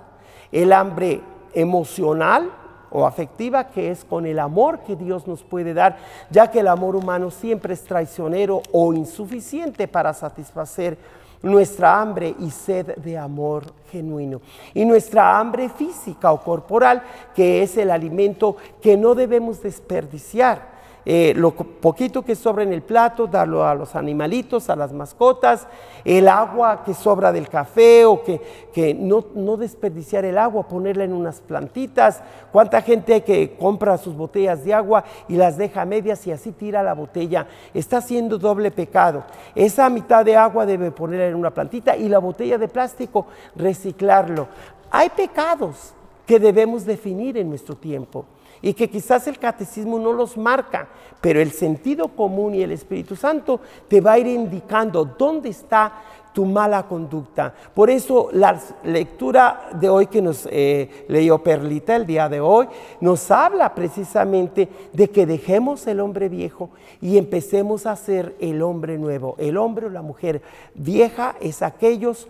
el 0.52 0.72
hambre 0.72 1.20
emocional 1.54 2.50
o 2.90 3.06
afectiva, 3.06 3.68
que 3.68 3.90
es 3.90 4.04
con 4.04 4.26
el 4.26 4.38
amor 4.38 4.80
que 4.80 4.96
Dios 4.96 5.26
nos 5.26 5.42
puede 5.42 5.74
dar, 5.74 5.96
ya 6.30 6.50
que 6.50 6.60
el 6.60 6.68
amor 6.68 6.96
humano 6.96 7.30
siempre 7.30 7.74
es 7.74 7.84
traicionero 7.84 8.62
o 8.72 8.92
insuficiente 8.94 9.88
para 9.88 10.12
satisfacer 10.14 10.96
nuestra 11.42 12.00
hambre 12.00 12.34
y 12.38 12.50
sed 12.50 12.96
de 12.96 13.18
amor 13.18 13.64
genuino. 13.90 14.40
Y 14.74 14.84
nuestra 14.84 15.38
hambre 15.38 15.68
física 15.68 16.32
o 16.32 16.40
corporal, 16.40 17.02
que 17.34 17.62
es 17.62 17.76
el 17.76 17.90
alimento 17.90 18.56
que 18.80 18.96
no 18.96 19.14
debemos 19.14 19.62
desperdiciar. 19.62 20.75
Eh, 21.08 21.34
lo 21.36 21.52
poquito 21.52 22.22
que 22.22 22.34
sobra 22.34 22.64
en 22.64 22.72
el 22.72 22.82
plato, 22.82 23.28
darlo 23.28 23.64
a 23.64 23.76
los 23.76 23.94
animalitos, 23.94 24.68
a 24.68 24.74
las 24.74 24.92
mascotas, 24.92 25.68
el 26.04 26.26
agua 26.26 26.82
que 26.84 26.94
sobra 26.94 27.30
del 27.30 27.48
café 27.48 28.04
o 28.04 28.24
que, 28.24 28.40
que 28.72 28.92
no, 28.92 29.24
no 29.36 29.56
desperdiciar 29.56 30.24
el 30.24 30.36
agua, 30.36 30.66
ponerla 30.66 31.04
en 31.04 31.12
unas 31.12 31.40
plantitas. 31.40 32.22
¿Cuánta 32.50 32.82
gente 32.82 33.22
que 33.22 33.56
compra 33.56 33.98
sus 33.98 34.16
botellas 34.16 34.64
de 34.64 34.74
agua 34.74 35.04
y 35.28 35.36
las 35.36 35.56
deja 35.56 35.84
medias 35.84 36.26
y 36.26 36.32
así 36.32 36.50
tira 36.50 36.82
la 36.82 36.94
botella? 36.94 37.46
Está 37.72 37.98
haciendo 37.98 38.36
doble 38.36 38.72
pecado. 38.72 39.22
Esa 39.54 39.88
mitad 39.88 40.24
de 40.24 40.36
agua 40.36 40.66
debe 40.66 40.90
ponerla 40.90 41.28
en 41.28 41.36
una 41.36 41.54
plantita 41.54 41.96
y 41.96 42.08
la 42.08 42.18
botella 42.18 42.58
de 42.58 42.66
plástico 42.66 43.26
reciclarlo. 43.54 44.48
Hay 44.90 45.10
pecados 45.10 45.94
que 46.26 46.40
debemos 46.40 46.84
definir 46.84 47.36
en 47.38 47.48
nuestro 47.48 47.76
tiempo 47.76 48.26
y 48.62 48.74
que 48.74 48.88
quizás 48.88 49.26
el 49.26 49.38
catecismo 49.38 49.98
no 49.98 50.12
los 50.12 50.36
marca, 50.36 50.88
pero 51.20 51.40
el 51.40 51.52
sentido 51.52 52.08
común 52.08 52.54
y 52.54 52.62
el 52.62 52.72
Espíritu 52.72 53.16
Santo 53.16 53.60
te 53.88 54.00
va 54.00 54.12
a 54.12 54.18
ir 54.18 54.26
indicando 54.26 55.04
dónde 55.04 55.50
está 55.50 55.92
tu 56.36 56.44
mala 56.44 56.82
conducta. 56.82 57.54
Por 57.74 57.88
eso 57.88 58.28
la 58.30 58.60
lectura 58.84 59.70
de 59.72 59.88
hoy 59.88 60.06
que 60.06 60.20
nos 60.20 60.46
eh, 60.50 61.06
leyó 61.08 61.38
Perlita 61.38 61.96
el 61.96 62.04
día 62.04 62.28
de 62.28 62.40
hoy, 62.40 62.66
nos 63.00 63.30
habla 63.30 63.74
precisamente 63.74 64.68
de 64.92 65.08
que 65.08 65.24
dejemos 65.24 65.86
el 65.86 65.98
hombre 65.98 66.28
viejo 66.28 66.68
y 67.00 67.16
empecemos 67.16 67.86
a 67.86 67.96
ser 67.96 68.36
el 68.38 68.60
hombre 68.60 68.98
nuevo. 68.98 69.34
El 69.38 69.56
hombre 69.56 69.86
o 69.86 69.88
la 69.88 70.02
mujer 70.02 70.42
vieja 70.74 71.36
es 71.40 71.62
aquellos 71.62 72.28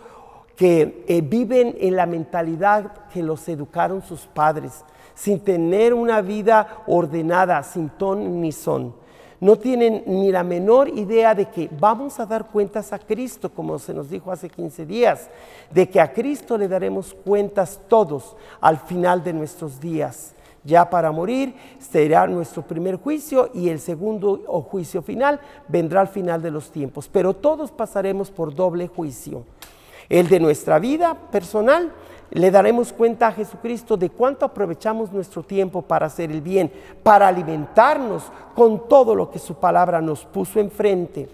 que 0.57 1.05
eh, 1.09 1.21
viven 1.21 1.77
en 1.81 1.97
la 1.97 2.07
mentalidad 2.07 2.93
que 3.13 3.25
los 3.25 3.49
educaron 3.49 4.03
sus 4.03 4.21
padres, 4.27 4.85
sin 5.17 5.41
tener 5.41 5.93
una 5.93 6.21
vida 6.21 6.85
ordenada, 6.87 7.61
sin 7.65 7.89
ton 7.89 8.41
ni 8.41 8.53
son. 8.53 8.95
No 9.41 9.57
tienen 9.57 10.05
ni 10.07 10.31
la 10.31 10.45
menor 10.45 10.89
idea 10.89 11.35
de 11.35 11.47
que 11.47 11.69
vamos 11.79 12.21
a 12.21 12.27
dar 12.27 12.47
cuentas 12.47 12.93
a 12.93 12.99
Cristo, 12.99 13.51
como 13.51 13.79
se 13.79 13.93
nos 13.93 14.09
dijo 14.09 14.31
hace 14.31 14.49
15 14.49 14.87
días, 14.87 15.29
de 15.71 15.89
que 15.89 16.01
a 16.01 16.13
Cristo 16.13 16.57
le 16.57 16.69
daremos 16.69 17.13
cuentas 17.13 17.81
todos 17.89 18.37
al 18.61 18.79
final 18.79 19.25
de 19.25 19.33
nuestros 19.33 19.81
días. 19.81 20.35
Ya 20.65 20.89
para 20.89 21.13
morir 21.13 21.55
será 21.79 22.27
nuestro 22.27 22.63
primer 22.63 22.97
juicio 22.97 23.51
y 23.55 23.69
el 23.69 23.79
segundo 23.79 24.43
o 24.49 24.63
juicio 24.63 25.01
final 25.01 25.39
vendrá 25.69 26.01
al 26.01 26.09
final 26.09 26.43
de 26.43 26.51
los 26.51 26.71
tiempos. 26.71 27.09
Pero 27.09 27.35
todos 27.35 27.71
pasaremos 27.71 28.31
por 28.31 28.55
doble 28.55 28.89
juicio. 28.89 29.45
El 30.09 30.29
de 30.29 30.41
nuestra 30.41 30.79
vida 30.79 31.15
personal, 31.31 31.93
le 32.31 32.51
daremos 32.51 32.93
cuenta 32.93 33.29
a 33.29 33.33
Jesucristo 33.33 33.97
de 33.97 34.11
cuánto 34.11 34.45
aprovechamos 34.45 35.13
nuestro 35.13 35.43
tiempo 35.43 35.83
para 35.83 36.07
hacer 36.07 36.31
el 36.31 36.41
bien, 36.41 36.71
para 37.03 37.29
alimentarnos 37.29 38.25
con 38.55 38.89
todo 38.89 39.15
lo 39.15 39.31
que 39.31 39.39
su 39.39 39.55
palabra 39.55 40.01
nos 40.01 40.25
puso 40.25 40.59
enfrente, 40.59 41.29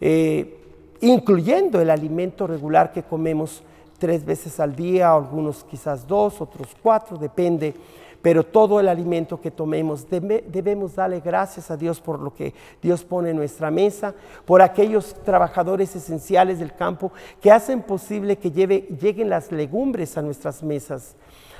eh, 0.00 0.56
incluyendo 1.00 1.80
el 1.80 1.90
alimento 1.90 2.46
regular 2.46 2.92
que 2.92 3.02
comemos 3.02 3.62
tres 3.98 4.24
veces 4.24 4.58
al 4.60 4.74
día, 4.74 5.12
algunos 5.12 5.64
quizás 5.64 6.06
dos, 6.06 6.40
otros 6.40 6.68
cuatro, 6.82 7.16
depende 7.16 7.74
pero 8.22 8.44
todo 8.44 8.80
el 8.80 8.88
alimento 8.88 9.40
que 9.40 9.50
tomemos 9.50 10.08
debe- 10.08 10.44
debemos 10.46 10.96
darle 10.96 11.20
gracias 11.20 11.70
a 11.70 11.76
Dios 11.76 12.00
por 12.00 12.20
lo 12.20 12.34
que 12.34 12.54
Dios 12.82 13.04
pone 13.04 13.30
en 13.30 13.36
nuestra 13.36 13.70
mesa, 13.70 14.14
por 14.44 14.62
aquellos 14.62 15.14
trabajadores 15.24 15.94
esenciales 15.94 16.58
del 16.58 16.74
campo 16.74 17.12
que 17.40 17.50
hacen 17.50 17.82
posible 17.82 18.36
que 18.36 18.50
lleguen 18.50 19.28
las 19.28 19.52
legumbres 19.52 20.16
a 20.18 20.22
nuestras 20.22 20.62
mesas. 20.62 21.16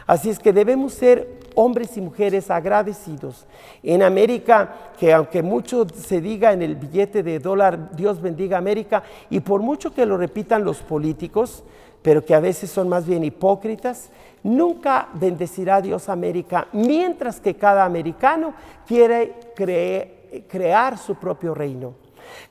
Así 0.06 0.30
es 0.30 0.38
que 0.38 0.54
debemos 0.54 0.94
ser 0.94 1.38
hombres 1.54 1.94
y 1.98 2.00
mujeres 2.00 2.50
agradecidos. 2.50 3.44
En 3.82 4.02
América, 4.02 4.74
que 4.98 5.12
aunque 5.12 5.42
mucho 5.42 5.86
se 5.94 6.22
diga 6.22 6.54
en 6.54 6.62
el 6.62 6.76
billete 6.76 7.22
de 7.22 7.38
dólar, 7.38 7.90
Dios 7.94 8.22
bendiga 8.22 8.56
América, 8.56 9.02
y 9.28 9.40
por 9.40 9.60
mucho 9.60 9.92
que 9.92 10.06
lo 10.06 10.16
repitan 10.16 10.64
los 10.64 10.78
políticos, 10.78 11.62
pero 12.02 12.24
que 12.24 12.34
a 12.34 12.40
veces 12.40 12.70
son 12.70 12.88
más 12.88 13.06
bien 13.06 13.24
hipócritas, 13.24 14.10
nunca 14.42 15.08
bendecirá 15.14 15.80
Dios 15.80 16.08
a 16.08 16.12
América, 16.12 16.68
mientras 16.72 17.40
que 17.40 17.54
cada 17.54 17.84
americano 17.84 18.54
quiere 18.86 19.52
crear 20.48 20.98
su 20.98 21.14
propio 21.16 21.54
reino. 21.54 21.94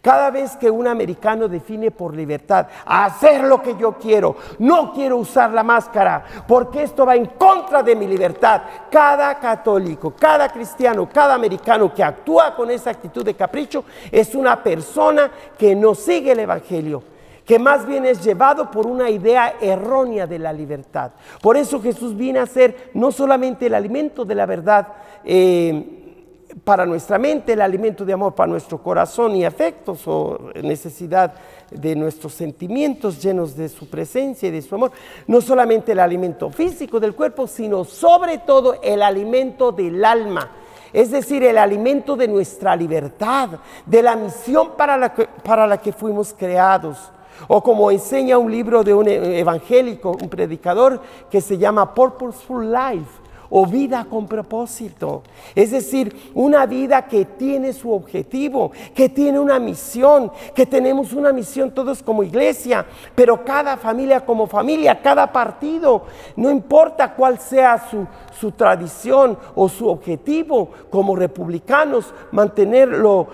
Cada 0.01 0.31
vez 0.31 0.57
que 0.57 0.71
un 0.71 0.87
americano 0.87 1.47
define 1.47 1.91
por 1.91 2.15
libertad 2.15 2.67
hacer 2.83 3.43
lo 3.43 3.61
que 3.61 3.75
yo 3.77 3.93
quiero, 3.93 4.35
no 4.57 4.91
quiero 4.91 5.17
usar 5.17 5.51
la 5.51 5.61
máscara, 5.63 6.23
porque 6.47 6.83
esto 6.83 7.05
va 7.05 7.15
en 7.15 7.27
contra 7.27 7.83
de 7.83 7.95
mi 7.95 8.07
libertad. 8.07 8.63
Cada 8.89 9.39
católico, 9.39 10.13
cada 10.17 10.49
cristiano, 10.49 11.07
cada 11.07 11.35
americano 11.35 11.93
que 11.93 12.03
actúa 12.03 12.55
con 12.55 12.71
esa 12.71 12.89
actitud 12.89 13.23
de 13.23 13.35
capricho 13.35 13.85
es 14.11 14.33
una 14.33 14.61
persona 14.63 15.29
que 15.57 15.75
no 15.75 15.93
sigue 15.93 16.31
el 16.31 16.39
Evangelio 16.39 17.03
que 17.47 17.57
más 17.57 17.87
bien 17.87 18.05
es 18.05 18.21
llevado 18.23 18.69
por 18.69 18.85
una 18.85 19.09
idea 19.09 19.55
errónea 19.61 20.27
de 20.27 20.37
la 20.37 20.51
libertad. 20.51 21.11
Por 21.41 21.55
eso 21.55 21.81
Jesús 21.81 22.15
viene 22.15 22.39
a 22.39 22.45
ser 22.45 22.91
no 22.93 23.09
solamente 23.09 23.67
el 23.67 23.73
alimento 23.73 24.25
de 24.25 24.35
la 24.35 24.45
verdad 24.45 24.89
eh, 25.23 26.43
para 26.65 26.85
nuestra 26.85 27.17
mente, 27.17 27.53
el 27.53 27.61
alimento 27.61 28.03
de 28.03 28.11
amor 28.11 28.35
para 28.35 28.51
nuestro 28.51 28.83
corazón 28.83 29.33
y 29.37 29.45
afectos 29.45 30.05
o 30.07 30.51
necesidad 30.61 31.35
de 31.71 31.95
nuestros 31.95 32.33
sentimientos 32.33 33.23
llenos 33.23 33.55
de 33.55 33.69
su 33.69 33.89
presencia 33.89 34.49
y 34.49 34.51
de 34.51 34.61
su 34.61 34.75
amor, 34.75 34.91
no 35.25 35.39
solamente 35.39 35.93
el 35.93 35.99
alimento 35.99 36.49
físico 36.49 36.99
del 36.99 37.15
cuerpo, 37.15 37.47
sino 37.47 37.85
sobre 37.85 38.39
todo 38.39 38.81
el 38.83 39.01
alimento 39.01 39.71
del 39.71 40.03
alma 40.03 40.51
es 40.93 41.11
decir, 41.11 41.43
el 41.43 41.57
alimento 41.57 42.15
de 42.15 42.29
nuestra 42.29 42.73
libertad, 42.75 43.49
de 43.85 44.01
la 44.01 44.15
misión 44.15 44.71
para 44.77 44.97
la 44.97 45.13
que, 45.13 45.27
para 45.43 45.67
la 45.67 45.77
que 45.77 45.91
fuimos 45.91 46.33
creados. 46.33 47.11
O 47.47 47.61
como 47.61 47.91
enseña 47.91 48.37
un 48.37 48.51
libro 48.51 48.83
de 48.83 48.93
un 48.93 49.07
e- 49.07 49.39
evangélico, 49.39 50.11
un 50.21 50.29
predicador, 50.29 51.01
que 51.29 51.41
se 51.41 51.57
llama 51.57 51.93
Purposeful 51.93 52.71
Life 52.71 53.26
o 53.49 53.65
vida 53.65 54.05
con 54.09 54.27
propósito. 54.27 55.23
Es 55.55 55.71
decir, 55.71 56.31
una 56.33 56.65
vida 56.65 57.07
que 57.07 57.25
tiene 57.25 57.73
su 57.73 57.91
objetivo, 57.91 58.71
que 58.93 59.09
tiene 59.09 59.39
una 59.39 59.59
misión, 59.59 60.31
que 60.53 60.65
tenemos 60.65 61.13
una 61.13 61.31
misión 61.31 61.71
todos 61.71 62.01
como 62.03 62.23
iglesia, 62.23 62.85
pero 63.15 63.43
cada 63.43 63.77
familia 63.77 64.25
como 64.25 64.47
familia, 64.47 65.01
cada 65.01 65.31
partido, 65.31 66.03
no 66.35 66.49
importa 66.49 67.13
cuál 67.13 67.39
sea 67.39 67.87
su, 67.89 68.05
su 68.39 68.51
tradición 68.51 69.37
o 69.55 69.69
su 69.69 69.87
objetivo 69.87 70.69
como 70.89 71.15
republicanos, 71.15 72.13
mantener 72.31 72.89
lo, 72.89 73.27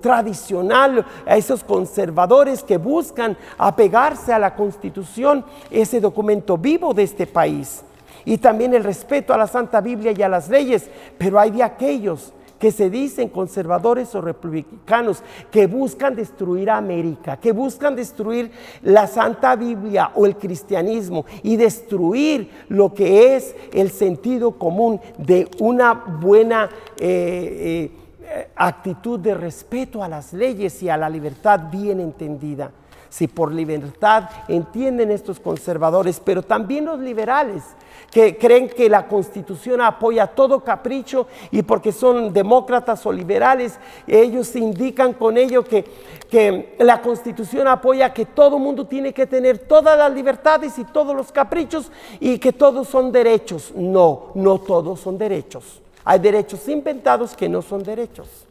tradicional, 0.00 1.04
a 1.26 1.36
esos 1.36 1.62
conservadores 1.64 2.62
que 2.62 2.76
buscan 2.76 3.36
apegarse 3.56 4.32
a 4.32 4.38
la 4.38 4.54
constitución, 4.54 5.44
ese 5.70 6.00
documento 6.00 6.56
vivo 6.56 6.94
de 6.94 7.02
este 7.04 7.26
país 7.26 7.84
y 8.28 8.36
también 8.36 8.74
el 8.74 8.84
respeto 8.84 9.32
a 9.32 9.38
la 9.38 9.46
Santa 9.46 9.80
Biblia 9.80 10.12
y 10.12 10.22
a 10.22 10.28
las 10.28 10.50
leyes, 10.50 10.90
pero 11.16 11.40
hay 11.40 11.50
de 11.50 11.62
aquellos 11.62 12.34
que 12.58 12.70
se 12.70 12.90
dicen 12.90 13.30
conservadores 13.30 14.14
o 14.14 14.20
republicanos, 14.20 15.22
que 15.50 15.66
buscan 15.66 16.14
destruir 16.14 16.68
a 16.68 16.76
América, 16.76 17.38
que 17.38 17.52
buscan 17.52 17.96
destruir 17.96 18.50
la 18.82 19.06
Santa 19.06 19.56
Biblia 19.56 20.10
o 20.14 20.26
el 20.26 20.36
cristianismo 20.36 21.24
y 21.42 21.56
destruir 21.56 22.50
lo 22.68 22.92
que 22.92 23.34
es 23.36 23.56
el 23.72 23.90
sentido 23.90 24.58
común 24.58 25.00
de 25.16 25.48
una 25.60 25.94
buena 25.94 26.68
eh, 26.98 27.90
eh, 28.20 28.48
actitud 28.56 29.18
de 29.20 29.32
respeto 29.32 30.02
a 30.02 30.08
las 30.08 30.34
leyes 30.34 30.82
y 30.82 30.90
a 30.90 30.98
la 30.98 31.08
libertad 31.08 31.70
bien 31.72 31.98
entendida. 32.00 32.72
Si 33.08 33.28
por 33.28 33.52
libertad 33.52 34.24
entienden 34.48 35.10
estos 35.10 35.40
conservadores, 35.40 36.20
pero 36.24 36.42
también 36.42 36.84
los 36.84 36.98
liberales, 36.98 37.62
que 38.10 38.38
creen 38.38 38.68
que 38.68 38.88
la 38.88 39.06
constitución 39.06 39.80
apoya 39.80 40.26
todo 40.26 40.60
capricho 40.60 41.26
y 41.50 41.62
porque 41.62 41.92
son 41.92 42.32
demócratas 42.32 43.04
o 43.04 43.12
liberales, 43.12 43.78
ellos 44.06 44.54
indican 44.56 45.12
con 45.12 45.36
ello 45.36 45.62
que, 45.62 45.84
que 46.30 46.74
la 46.78 47.02
constitución 47.02 47.68
apoya 47.68 48.12
que 48.12 48.24
todo 48.24 48.58
mundo 48.58 48.86
tiene 48.86 49.12
que 49.12 49.26
tener 49.26 49.58
todas 49.58 49.98
las 49.98 50.12
libertades 50.12 50.78
y 50.78 50.84
todos 50.84 51.14
los 51.14 51.30
caprichos 51.30 51.90
y 52.18 52.38
que 52.38 52.52
todos 52.52 52.88
son 52.88 53.12
derechos. 53.12 53.72
No, 53.74 54.28
no 54.34 54.58
todos 54.58 55.00
son 55.00 55.18
derechos. 55.18 55.82
Hay 56.04 56.18
derechos 56.18 56.66
inventados 56.68 57.36
que 57.36 57.48
no 57.48 57.60
son 57.60 57.82
derechos. 57.82 58.47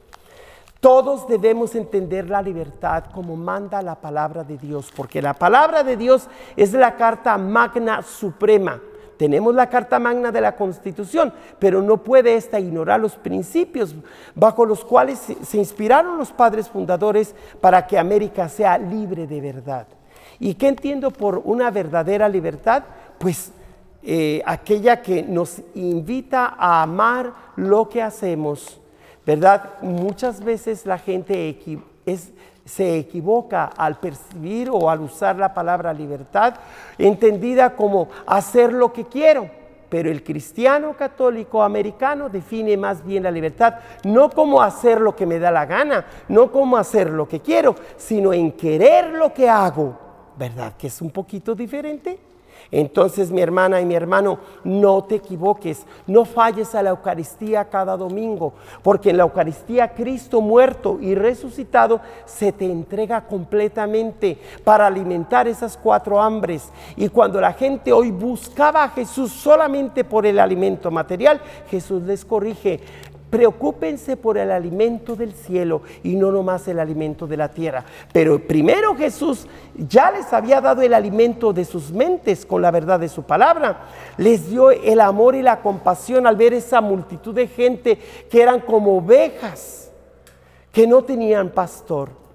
Todos 0.79 1.27
debemos 1.27 1.73
entender 1.75 2.29
la 2.29 2.41
libertad 2.41 3.05
como 3.13 3.35
manda 3.35 3.81
la 3.81 3.95
palabra 3.95 4.43
de 4.43 4.57
Dios, 4.57 4.91
porque 4.95 5.21
la 5.21 5.33
palabra 5.33 5.83
de 5.83 5.97
Dios 5.97 6.27
es 6.55 6.73
la 6.73 6.95
carta 6.95 7.37
magna 7.37 8.03
suprema. 8.03 8.79
Tenemos 9.17 9.55
la 9.55 9.67
carta 9.67 9.97
magna 9.97 10.31
de 10.31 10.41
la 10.41 10.55
Constitución, 10.55 11.33
pero 11.57 11.81
no 11.81 11.97
puede 11.97 12.35
esta 12.35 12.59
ignorar 12.59 12.99
los 12.99 13.15
principios 13.15 13.95
bajo 14.35 14.63
los 14.63 14.85
cuales 14.85 15.19
se 15.41 15.57
inspiraron 15.57 16.19
los 16.19 16.31
padres 16.31 16.69
fundadores 16.69 17.33
para 17.59 17.87
que 17.87 17.97
América 17.97 18.47
sea 18.47 18.77
libre 18.77 19.25
de 19.25 19.41
verdad. 19.41 19.87
¿Y 20.39 20.53
qué 20.53 20.67
entiendo 20.67 21.09
por 21.09 21.41
una 21.43 21.71
verdadera 21.71 22.29
libertad? 22.29 22.83
Pues 23.17 23.51
eh, 24.03 24.43
aquella 24.45 25.01
que 25.01 25.23
nos 25.23 25.61
invita 25.73 26.55
a 26.57 26.83
amar 26.83 27.33
lo 27.55 27.89
que 27.89 28.03
hacemos, 28.03 28.79
¿verdad? 29.27 29.73
Muchas 29.81 30.41
veces 30.41 30.85
la 30.85 30.97
gente 30.97 31.59
se 32.63 32.97
equivoca 32.97 33.65
al 33.65 33.99
percibir 33.99 34.69
o 34.71 34.89
al 34.89 35.01
usar 35.01 35.35
la 35.35 35.53
palabra 35.53 35.91
libertad, 35.91 36.55
entendida 36.97 37.75
como 37.75 38.07
hacer 38.25 38.71
lo 38.71 38.93
que 38.93 39.03
quiero. 39.03 39.49
Pero 39.89 40.09
el 40.09 40.23
cristiano 40.23 40.93
católico 40.93 41.61
americano 41.61 42.29
define 42.29 42.77
más 42.77 43.05
bien 43.05 43.23
la 43.23 43.31
libertad, 43.31 43.75
no 44.05 44.29
como 44.29 44.61
hacer 44.61 45.01
lo 45.01 45.13
que 45.13 45.25
me 45.25 45.39
da 45.39 45.51
la 45.51 45.65
gana, 45.65 46.05
no 46.29 46.49
como 46.49 46.77
hacer 46.77 47.09
lo 47.09 47.27
que 47.27 47.41
quiero, 47.41 47.75
sino 47.97 48.31
en 48.31 48.53
querer 48.53 49.09
lo 49.09 49.33
que 49.33 49.49
hago, 49.49 49.97
¿verdad? 50.37 50.73
Que 50.77 50.87
es 50.87 51.01
un 51.01 51.09
poquito 51.09 51.53
diferente. 51.53 52.26
Entonces, 52.71 53.31
mi 53.31 53.41
hermana 53.41 53.79
y 53.81 53.85
mi 53.85 53.95
hermano, 53.95 54.39
no 54.63 55.03
te 55.03 55.15
equivoques, 55.15 55.85
no 56.05 56.25
falles 56.25 56.75
a 56.75 56.83
la 56.83 56.91
Eucaristía 56.91 57.65
cada 57.65 57.95
domingo, 57.97 58.53
porque 58.83 59.09
en 59.09 59.17
la 59.17 59.23
Eucaristía 59.23 59.93
Cristo 59.93 60.41
muerto 60.41 60.97
y 61.01 61.15
resucitado 61.15 62.01
se 62.25 62.51
te 62.51 62.65
entrega 62.65 63.27
completamente 63.27 64.39
para 64.63 64.87
alimentar 64.87 65.47
esas 65.47 65.77
cuatro 65.77 66.21
hambres. 66.21 66.71
Y 66.95 67.09
cuando 67.09 67.39
la 67.39 67.53
gente 67.53 67.93
hoy 67.93 68.11
buscaba 68.11 68.83
a 68.83 68.89
Jesús 68.89 69.31
solamente 69.31 70.03
por 70.03 70.25
el 70.25 70.39
alimento 70.39 70.91
material, 70.91 71.41
Jesús 71.69 72.03
les 72.03 72.25
corrige, 72.25 72.79
Preocúpense 73.29 74.15
por 74.15 74.37
el 74.37 74.51
alimento 74.51 75.15
del 75.15 75.33
cielo 75.33 75.81
y 76.01 76.15
no 76.15 76.31
nomás 76.31 76.67
el 76.67 76.79
alimento 76.79 77.27
de 77.27 77.35
la 77.35 77.49
tierra. 77.49 77.83
Pero 78.13 78.39
primero 78.39 78.95
Jesús 78.95 79.47
ya 79.75 80.11
les 80.11 80.31
había 80.31 80.61
dado 80.61 80.81
el 80.81 80.93
alimento 80.93 81.51
de 81.51 81.65
sus 81.65 81.91
mentes 81.91 82.45
con 82.45 82.61
la 82.61 82.71
verdad 82.71 82.99
de 82.99 83.09
su 83.09 83.23
palabra. 83.23 83.87
Les 84.17 84.49
dio 84.49 84.71
el 84.71 85.01
amor 85.01 85.35
y 85.35 85.41
la 85.41 85.61
compasión 85.61 86.25
al 86.25 86.37
ver 86.37 86.53
esa 86.53 86.79
multitud 86.79 87.35
de 87.35 87.47
gente 87.47 87.99
que 88.29 88.41
eran 88.41 88.61
como 88.61 88.97
ovejas, 88.97 89.91
que 90.71 90.87
no 90.87 91.03
tenían 91.03 91.49
pastor. 91.49 92.26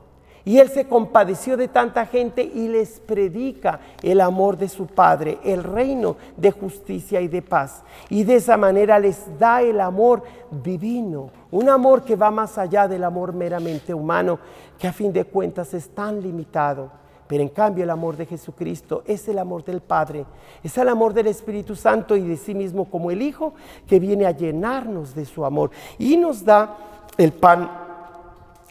Y 0.45 0.59
Él 0.59 0.69
se 0.69 0.89
compadeció 0.89 1.57
de 1.57 1.69
tanta 1.69 2.05
gente 2.07 2.43
y 2.43 2.69
les 2.69 2.99
predica 3.01 3.81
el 4.03 4.21
amor 4.21 4.57
de 4.57 4.69
su 4.69 4.87
Padre, 4.87 5.39
el 5.45 5.63
reino 5.63 6.17
de 6.37 6.51
justicia 6.51 7.21
y 7.21 7.29
de 7.29 7.43
paz. 7.43 7.83
Y 8.09 8.25
de 8.25 8.37
esa 8.37 8.57
manera 8.57 8.99
les 8.99 9.39
da 9.39 9.63
el 9.63 9.81
amor 9.81 10.23
divino, 10.51 11.31
un 11.51 11.69
amor 11.69 12.03
que 12.03 12.17
va 12.17 12.31
más 12.31 12.59
allá 12.59 12.89
del 12.89 13.05
amor 13.05 13.33
meramente 13.33 13.95
humano, 13.95 14.39
que 14.79 14.89
a 14.89 14.93
fin 14.93 15.13
de 15.13 15.25
cuentas 15.25 15.75
es 15.75 15.89
tan 15.91 16.21
limitado. 16.21 17.03
Pero 17.29 17.45
en 17.45 17.49
cambio 17.49 17.85
el 17.85 17.91
amor 17.91 18.17
de 18.17 18.27
Jesucristo 18.27 19.05
es 19.07 19.27
el 19.29 19.39
amor 19.39 19.65
del 19.65 19.81
Padre, 19.81 20.27
es 20.63 20.77
el 20.77 20.89
amor 20.89 21.15
del 21.15 21.29
Espíritu 21.29 21.75
Santo 21.75 22.15
y 22.17 22.27
de 22.27 22.37
sí 22.37 22.53
mismo 22.53 22.85
como 22.91 23.11
el 23.11 23.23
Hijo 23.23 23.55
que 23.87 23.99
viene 23.99 24.27
a 24.27 24.33
llenarnos 24.33 25.15
de 25.15 25.25
su 25.25 25.45
amor 25.45 25.71
y 25.99 26.17
nos 26.17 26.45
da 26.45 26.77
el 27.17 27.33
pan 27.33 27.71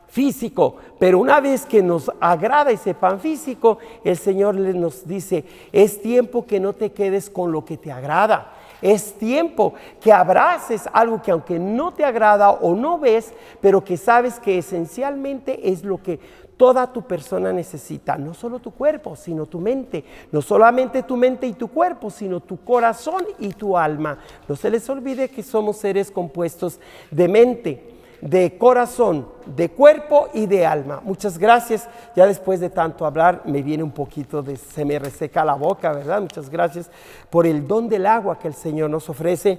físico, 0.07 0.76
pero 1.02 1.18
una 1.18 1.39
vez 1.39 1.66
que 1.66 1.82
nos 1.82 2.12
agrada 2.20 2.70
ese 2.70 2.93
pan 2.93 3.20
físico, 3.20 3.80
el 4.04 4.16
Señor 4.18 4.54
nos 4.54 5.08
dice, 5.08 5.43
es 5.72 5.99
tiempo 5.99 6.45
que 6.45 6.60
no 6.60 6.74
te 6.74 6.91
quedes 6.91 7.28
con 7.28 7.52
lo 7.52 7.66
que 7.66 7.76
te 7.76 7.91
agrada. 7.91 8.54
Es 8.84 9.14
tiempo 9.18 9.74
que 9.99 10.14
abraces 10.14 10.88
algo 10.93 11.20
que 11.20 11.32
aunque 11.32 11.58
no 11.58 11.91
te 11.91 12.06
agrada 12.06 12.52
o 12.52 12.76
no 12.76 12.99
ves, 12.99 13.34
pero 13.62 13.84
que 13.84 13.97
sabes 13.97 14.39
que 14.39 14.60
esencialmente 14.60 15.72
es 15.72 15.84
lo 15.84 16.04
que 16.04 16.20
toda 16.56 16.93
tu 16.93 17.02
persona 17.02 17.52
necesita, 17.52 18.16
no 18.16 18.36
solo 18.36 18.60
tu 18.60 18.70
cuerpo, 18.70 19.16
sino 19.16 19.47
tu 19.47 19.60
mente, 19.60 20.06
no 20.32 20.39
solamente 20.43 21.02
tu 21.02 21.18
mente 21.18 21.47
y 21.47 21.54
tu 21.54 21.70
cuerpo, 21.70 22.12
sino 22.12 22.41
tu 22.41 22.64
corazón 22.64 23.24
y 23.39 23.54
tu 23.54 23.76
alma. 23.76 24.20
No 24.47 24.56
se 24.56 24.70
les 24.70 24.88
olvide 24.88 25.30
que 25.30 25.41
somos 25.41 25.78
seres 25.78 26.12
compuestos 26.12 26.80
de 27.10 27.28
mente 27.28 27.90
de 28.22 28.57
corazón, 28.57 29.28
de 29.45 29.69
cuerpo 29.69 30.30
y 30.34 30.45
de 30.45 30.65
alma. 30.65 31.01
Muchas 31.03 31.38
gracias. 31.38 31.89
Ya 32.15 32.28
después 32.28 32.59
de 32.59 32.69
tanto 32.69 33.05
hablar 33.05 33.41
me 33.45 33.63
viene 33.63 33.84
un 33.84 33.91
poquito 33.91 34.41
de, 34.41 34.55
se 34.55 34.86
me 34.86 34.99
reseca 34.99 35.43
la 35.43 35.55
boca, 35.55 35.91
¿verdad? 35.91 36.22
Muchas 36.22 36.49
gracias 36.49 36.89
por 37.30 37.45
el 37.45 37.67
don 37.67 37.89
del 37.89 38.05
agua 38.05 38.38
que 38.38 38.47
el 38.47 38.53
Señor 38.53 38.89
nos 38.89 39.09
ofrece. 39.09 39.57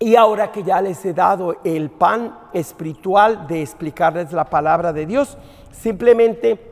Y 0.00 0.14
ahora 0.14 0.52
que 0.52 0.62
ya 0.62 0.80
les 0.80 1.04
he 1.04 1.12
dado 1.12 1.56
el 1.64 1.90
pan 1.90 2.38
espiritual 2.52 3.48
de 3.48 3.62
explicarles 3.62 4.32
la 4.32 4.44
palabra 4.44 4.92
de 4.92 5.06
Dios, 5.06 5.36
simplemente 5.72 6.67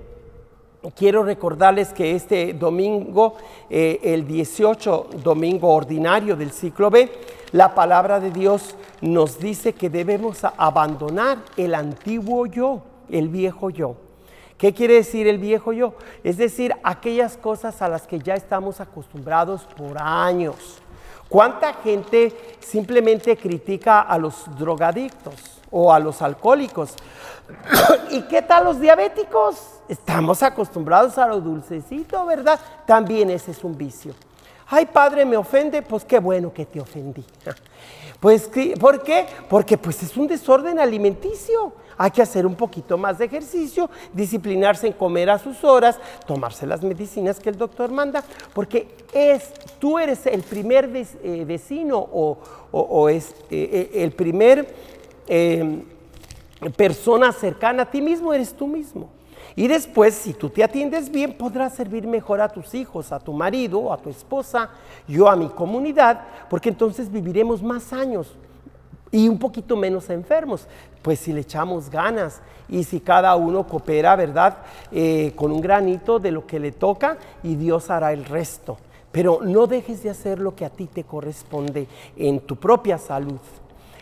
quiero 0.95 1.23
recordarles 1.23 1.93
que 1.93 2.15
este 2.15 2.53
domingo, 2.53 3.37
eh, 3.71 4.01
el 4.03 4.27
18 4.27 5.09
domingo 5.23 5.73
ordinario 5.75 6.37
del 6.37 6.53
ciclo 6.53 6.91
B, 6.91 7.11
la 7.53 7.75
palabra 7.75 8.21
de 8.21 8.31
Dios 8.31 8.77
nos 9.01 9.39
dice 9.39 9.73
que 9.73 9.91
debemos 9.91 10.45
abandonar 10.45 11.39
el 11.57 11.75
antiguo 11.75 12.47
yo, 12.47 12.83
el 13.11 13.29
viejo 13.29 13.71
yo. 13.71 13.97
¿Qué 14.59 14.73
quiere 14.73 14.95
decir 14.95 15.27
el 15.27 15.39
viejo 15.39 15.73
yo? 15.73 15.95
Es 16.25 16.39
decir, 16.39 16.75
aquellas 16.83 17.37
cosas 17.37 17.83
a 17.83 17.89
las 17.89 18.07
que 18.07 18.19
ya 18.19 18.35
estamos 18.35 18.81
acostumbrados 18.81 19.63
por 19.77 19.99
años. 20.01 20.83
¿Cuánta 21.29 21.75
gente 21.75 22.33
simplemente 22.61 23.37
critica 23.37 24.01
a 24.01 24.17
los 24.17 24.45
drogadictos 24.59 25.61
o 25.71 25.93
a 25.93 25.99
los 25.99 26.23
alcohólicos? 26.23 26.95
¿Y 28.11 28.23
qué 28.23 28.43
tal 28.43 28.65
los 28.65 28.81
diabéticos? 28.81 29.76
Estamos 29.89 30.43
acostumbrados 30.43 31.17
a 31.19 31.27
lo 31.27 31.41
dulcecito, 31.41 32.25
¿verdad? 32.27 32.59
También 32.87 33.31
ese 33.31 33.53
es 33.53 33.63
un 33.63 33.77
vicio. 33.77 34.15
Ay, 34.69 34.87
padre, 34.87 35.25
me 35.25 35.37
ofende, 35.37 35.81
pues 35.83 36.05
qué 36.05 36.19
bueno 36.19 36.53
que 36.53 36.67
te 36.67 36.81
ofendí. 36.81 37.25
Pues, 38.19 38.51
¿por 38.81 39.03
qué? 39.03 39.27
Porque 39.47 39.77
pues 39.77 40.03
es 40.03 40.17
un 40.17 40.27
desorden 40.27 40.79
alimenticio. 40.79 41.75
Hay 41.99 42.11
que 42.11 42.23
hacer 42.23 42.47
un 42.47 42.55
poquito 42.55 42.97
más 42.97 43.19
de 43.19 43.27
ejercicio, 43.27 43.91
disciplinarse 44.15 44.87
en 44.87 44.95
comer 44.95 45.29
a 45.29 45.39
sus 45.39 45.63
horas, 45.63 45.99
tomarse 46.27 46.67
las 46.67 46.83
medicinas 46.83 47.39
que 47.39 47.51
el 47.51 47.59
doctor 47.59 47.91
manda, 47.91 48.25
porque 48.55 48.89
es, 49.13 49.53
tú 49.79 49.99
eres 49.99 50.25
el 50.27 50.43
primer 50.43 50.91
eh, 50.95 51.45
vecino 51.47 51.99
o, 51.99 53.09
es 53.11 53.33
eh, 53.51 53.91
eh, 53.93 54.03
el 54.03 54.13
primer 54.13 54.67
persona 56.75 57.33
cercana 57.33 57.83
a 57.83 57.91
ti 57.91 58.01
mismo, 58.01 58.33
eres 58.33 58.55
tú 58.55 58.67
mismo. 58.67 59.11
Y 59.59 59.69
después, 59.69 60.15
si 60.15 60.35
tú 60.35 60.51
te 60.51 60.63
atiendes 60.63 61.11
bien, 61.11 61.33
podrás 61.33 61.75
servir 61.75 62.07
mejor 62.07 62.43
a 62.43 62.49
tus 62.51 62.75
hijos, 62.75 63.11
a 63.11 63.19
tu 63.19 63.33
marido, 63.33 63.91
a 63.91 63.97
tu 63.97 64.11
esposa, 64.11 64.69
yo 65.09 65.31
a 65.31 65.35
mi 65.35 65.49
comunidad, 65.49 66.21
porque 66.51 66.69
entonces 66.69 67.11
viviremos 67.11 67.63
más 67.63 67.91
años 67.95 68.37
y 69.11 69.29
un 69.31 69.39
poquito 69.39 69.75
menos 69.75 70.11
enfermos. 70.11 70.67
Pues 71.01 71.21
si 71.21 71.33
le 71.33 71.41
echamos 71.41 71.89
ganas 71.89 72.43
y 72.69 72.85
si 72.85 73.01
cada 73.01 73.35
uno 73.35 73.67
coopera, 73.67 74.15
¿verdad? 74.15 74.59
Eh, 74.93 75.33
con 75.35 75.51
un 75.51 75.63
granito 75.63 76.19
de 76.19 76.33
lo 76.33 76.47
que 76.47 76.61
le 76.61 76.73
toca 76.73 77.17
y 77.43 77.55
Dios 77.55 77.89
hará 77.89 78.13
el 78.13 78.27
resto. 78.27 78.77
Pero 79.11 79.41
no 79.43 79.67
dejes 79.67 80.03
de 80.03 80.11
hacer 80.11 80.39
lo 80.39 80.55
que 80.55 80.67
a 80.67 80.71
ti 80.71 80.87
te 80.87 81.05
corresponde 81.05 81.89
en 82.15 82.41
tu 82.41 82.57
propia 82.57 82.99
salud 82.99 83.41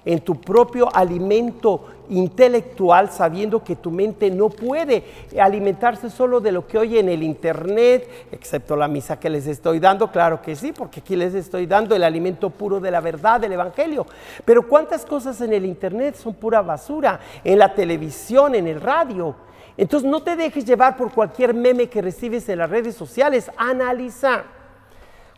en 0.05 0.21
tu 0.21 0.41
propio 0.41 0.95
alimento 0.95 1.87
intelectual, 2.11 3.11
sabiendo 3.11 3.65
que 3.65 3.77
tu 3.77 3.91
mente 3.91 4.31
no 4.31 4.51
puede 4.51 5.05
alimentarse 5.41 6.11
solo 6.11 6.41
de 6.41 6.53
lo 6.53 6.67
que 6.67 6.79
oye 6.79 7.01
en 7.01 7.09
el 7.09 7.23
Internet, 7.23 8.09
excepto 8.31 8.77
la 8.77 8.89
misa 8.89 9.19
que 9.19 9.31
les 9.31 9.47
estoy 9.47 9.79
dando, 9.79 10.11
claro 10.11 10.43
que 10.43 10.55
sí, 10.55 10.73
porque 10.73 11.01
aquí 11.01 11.17
les 11.17 11.35
estoy 11.35 11.67
dando 11.67 11.97
el 11.97 12.05
alimento 12.05 12.51
puro 12.51 12.81
de 12.81 12.91
la 12.91 13.01
verdad, 13.01 13.41
del 13.41 13.53
Evangelio. 13.53 14.07
Pero 14.45 14.69
¿cuántas 14.69 15.07
cosas 15.07 15.41
en 15.41 15.53
el 15.53 15.65
Internet 15.65 16.17
son 16.17 16.35
pura 16.35 16.61
basura? 16.61 17.21
En 17.43 17.59
la 17.59 17.75
televisión, 17.75 18.55
en 18.55 18.67
el 18.67 18.81
radio. 18.81 19.35
Entonces 19.77 20.09
no 20.09 20.23
te 20.23 20.37
dejes 20.37 20.65
llevar 20.65 20.97
por 20.97 21.13
cualquier 21.13 21.55
meme 21.55 21.89
que 21.89 22.03
recibes 22.03 22.49
en 22.49 22.59
las 22.59 22.71
redes 22.71 22.95
sociales, 22.95 23.51
analiza. 23.57 24.45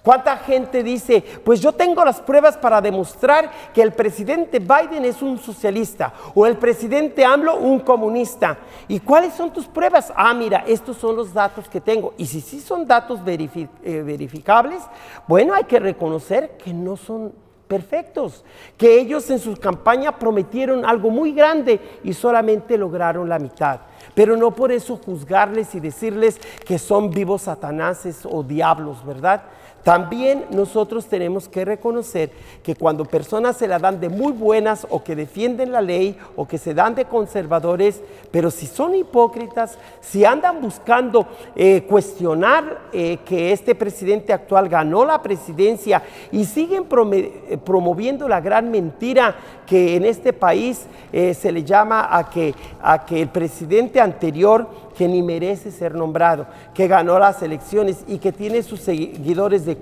¿Cuánta 0.06 0.36
gente 0.36 0.84
dice, 0.84 1.20
pues 1.44 1.60
yo 1.60 1.72
tengo 1.72 2.04
las 2.04 2.20
pruebas 2.20 2.56
para 2.56 2.80
demostrar 2.80 3.50
que 3.74 3.82
el 3.82 3.92
presidente 3.92 4.60
Biden 4.60 5.04
es 5.04 5.20
un 5.20 5.36
socialista 5.36 6.14
o 6.32 6.46
el 6.46 6.56
presidente 6.58 7.24
AMLO 7.24 7.56
un 7.56 7.80
comunista? 7.80 8.56
¿Y 8.86 9.00
cuáles 9.00 9.34
son 9.34 9.52
tus 9.52 9.66
pruebas? 9.66 10.12
Ah, 10.14 10.32
mira, 10.32 10.62
estos 10.64 10.98
son 10.98 11.16
los 11.16 11.34
datos 11.34 11.68
que 11.68 11.80
tengo. 11.80 12.14
Y 12.18 12.26
si 12.26 12.40
sí 12.40 12.60
son 12.60 12.86
datos 12.86 13.18
eh, 13.26 13.68
verificables, 14.06 14.80
bueno, 15.26 15.54
hay 15.54 15.64
que 15.64 15.80
reconocer 15.80 16.56
que 16.56 16.72
no 16.72 16.96
son 16.96 17.32
perfectos, 17.66 18.44
que 18.76 19.00
ellos 19.00 19.28
en 19.30 19.40
su 19.40 19.56
campaña 19.56 20.16
prometieron 20.16 20.84
algo 20.84 21.10
muy 21.10 21.32
grande 21.32 21.80
y 22.04 22.12
solamente 22.12 22.78
lograron 22.78 23.28
la 23.28 23.40
mitad. 23.40 23.80
Pero 24.14 24.36
no 24.36 24.52
por 24.52 24.70
eso 24.70 25.00
juzgarles 25.04 25.74
y 25.74 25.80
decirles 25.80 26.40
que 26.64 26.78
son 26.78 27.10
vivos 27.10 27.42
satanases 27.42 28.24
o 28.24 28.44
diablos, 28.44 29.04
¿verdad? 29.04 29.42
También 29.86 30.46
nosotros 30.50 31.06
tenemos 31.06 31.48
que 31.48 31.64
reconocer 31.64 32.32
que 32.64 32.74
cuando 32.74 33.04
personas 33.04 33.56
se 33.56 33.68
la 33.68 33.78
dan 33.78 34.00
de 34.00 34.08
muy 34.08 34.32
buenas 34.32 34.84
o 34.90 35.04
que 35.04 35.14
defienden 35.14 35.70
la 35.70 35.80
ley 35.80 36.18
o 36.34 36.44
que 36.44 36.58
se 36.58 36.74
dan 36.74 36.96
de 36.96 37.04
conservadores, 37.04 38.02
pero 38.32 38.50
si 38.50 38.66
son 38.66 38.96
hipócritas, 38.96 39.78
si 40.00 40.24
andan 40.24 40.60
buscando 40.60 41.28
eh, 41.54 41.82
cuestionar 41.88 42.88
eh, 42.92 43.18
que 43.24 43.52
este 43.52 43.76
presidente 43.76 44.32
actual 44.32 44.68
ganó 44.68 45.04
la 45.04 45.22
presidencia 45.22 46.02
y 46.32 46.46
siguen 46.46 46.86
eh, 47.12 47.56
promoviendo 47.64 48.26
la 48.26 48.40
gran 48.40 48.72
mentira 48.72 49.36
que 49.64 49.94
en 49.94 50.04
este 50.04 50.32
país 50.32 50.86
se 51.12 51.50
le 51.50 51.64
llama 51.64 52.08
a 52.10 52.28
que, 52.28 52.54
a 52.82 53.04
que 53.04 53.22
el 53.22 53.28
presidente 53.28 54.00
anterior 54.00 54.68
que 54.96 55.08
ni 55.08 55.22
merece 55.22 55.70
ser 55.70 55.94
nombrado, 55.94 56.46
que 56.74 56.88
ganó 56.88 57.18
las 57.18 57.42
elecciones 57.42 58.04
y 58.06 58.18
que 58.18 58.32
tiene 58.32 58.62
sus 58.62 58.80
seguidores 58.80 59.66
de 59.66 59.75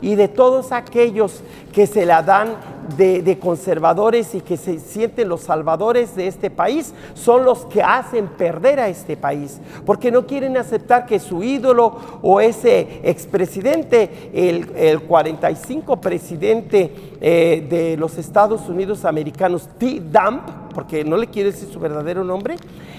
Y 0.00 0.14
de 0.14 0.28
todos 0.28 0.72
aquellos 0.72 1.42
que 1.72 1.86
se 1.86 2.06
la 2.06 2.22
dan 2.22 2.56
de, 2.96 3.22
de 3.22 3.38
conservadores 3.38 4.34
y 4.34 4.40
que 4.40 4.56
se 4.56 4.78
sienten 4.78 5.28
los 5.28 5.42
salvadores 5.42 6.16
de 6.16 6.26
este 6.26 6.50
país, 6.50 6.92
son 7.14 7.44
los 7.44 7.66
que 7.66 7.82
hacen 7.82 8.28
perder 8.28 8.80
a 8.80 8.88
este 8.88 9.16
país, 9.16 9.60
porque 9.86 10.10
no 10.10 10.26
quieren 10.26 10.56
aceptar 10.56 11.06
que 11.06 11.18
su 11.18 11.42
ídolo 11.42 11.96
o 12.22 12.40
ese 12.40 13.00
expresidente, 13.02 14.30
el, 14.32 14.70
el 14.76 15.02
45 15.02 16.00
presidente 16.00 16.92
eh, 17.20 17.66
de 17.68 17.96
los 17.96 18.18
Estados 18.18 18.68
Unidos 18.68 19.04
americanos, 19.04 19.68
T. 19.78 20.00
Dump, 20.00 20.42
porque 20.74 21.04
no 21.04 21.16
le 21.16 21.26
quiere 21.26 21.52
decir 21.52 21.68
su 21.70 21.78
verdadero 21.80 22.24
nombre, 22.24 22.56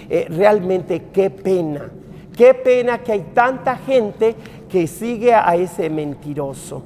eh, 0.09 0.27
realmente 0.29 1.07
qué 1.13 1.29
pena, 1.29 1.89
qué 2.35 2.53
pena 2.53 2.99
que 2.99 3.13
hay 3.13 3.25
tanta 3.33 3.75
gente 3.77 4.35
que 4.71 4.87
sigue 4.87 5.33
a 5.33 5.55
ese 5.55 5.89
mentiroso. 5.89 6.81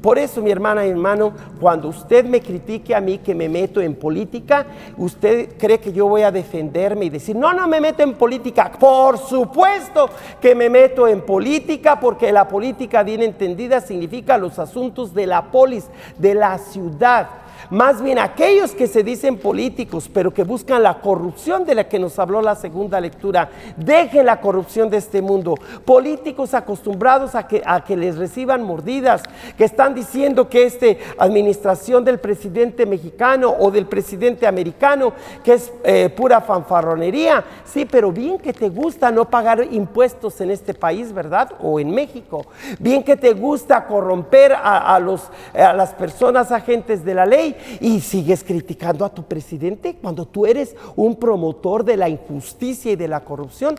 Por 0.00 0.18
eso, 0.18 0.40
mi 0.40 0.50
hermana 0.50 0.86
y 0.86 0.90
hermano, 0.90 1.32
cuando 1.60 1.88
usted 1.88 2.24
me 2.24 2.40
critique 2.40 2.94
a 2.94 3.00
mí 3.00 3.18
que 3.18 3.34
me 3.34 3.48
meto 3.48 3.80
en 3.82 3.94
política, 3.94 4.66
usted 4.96 5.58
cree 5.58 5.78
que 5.78 5.92
yo 5.92 6.06
voy 6.06 6.22
a 6.22 6.30
defenderme 6.30 7.06
y 7.06 7.10
decir, 7.10 7.36
no, 7.36 7.52
no 7.52 7.68
me 7.68 7.80
meto 7.80 8.02
en 8.02 8.14
política. 8.14 8.72
Por 8.72 9.18
supuesto 9.18 10.08
que 10.40 10.54
me 10.54 10.70
meto 10.70 11.06
en 11.06 11.20
política, 11.20 12.00
porque 12.00 12.32
la 12.32 12.48
política 12.48 13.02
bien 13.02 13.22
entendida 13.22 13.80
significa 13.80 14.38
los 14.38 14.58
asuntos 14.58 15.12
de 15.12 15.26
la 15.26 15.50
polis, 15.50 15.86
de 16.16 16.34
la 16.34 16.56
ciudad. 16.56 17.28
Más 17.70 18.02
bien 18.02 18.18
aquellos 18.18 18.72
que 18.72 18.86
se 18.86 19.02
dicen 19.02 19.38
políticos, 19.38 20.10
pero 20.12 20.32
que 20.32 20.44
buscan 20.44 20.82
la 20.82 21.00
corrupción 21.00 21.64
de 21.64 21.74
la 21.74 21.88
que 21.88 21.98
nos 21.98 22.18
habló 22.18 22.42
la 22.42 22.54
segunda 22.54 23.00
lectura, 23.00 23.48
dejen 23.76 24.26
la 24.26 24.40
corrupción 24.40 24.90
de 24.90 24.98
este 24.98 25.22
mundo. 25.22 25.54
Políticos 25.84 26.54
acostumbrados 26.54 27.34
a 27.34 27.46
que, 27.46 27.62
a 27.64 27.82
que 27.84 27.96
les 27.96 28.16
reciban 28.16 28.62
mordidas, 28.62 29.22
que 29.56 29.64
están 29.64 29.94
diciendo 29.94 30.48
que 30.48 30.64
esta 30.64 30.86
administración 31.18 32.04
del 32.04 32.18
presidente 32.18 32.86
mexicano 32.86 33.54
o 33.58 33.70
del 33.70 33.86
presidente 33.86 34.46
americano, 34.46 35.12
que 35.42 35.54
es 35.54 35.72
eh, 35.84 36.10
pura 36.10 36.40
fanfarronería. 36.40 37.44
Sí, 37.64 37.84
pero 37.84 38.12
bien 38.12 38.38
que 38.38 38.52
te 38.52 38.68
gusta 38.68 39.10
no 39.10 39.28
pagar 39.28 39.66
impuestos 39.70 40.40
en 40.40 40.50
este 40.50 40.74
país, 40.74 41.12
¿verdad? 41.12 41.52
O 41.60 41.80
en 41.80 41.90
México. 41.90 42.46
Bien 42.78 43.02
que 43.02 43.16
te 43.16 43.32
gusta 43.32 43.86
corromper 43.86 44.52
a, 44.52 44.94
a 44.94 44.98
los, 45.00 45.30
a 45.54 45.72
las 45.72 45.94
personas 45.94 46.52
agentes 46.52 47.04
de 47.04 47.14
la 47.14 47.26
ley 47.26 47.53
y 47.80 48.00
sigues 48.00 48.44
criticando 48.44 49.04
a 49.04 49.14
tu 49.14 49.24
presidente 49.24 49.96
cuando 50.00 50.26
tú 50.26 50.46
eres 50.46 50.76
un 50.96 51.16
promotor 51.16 51.84
de 51.84 51.96
la 51.96 52.08
injusticia 52.08 52.92
y 52.92 52.96
de 52.96 53.08
la 53.08 53.24
corrupción. 53.24 53.76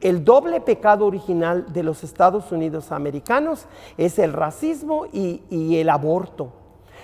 El, 0.00 0.24
doble 0.24 0.60
pecado 0.60 1.06
original 1.06 1.72
de 1.72 1.82
los 1.82 2.02
Estados 2.04 2.50
Unidos 2.52 2.90
americanos 2.92 3.66
es 3.96 4.18
el 4.18 4.32
racismo 4.32 5.06
y, 5.12 5.76
el 5.76 5.88
aborto. 5.88 6.52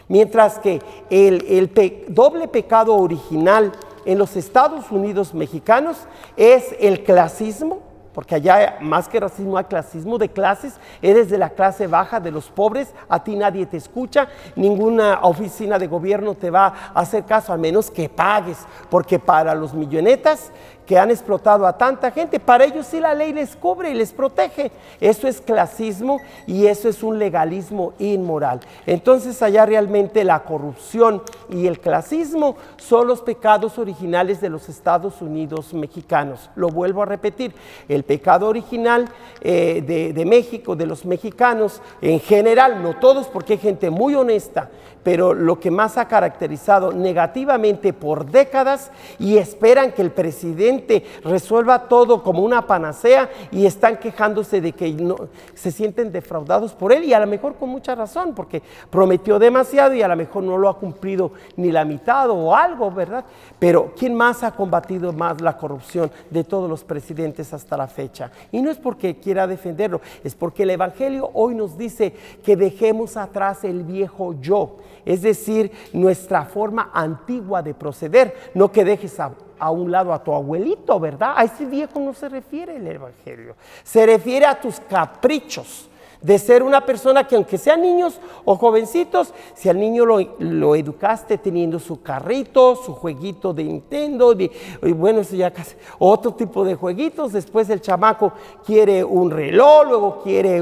Mientras 0.08 0.58
que 0.58 0.80
el, 1.10 1.70
doble 2.08 2.48
pecado 2.48 2.96
original 2.96 3.72
en 4.04 4.18
los 4.18 4.36
Estados 4.36 4.90
Unidos 4.90 5.34
mexicanos 5.34 5.98
es 6.36 6.74
el 6.80 7.04
clasismo, 7.04 7.87
porque 8.18 8.34
allá 8.34 8.78
más 8.80 9.08
que 9.08 9.20
racismo 9.20 9.56
hay 9.56 9.66
clasismo 9.66 10.18
de 10.18 10.28
clases, 10.28 10.80
eres 11.00 11.30
de 11.30 11.38
la 11.38 11.50
clase 11.50 11.86
baja, 11.86 12.18
de 12.18 12.32
los 12.32 12.50
pobres, 12.50 12.92
a 13.08 13.22
ti 13.22 13.36
nadie 13.36 13.64
te 13.64 13.76
escucha, 13.76 14.26
ninguna 14.56 15.20
oficina 15.22 15.78
de 15.78 15.86
gobierno 15.86 16.34
te 16.34 16.50
va 16.50 16.66
a 16.92 16.98
hacer 16.98 17.24
caso 17.24 17.52
a 17.52 17.56
menos 17.56 17.92
que 17.92 18.08
pagues, 18.08 18.66
porque 18.90 19.20
para 19.20 19.54
los 19.54 19.72
millonetas 19.72 20.50
que 20.88 20.98
han 20.98 21.10
explotado 21.10 21.66
a 21.66 21.76
tanta 21.76 22.10
gente, 22.10 22.40
para 22.40 22.64
ellos 22.64 22.86
sí 22.86 22.98
la 22.98 23.14
ley 23.14 23.34
les 23.34 23.54
cubre 23.54 23.90
y 23.90 23.94
les 23.94 24.14
protege. 24.14 24.72
Eso 25.02 25.28
es 25.28 25.38
clasismo 25.38 26.18
y 26.46 26.64
eso 26.64 26.88
es 26.88 27.02
un 27.02 27.18
legalismo 27.18 27.92
inmoral. 27.98 28.60
Entonces 28.86 29.42
allá 29.42 29.66
realmente 29.66 30.24
la 30.24 30.44
corrupción 30.44 31.22
y 31.50 31.66
el 31.66 31.78
clasismo 31.78 32.56
son 32.78 33.06
los 33.06 33.20
pecados 33.20 33.78
originales 33.78 34.40
de 34.40 34.48
los 34.48 34.70
Estados 34.70 35.20
Unidos 35.20 35.74
mexicanos. 35.74 36.48
Lo 36.56 36.68
vuelvo 36.70 37.02
a 37.02 37.06
repetir, 37.06 37.54
el 37.86 38.02
pecado 38.04 38.46
original 38.48 39.10
eh, 39.42 39.84
de, 39.86 40.14
de 40.14 40.24
México, 40.24 40.74
de 40.74 40.86
los 40.86 41.04
mexicanos 41.04 41.82
en 42.00 42.18
general, 42.18 42.82
no 42.82 42.96
todos 42.96 43.26
porque 43.26 43.52
hay 43.52 43.58
gente 43.58 43.90
muy 43.90 44.14
honesta, 44.14 44.70
pero 45.02 45.34
lo 45.34 45.60
que 45.60 45.70
más 45.70 45.98
ha 45.98 46.08
caracterizado 46.08 46.92
negativamente 46.92 47.92
por 47.92 48.30
décadas 48.30 48.90
y 49.18 49.36
esperan 49.36 49.92
que 49.92 50.00
el 50.00 50.12
presidente 50.12 50.77
resuelva 51.24 51.88
todo 51.88 52.22
como 52.22 52.42
una 52.42 52.66
panacea 52.66 53.30
y 53.50 53.66
están 53.66 53.96
quejándose 53.98 54.60
de 54.60 54.72
que 54.72 54.90
no, 54.92 55.16
se 55.54 55.70
sienten 55.70 56.12
defraudados 56.12 56.72
por 56.72 56.92
él 56.92 57.04
y 57.04 57.12
a 57.12 57.20
lo 57.20 57.26
mejor 57.26 57.56
con 57.56 57.68
mucha 57.68 57.94
razón, 57.94 58.34
porque 58.34 58.62
prometió 58.90 59.38
demasiado 59.38 59.94
y 59.94 60.02
a 60.02 60.08
lo 60.08 60.16
mejor 60.16 60.42
no 60.42 60.58
lo 60.58 60.68
ha 60.68 60.78
cumplido 60.78 61.32
ni 61.56 61.70
la 61.70 61.84
mitad 61.84 62.30
o 62.30 62.54
algo, 62.54 62.90
¿verdad? 62.90 63.24
Pero 63.58 63.92
¿quién 63.96 64.14
más 64.14 64.42
ha 64.42 64.52
combatido 64.52 65.12
más 65.12 65.40
la 65.40 65.56
corrupción 65.56 66.10
de 66.30 66.44
todos 66.44 66.68
los 66.68 66.84
presidentes 66.84 67.52
hasta 67.52 67.76
la 67.76 67.86
fecha? 67.86 68.30
Y 68.52 68.60
no 68.62 68.70
es 68.70 68.78
porque 68.78 69.16
quiera 69.16 69.46
defenderlo, 69.46 70.00
es 70.22 70.34
porque 70.34 70.62
el 70.62 70.70
Evangelio 70.70 71.30
hoy 71.34 71.54
nos 71.54 71.76
dice 71.76 72.14
que 72.44 72.56
dejemos 72.56 73.16
atrás 73.16 73.64
el 73.64 73.82
viejo 73.82 74.34
yo, 74.40 74.76
es 75.04 75.22
decir, 75.22 75.72
nuestra 75.92 76.44
forma 76.44 76.90
antigua 76.92 77.62
de 77.62 77.74
proceder, 77.74 78.34
no 78.54 78.70
que 78.70 78.84
dejes 78.84 79.18
a 79.20 79.32
a 79.58 79.70
un 79.70 79.90
lado 79.90 80.12
a 80.12 80.22
tu 80.22 80.32
abuelito, 80.32 80.98
¿verdad? 81.00 81.34
A 81.36 81.44
ese 81.44 81.64
viejo 81.64 81.98
no 82.00 82.12
se 82.14 82.28
refiere 82.28 82.76
el 82.76 82.86
Evangelio. 82.86 83.56
Se 83.82 84.06
refiere 84.06 84.46
a 84.46 84.60
tus 84.60 84.80
caprichos 84.80 85.87
de 86.20 86.38
ser 86.38 86.62
una 86.62 86.84
persona 86.84 87.26
que 87.26 87.36
aunque 87.36 87.58
sean 87.58 87.82
niños 87.82 88.18
o 88.44 88.56
jovencitos, 88.56 89.32
si 89.54 89.68
al 89.68 89.78
niño 89.78 90.04
lo, 90.04 90.74
educaste 90.74 91.38
teniendo 91.38 91.78
su 91.78 92.02
carrito, 92.02 92.76
su 92.76 92.94
jueguito 92.94 93.52
de 93.52 93.64
Nintendo, 93.64 94.34
de, 94.34 94.50
y 94.82 94.92
bueno, 94.92 95.20
eso 95.20 95.36
ya 95.36 95.50
casi, 95.50 95.76
otro 95.98 96.32
tipo 96.32 96.64
de 96.64 96.74
jueguitos, 96.74 97.32
después 97.32 97.70
el 97.70 97.80
chamaco 97.80 98.32
quiere 98.64 99.04
un 99.04 99.30
reloj, 99.30 99.86
luego 99.86 100.22
quiere 100.22 100.60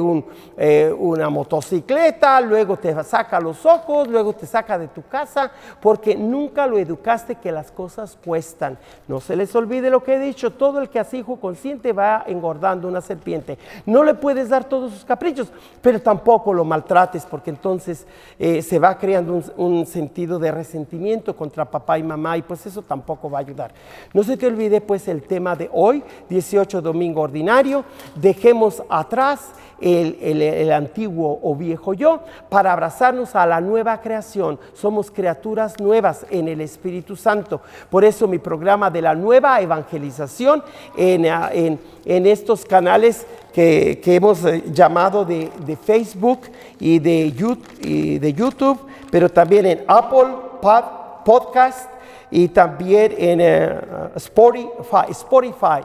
eh, 0.56 0.94
una 0.98 1.30
motocicleta, 1.30 2.40
luego 2.40 2.76
te 2.76 2.94
saca 3.04 3.40
los 3.40 3.64
ojos, 3.64 4.08
luego 4.08 4.32
te 4.32 4.46
saca 4.46 4.78
de 4.78 4.88
tu 4.88 5.02
casa, 5.02 5.50
porque 5.80 6.14
nunca 6.16 6.66
lo 6.66 6.78
educaste 6.78 7.36
que 7.36 7.52
las 7.52 7.70
cosas 7.70 8.18
cuestan. 8.24 8.78
No 9.08 9.20
se 9.20 9.36
les 9.36 9.54
olvide 9.54 9.90
lo 9.90 10.02
que 10.02 10.14
he 10.14 10.18
dicho, 10.18 10.52
todo 10.52 10.80
el 10.80 10.88
que 10.88 10.98
así 10.98 11.18
hijo 11.18 11.36
consciente 11.36 11.92
va 11.92 12.24
engordando 12.26 12.88
una 12.88 13.00
serpiente. 13.00 13.58
No 13.84 14.04
le 14.04 14.14
puedes 14.14 14.48
dar 14.48 14.64
todos 14.64 14.92
sus 14.92 15.04
caprichos, 15.04 15.45
pero 15.82 16.00
tampoco 16.00 16.52
lo 16.52 16.64
maltrates, 16.64 17.24
porque 17.26 17.50
entonces 17.50 18.06
eh, 18.38 18.62
se 18.62 18.78
va 18.78 18.98
creando 18.98 19.34
un, 19.34 19.44
un 19.56 19.86
sentido 19.86 20.38
de 20.38 20.50
resentimiento 20.50 21.36
contra 21.36 21.64
papá 21.64 21.98
y 21.98 22.02
mamá, 22.02 22.36
y 22.36 22.42
pues 22.42 22.66
eso 22.66 22.82
tampoco 22.82 23.30
va 23.30 23.38
a 23.38 23.40
ayudar. 23.42 23.72
No 24.12 24.22
se 24.22 24.36
te 24.36 24.46
olvide 24.46 24.80
pues 24.80 25.08
el 25.08 25.22
tema 25.22 25.56
de 25.56 25.70
hoy, 25.72 26.02
18 26.28 26.82
domingo 26.82 27.20
ordinario, 27.20 27.84
dejemos 28.14 28.82
atrás 28.88 29.52
el, 29.80 30.72
antiguo 30.72 31.38
o 31.42 31.54
viejo 31.54 31.94
yo 31.94 32.20
para 32.48 32.72
abrazarnos 32.72 33.34
a 33.36 33.46
la 33.46 33.60
nueva 33.60 34.00
creación. 34.00 34.58
Somos 34.74 35.10
criaturas 35.10 35.78
nuevas 35.80 36.26
en 36.30 36.48
el 36.48 36.60
Espíritu 36.60 37.16
Santo. 37.16 37.60
Por 37.90 38.04
eso 38.04 38.26
mi 38.26 38.38
programa 38.38 38.90
de 38.90 39.02
la 39.02 39.14
nueva 39.14 39.60
evangelización 39.60 40.62
en, 40.96 41.26
ah, 41.26 41.50
en- 41.52 41.78
estos 42.26 42.64
canales 42.64 43.26
que, 43.52 44.00
que 44.02 44.14
hemos 44.16 44.44
eh, 44.44 44.62
llamado 44.72 45.24
de, 45.24 45.50
de 45.66 45.76
Facebook 45.76 46.40
y 46.80 46.98
de, 46.98 47.32
Yu- 47.34 47.58
y 47.82 48.18
de 48.18 48.32
YouTube, 48.32 48.78
pero 49.10 49.28
también 49.28 49.66
en 49.66 49.84
Apple 49.86 50.28
Pod- 50.60 51.22
Podcast 51.24 51.90
y 52.30 52.48
también 52.48 53.14
en 53.18 53.40
eh. 53.40 53.80
Spotify. 55.08 55.82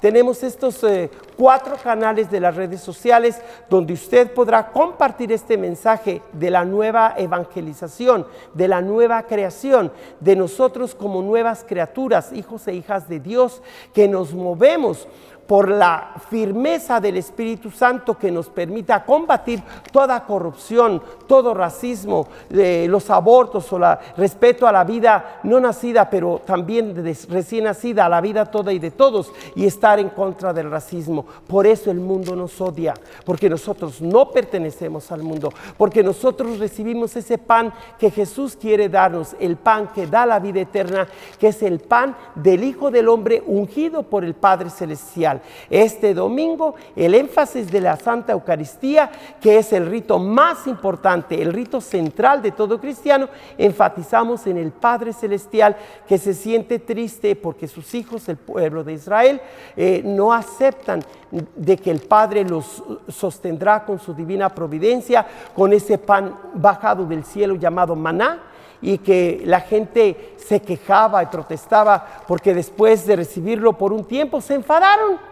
Tenemos 0.00 0.42
estos 0.42 0.82
eh, 0.82 1.10
cuatro 1.36 1.76
canales 1.76 2.30
de 2.30 2.40
las 2.40 2.56
redes 2.56 2.80
sociales 2.80 3.40
donde 3.68 3.92
usted 3.92 4.32
podrá 4.32 4.72
compartir 4.72 5.30
este 5.30 5.58
mensaje 5.58 6.22
de 6.32 6.50
la 6.50 6.64
nueva 6.64 7.14
evangelización, 7.18 8.26
de 8.54 8.66
la 8.66 8.80
nueva 8.80 9.22
creación, 9.24 9.92
de 10.18 10.36
nosotros 10.36 10.94
como 10.94 11.20
nuevas 11.20 11.64
criaturas, 11.68 12.32
hijos 12.32 12.66
e 12.66 12.74
hijas 12.74 13.08
de 13.08 13.20
Dios, 13.20 13.62
que 13.92 14.08
nos 14.08 14.32
movemos 14.32 15.06
por 15.50 15.68
la 15.68 16.12
firmeza 16.30 17.00
del 17.00 17.16
Espíritu 17.16 17.72
Santo 17.72 18.16
que 18.16 18.30
nos 18.30 18.48
permita 18.48 19.04
combatir 19.04 19.60
toda 19.90 20.24
corrupción, 20.24 21.02
todo 21.26 21.54
racismo, 21.54 22.28
eh, 22.50 22.86
los 22.88 23.10
abortos 23.10 23.72
o 23.72 23.78
la 23.80 23.98
respeto 24.16 24.68
a 24.68 24.70
la 24.70 24.84
vida 24.84 25.40
no 25.42 25.58
nacida, 25.58 26.08
pero 26.08 26.40
también 26.46 26.94
de- 26.94 27.18
recién 27.28 27.64
nacida, 27.64 28.06
a 28.06 28.08
la 28.08 28.20
vida 28.20 28.44
toda 28.44 28.72
y 28.72 28.78
de 28.78 28.92
todos, 28.92 29.32
y 29.56 29.66
estar 29.66 29.98
en 29.98 30.10
contra 30.10 30.52
del 30.52 30.70
racismo. 30.70 31.26
Por 31.48 31.66
eso 31.66 31.90
el 31.90 31.98
mundo 31.98 32.36
nos 32.36 32.60
odia, 32.60 32.94
porque 33.24 33.50
nosotros 33.50 34.00
no 34.00 34.30
pertenecemos 34.30 35.10
al 35.10 35.24
mundo, 35.24 35.52
porque 35.76 36.04
nosotros 36.04 36.60
recibimos 36.60 37.16
ese 37.16 37.38
pan 37.38 37.72
que 37.98 38.12
Jesús 38.12 38.54
quiere 38.54 38.88
darnos, 38.88 39.34
el 39.40 39.56
pan 39.56 39.88
que 39.92 40.06
da 40.06 40.24
la 40.26 40.38
vida 40.38 40.60
eterna, 40.60 41.08
que 41.40 41.48
es 41.48 41.60
el 41.64 41.80
pan 41.80 42.14
del 42.36 42.62
Hijo 42.62 42.92
del 42.92 43.08
Hombre 43.08 43.42
ungido 43.44 44.04
por 44.04 44.24
el 44.24 44.34
Padre 44.34 44.70
Celestial. 44.70 45.39
Este 45.68 46.14
domingo 46.14 46.74
el 46.96 47.14
énfasis 47.14 47.70
de 47.70 47.80
la 47.80 47.96
Santa 47.96 48.32
Eucaristía, 48.32 49.10
que 49.40 49.58
es 49.58 49.72
el 49.72 49.86
rito 49.86 50.18
más 50.18 50.66
importante, 50.66 51.40
el 51.40 51.52
rito 51.52 51.80
central 51.80 52.42
de 52.42 52.52
todo 52.52 52.80
cristiano, 52.80 53.28
enfatizamos 53.58 54.46
en 54.46 54.56
el 54.56 54.72
Padre 54.72 55.12
Celestial 55.12 55.76
que 56.06 56.18
se 56.18 56.34
siente 56.34 56.78
triste 56.78 57.36
porque 57.36 57.68
sus 57.68 57.94
hijos, 57.94 58.28
el 58.28 58.36
pueblo 58.36 58.84
de 58.84 58.94
Israel, 58.94 59.40
eh, 59.76 60.02
no 60.04 60.32
aceptan 60.32 61.02
de 61.30 61.76
que 61.76 61.90
el 61.90 62.00
Padre 62.00 62.44
los 62.44 62.82
sostendrá 63.08 63.84
con 63.84 63.98
su 63.98 64.14
divina 64.14 64.48
providencia, 64.48 65.26
con 65.54 65.72
ese 65.72 65.98
pan 65.98 66.36
bajado 66.54 67.04
del 67.04 67.24
cielo 67.24 67.54
llamado 67.54 67.94
maná 67.94 68.42
y 68.82 68.98
que 68.98 69.42
la 69.44 69.60
gente 69.60 70.34
se 70.38 70.60
quejaba 70.60 71.22
y 71.22 71.26
protestaba 71.26 72.24
porque 72.26 72.54
después 72.54 73.06
de 73.06 73.16
recibirlo 73.16 73.74
por 73.74 73.92
un 73.92 74.04
tiempo 74.04 74.40
se 74.40 74.54
enfadaron. 74.54 75.29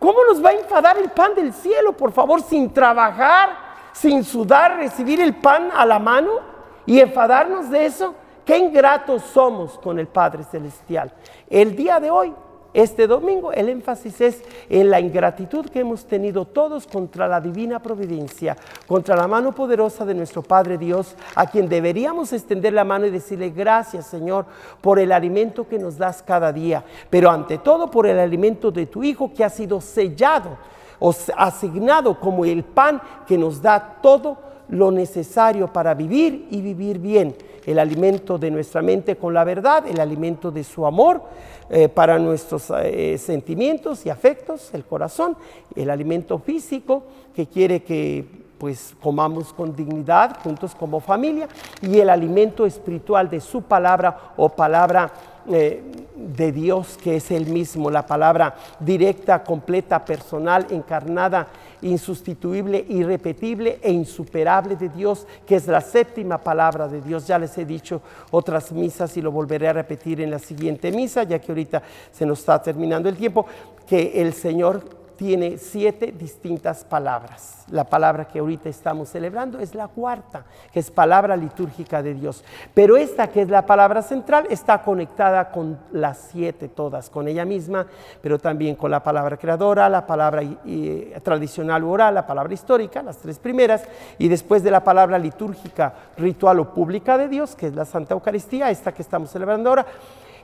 ¿Cómo 0.00 0.24
nos 0.24 0.42
va 0.42 0.48
a 0.48 0.54
enfadar 0.54 0.96
el 0.96 1.10
pan 1.10 1.34
del 1.34 1.52
cielo, 1.52 1.92
por 1.92 2.10
favor, 2.10 2.42
sin 2.42 2.72
trabajar, 2.72 3.50
sin 3.92 4.24
sudar, 4.24 4.78
recibir 4.78 5.20
el 5.20 5.36
pan 5.36 5.70
a 5.76 5.84
la 5.84 5.98
mano 5.98 6.40
y 6.86 6.98
enfadarnos 6.98 7.68
de 7.68 7.84
eso? 7.84 8.14
Qué 8.46 8.56
ingratos 8.56 9.22
somos 9.22 9.78
con 9.78 9.98
el 9.98 10.08
Padre 10.08 10.42
Celestial. 10.42 11.12
El 11.48 11.76
día 11.76 12.00
de 12.00 12.10
hoy 12.10 12.34
este 12.72 13.06
domingo 13.06 13.52
el 13.52 13.68
énfasis 13.68 14.20
es 14.20 14.42
en 14.68 14.90
la 14.90 15.00
ingratitud 15.00 15.66
que 15.66 15.80
hemos 15.80 16.04
tenido 16.04 16.44
todos 16.44 16.86
contra 16.86 17.26
la 17.26 17.40
divina 17.40 17.80
providencia, 17.80 18.56
contra 18.86 19.16
la 19.16 19.26
mano 19.26 19.52
poderosa 19.52 20.04
de 20.04 20.14
nuestro 20.14 20.42
Padre 20.42 20.78
Dios, 20.78 21.16
a 21.34 21.46
quien 21.46 21.68
deberíamos 21.68 22.32
extender 22.32 22.72
la 22.72 22.84
mano 22.84 23.06
y 23.06 23.10
decirle 23.10 23.50
gracias 23.50 24.06
Señor 24.06 24.46
por 24.80 24.98
el 24.98 25.10
alimento 25.10 25.66
que 25.66 25.78
nos 25.78 25.98
das 25.98 26.22
cada 26.22 26.52
día, 26.52 26.84
pero 27.08 27.30
ante 27.30 27.58
todo 27.58 27.90
por 27.90 28.06
el 28.06 28.18
alimento 28.18 28.70
de 28.70 28.86
tu 28.86 29.02
Hijo 29.02 29.32
que 29.34 29.44
ha 29.44 29.50
sido 29.50 29.80
sellado 29.80 30.56
o 31.00 31.14
asignado 31.36 32.20
como 32.20 32.44
el 32.44 32.62
pan 32.62 33.00
que 33.26 33.36
nos 33.36 33.60
da 33.60 33.98
todo 34.00 34.50
lo 34.68 34.90
necesario 34.90 35.72
para 35.72 35.94
vivir 35.94 36.46
y 36.50 36.60
vivir 36.60 36.98
bien. 36.98 37.34
El 37.66 37.78
alimento 37.78 38.38
de 38.38 38.50
nuestra 38.50 38.82
mente 38.82 39.16
con 39.16 39.34
la 39.34 39.44
verdad, 39.44 39.86
el 39.86 40.00
alimento 40.00 40.50
de 40.50 40.64
su 40.64 40.86
amor 40.86 41.22
eh, 41.70 41.88
para 41.88 42.18
nuestros 42.18 42.70
eh, 42.82 43.16
sentimientos 43.16 44.04
y 44.04 44.10
afectos, 44.10 44.74
el 44.74 44.84
corazón, 44.84 45.36
el 45.76 45.88
alimento 45.88 46.38
físico 46.38 47.04
que 47.34 47.46
quiere 47.46 47.82
que 47.84 48.26
pues 48.58 48.94
comamos 49.00 49.54
con 49.54 49.74
dignidad 49.74 50.36
juntos 50.42 50.74
como 50.74 51.00
familia 51.00 51.48
y 51.80 51.98
el 51.98 52.10
alimento 52.10 52.66
espiritual 52.66 53.30
de 53.30 53.40
su 53.40 53.62
palabra 53.62 54.32
o 54.36 54.50
palabra 54.50 55.12
eh, 55.50 55.82
de 56.16 56.52
Dios 56.52 56.98
que 57.02 57.16
es 57.16 57.30
el 57.30 57.46
mismo, 57.46 57.90
la 57.90 58.06
palabra 58.06 58.54
directa, 58.78 59.42
completa, 59.42 60.04
personal, 60.04 60.66
encarnada, 60.70 61.48
insustituible, 61.82 62.84
irrepetible 62.88 63.78
e 63.82 63.90
insuperable 63.90 64.76
de 64.76 64.90
Dios, 64.90 65.26
que 65.46 65.56
es 65.56 65.66
la 65.66 65.80
séptima 65.80 66.38
palabra 66.38 66.88
de 66.88 67.00
Dios. 67.00 67.26
Ya 67.26 67.38
les 67.38 67.56
he 67.56 67.64
dicho 67.64 68.02
otras 68.30 68.70
misas 68.72 69.16
y 69.16 69.22
lo 69.22 69.32
volveré 69.32 69.68
a 69.68 69.72
repetir 69.72 70.20
en 70.20 70.30
la 70.30 70.38
siguiente 70.38 70.92
misa, 70.92 71.22
ya 71.22 71.38
que 71.38 71.52
ahorita 71.52 71.82
se 72.12 72.26
nos 72.26 72.40
está 72.40 72.62
terminando 72.62 73.08
el 73.08 73.16
tiempo, 73.16 73.46
que 73.86 74.20
el 74.20 74.34
Señor 74.34 74.99
tiene 75.20 75.58
siete 75.58 76.14
distintas 76.18 76.82
palabras. 76.82 77.66
La 77.70 77.84
palabra 77.84 78.26
que 78.26 78.38
ahorita 78.38 78.70
estamos 78.70 79.10
celebrando 79.10 79.58
es 79.58 79.74
la 79.74 79.86
cuarta, 79.86 80.46
que 80.72 80.80
es 80.80 80.90
palabra 80.90 81.36
litúrgica 81.36 82.02
de 82.02 82.14
Dios. 82.14 82.42
Pero 82.72 82.96
esta 82.96 83.26
que 83.26 83.42
es 83.42 83.50
la 83.50 83.66
palabra 83.66 84.00
central 84.00 84.46
está 84.48 84.80
conectada 84.80 85.50
con 85.50 85.78
las 85.92 86.30
siete 86.32 86.68
todas, 86.68 87.10
con 87.10 87.28
ella 87.28 87.44
misma, 87.44 87.86
pero 88.22 88.38
también 88.38 88.76
con 88.76 88.90
la 88.90 89.02
palabra 89.02 89.36
creadora, 89.36 89.90
la 89.90 90.06
palabra 90.06 90.40
eh, 90.64 91.20
tradicional 91.22 91.84
oral, 91.84 92.14
la 92.14 92.26
palabra 92.26 92.54
histórica, 92.54 93.02
las 93.02 93.18
tres 93.18 93.38
primeras, 93.38 93.84
y 94.16 94.26
después 94.26 94.62
de 94.62 94.70
la 94.70 94.82
palabra 94.82 95.18
litúrgica, 95.18 95.92
ritual 96.16 96.60
o 96.60 96.72
pública 96.72 97.18
de 97.18 97.28
Dios, 97.28 97.54
que 97.54 97.66
es 97.66 97.74
la 97.74 97.84
Santa 97.84 98.14
Eucaristía, 98.14 98.70
esta 98.70 98.92
que 98.92 99.02
estamos 99.02 99.28
celebrando 99.28 99.68
ahora. 99.68 99.84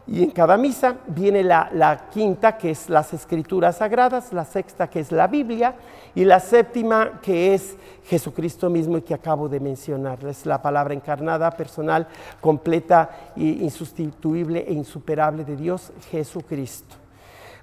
Y 0.09 0.23
en 0.23 0.31
cada 0.31 0.57
misa 0.57 0.97
viene 1.09 1.43
la, 1.43 2.09
quinta, 2.13 2.57
que 2.57 2.71
es 2.71 2.89
las 2.89 3.13
escrituras 3.13 3.79
sagradas, 3.79 4.33
la 4.33 4.45
sexta, 4.45 4.89
que 4.89 5.01
es 5.01 5.11
la 5.11 5.27
Biblia, 5.27 5.75
y 6.15 6.25
la 6.25 6.39
séptima, 6.39 7.21
que 7.21 7.55
es 7.55 7.77
Jesucristo 8.05 8.71
mismo 8.71 8.99
y 8.99 9.03
que 9.03 9.15
acabo 9.15 9.49
de 9.49 9.59
mencionar. 9.59 10.25
Es 10.25 10.47
la 10.47 10.63
palabra 10.63 10.95
encarnada, 10.95 11.51
personal, 11.51 12.07
completa, 12.41 13.11
insustituible 13.35 14.65
e 14.69 14.73
insuperable 14.73 15.45
de 15.45 15.57
Dios, 15.57 15.93
Jesucristo. 16.09 16.95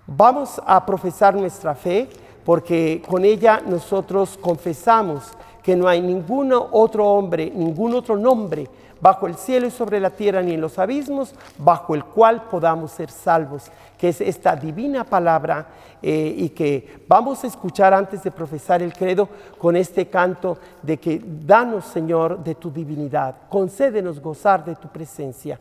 Vamos 0.06 0.62
a 0.66 0.86
profesar 0.86 1.34
nuestra 1.36 1.74
fe 1.76 2.10
porque 2.44 3.02
con 3.08 3.24
ella 3.24 3.62
nosotros 3.66 4.38
confesamos 4.42 5.32
que 5.64 5.78
no 5.78 5.88
hay 5.88 6.02
ningún 6.02 6.52
otro 6.52 7.08
hombre, 7.08 7.50
ningún 7.56 7.94
otro 7.94 8.18
nombre 8.18 8.68
bajo 9.04 9.28
el 9.28 9.36
cielo 9.36 9.68
y 9.68 9.72
sobre 9.72 10.00
la 10.00 10.12
tierra 10.12 10.42
ni 10.42 10.54
en 10.54 10.62
los 10.62 10.80
abismos, 10.80 11.36
bajo 11.58 11.94
el 11.94 12.06
cual 12.06 12.44
podamos 12.44 12.94
ser 12.94 13.12
salvos, 13.12 13.70
que 13.98 14.08
es 14.08 14.22
esta 14.22 14.56
divina 14.56 15.04
palabra 15.04 15.68
eh, 16.02 16.34
y 16.38 16.50
que 16.50 17.04
vamos 17.06 17.44
a 17.44 17.48
escuchar 17.48 17.94
antes 17.94 18.24
de 18.24 18.32
profesar 18.32 18.82
el 18.82 18.94
credo 18.94 19.28
con 19.60 19.76
este 19.76 20.08
canto 20.08 20.58
de 20.82 20.98
que 20.98 21.22
danos 21.22 21.84
Señor 21.84 22.42
de 22.42 22.56
tu 22.56 22.72
divinidad, 22.72 23.36
concédenos 23.50 24.22
gozar 24.22 24.64
de 24.64 24.78
tu 24.78 24.88
presencia. 24.88 25.60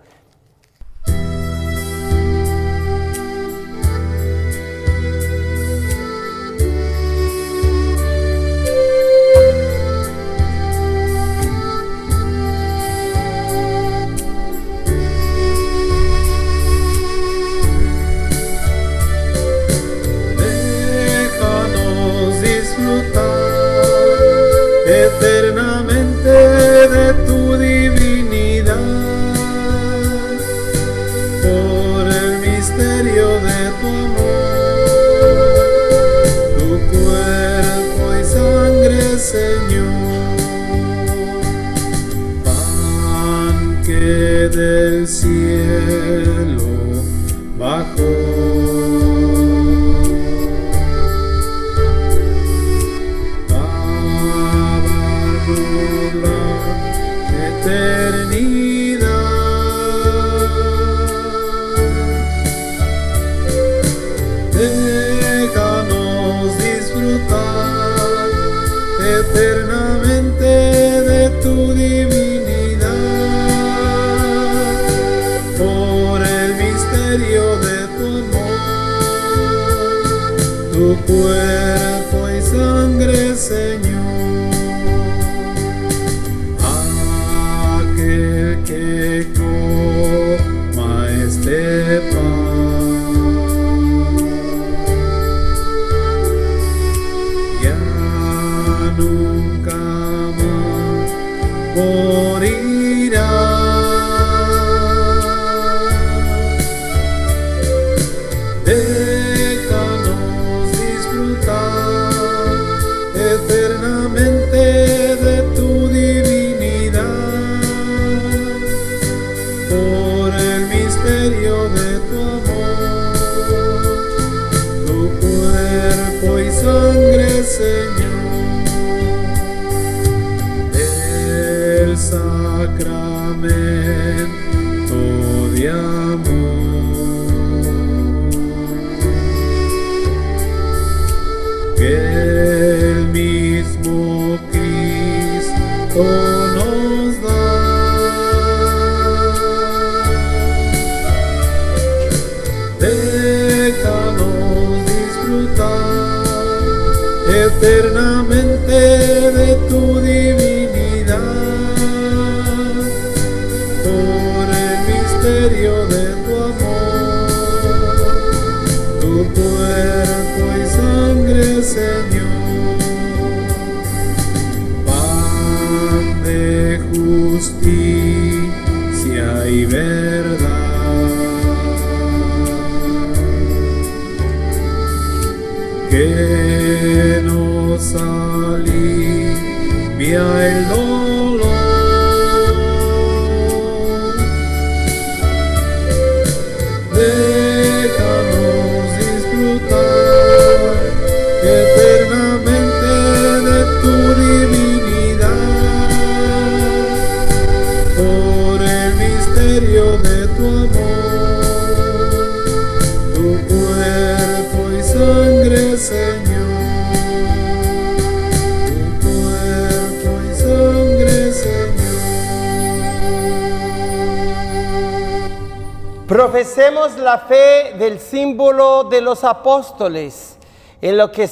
Profesemos 226.43 226.99
la 226.99 227.19
fe 227.21 227.75
del 227.79 228.01
símbolo 228.01 228.83
de 228.83 229.01
los 229.01 229.23
apóstoles, 229.23 230.37
en 230.81 230.99
lo 230.99 231.13
que 231.13 231.31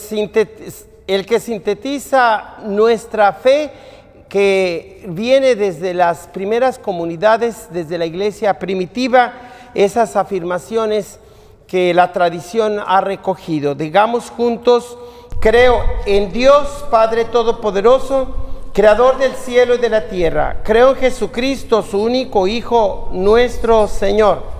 el 1.08 1.26
que 1.26 1.40
sintetiza 1.40 2.58
nuestra 2.62 3.32
fe 3.32 3.72
que 4.28 5.02
viene 5.08 5.56
desde 5.56 5.94
las 5.94 6.28
primeras 6.28 6.78
comunidades, 6.78 7.66
desde 7.72 7.98
la 7.98 8.06
iglesia 8.06 8.60
primitiva, 8.60 9.32
esas 9.74 10.14
afirmaciones 10.14 11.18
que 11.66 11.92
la 11.92 12.12
tradición 12.12 12.78
ha 12.78 13.00
recogido. 13.00 13.74
Digamos 13.74 14.30
juntos, 14.30 14.96
creo 15.40 15.82
en 16.06 16.30
Dios 16.30 16.84
Padre 16.88 17.24
Todopoderoso, 17.24 18.28
Creador 18.72 19.18
del 19.18 19.32
cielo 19.32 19.74
y 19.74 19.78
de 19.78 19.88
la 19.88 20.06
tierra. 20.06 20.60
Creo 20.62 20.90
en 20.90 20.96
Jesucristo, 20.98 21.82
su 21.82 22.00
único 22.00 22.46
Hijo, 22.46 23.08
nuestro 23.10 23.88
Señor, 23.88 24.59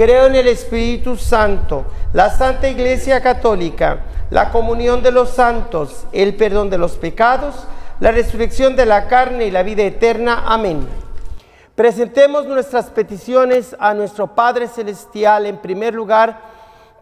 Creo 0.00 0.28
en 0.28 0.34
el 0.34 0.48
Espíritu 0.48 1.14
Santo, 1.14 1.84
la 2.14 2.30
Santa 2.30 2.66
Iglesia 2.70 3.20
Católica, 3.20 4.02
la 4.30 4.50
comunión 4.50 5.02
de 5.02 5.10
los 5.10 5.28
santos, 5.28 6.06
el 6.12 6.36
perdón 6.36 6.70
de 6.70 6.78
los 6.78 6.92
pecados, 6.92 7.54
la 8.00 8.10
resurrección 8.10 8.76
de 8.76 8.86
la 8.86 9.08
carne 9.08 9.44
y 9.44 9.50
la 9.50 9.62
vida 9.62 9.82
eterna. 9.82 10.44
Amén. 10.46 10.88
Presentemos 11.74 12.46
nuestras 12.46 12.86
peticiones 12.86 13.76
a 13.78 13.92
nuestro 13.92 14.28
Padre 14.28 14.68
Celestial. 14.68 15.44
En 15.44 15.58
primer 15.58 15.92
lugar, 15.92 16.40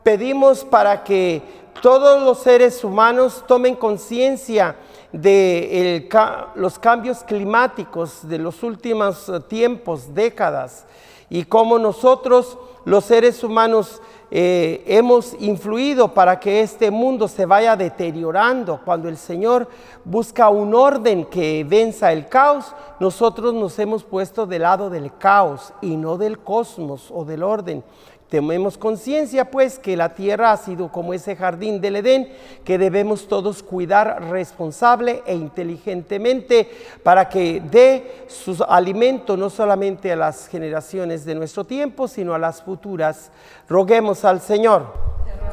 pedimos 0.02 0.64
para 0.64 1.04
que 1.04 1.40
todos 1.80 2.20
los 2.24 2.38
seres 2.38 2.82
humanos 2.82 3.44
tomen 3.46 3.76
conciencia 3.76 4.74
de 5.12 6.08
los 6.56 6.80
cambios 6.80 7.18
climáticos 7.22 8.28
de 8.28 8.38
los 8.38 8.64
últimos 8.64 9.28
eh, 9.28 9.38
tiempos, 9.48 10.12
décadas, 10.12 10.84
y 11.30 11.44
cómo 11.44 11.78
nosotros, 11.78 12.58
los 12.84 13.04
seres 13.04 13.42
humanos, 13.44 14.00
eh, 14.30 14.84
hemos 14.86 15.34
influido 15.40 16.12
para 16.12 16.38
que 16.38 16.60
este 16.60 16.90
mundo 16.90 17.28
se 17.28 17.46
vaya 17.46 17.76
deteriorando. 17.76 18.80
Cuando 18.84 19.08
el 19.08 19.16
Señor 19.16 19.68
busca 20.04 20.48
un 20.50 20.74
orden 20.74 21.24
que 21.24 21.64
venza 21.64 22.12
el 22.12 22.28
caos, 22.28 22.74
nosotros 23.00 23.54
nos 23.54 23.78
hemos 23.78 24.04
puesto 24.04 24.46
del 24.46 24.62
lado 24.62 24.90
del 24.90 25.16
caos 25.16 25.72
y 25.80 25.96
no 25.96 26.18
del 26.18 26.38
cosmos 26.38 27.10
o 27.10 27.24
del 27.24 27.42
orden. 27.42 27.82
Tomemos 28.30 28.76
conciencia 28.76 29.50
pues 29.50 29.78
que 29.78 29.96
la 29.96 30.14
tierra 30.14 30.52
ha 30.52 30.56
sido 30.58 30.92
como 30.92 31.14
ese 31.14 31.34
jardín 31.34 31.80
del 31.80 31.96
Edén 31.96 32.28
que 32.62 32.76
debemos 32.76 33.26
todos 33.26 33.62
cuidar 33.62 34.28
responsable 34.30 35.22
e 35.24 35.34
inteligentemente 35.34 36.70
para 37.02 37.30
que 37.30 37.62
dé 37.70 38.26
su 38.28 38.62
alimento 38.68 39.34
no 39.36 39.48
solamente 39.48 40.12
a 40.12 40.16
las 40.16 40.46
generaciones 40.46 41.24
de 41.24 41.34
nuestro 41.36 41.64
tiempo, 41.64 42.06
sino 42.06 42.34
a 42.34 42.38
las 42.38 42.62
futuras. 42.62 43.30
Roguemos 43.66 44.24
al 44.26 44.42
Señor. 44.42 44.92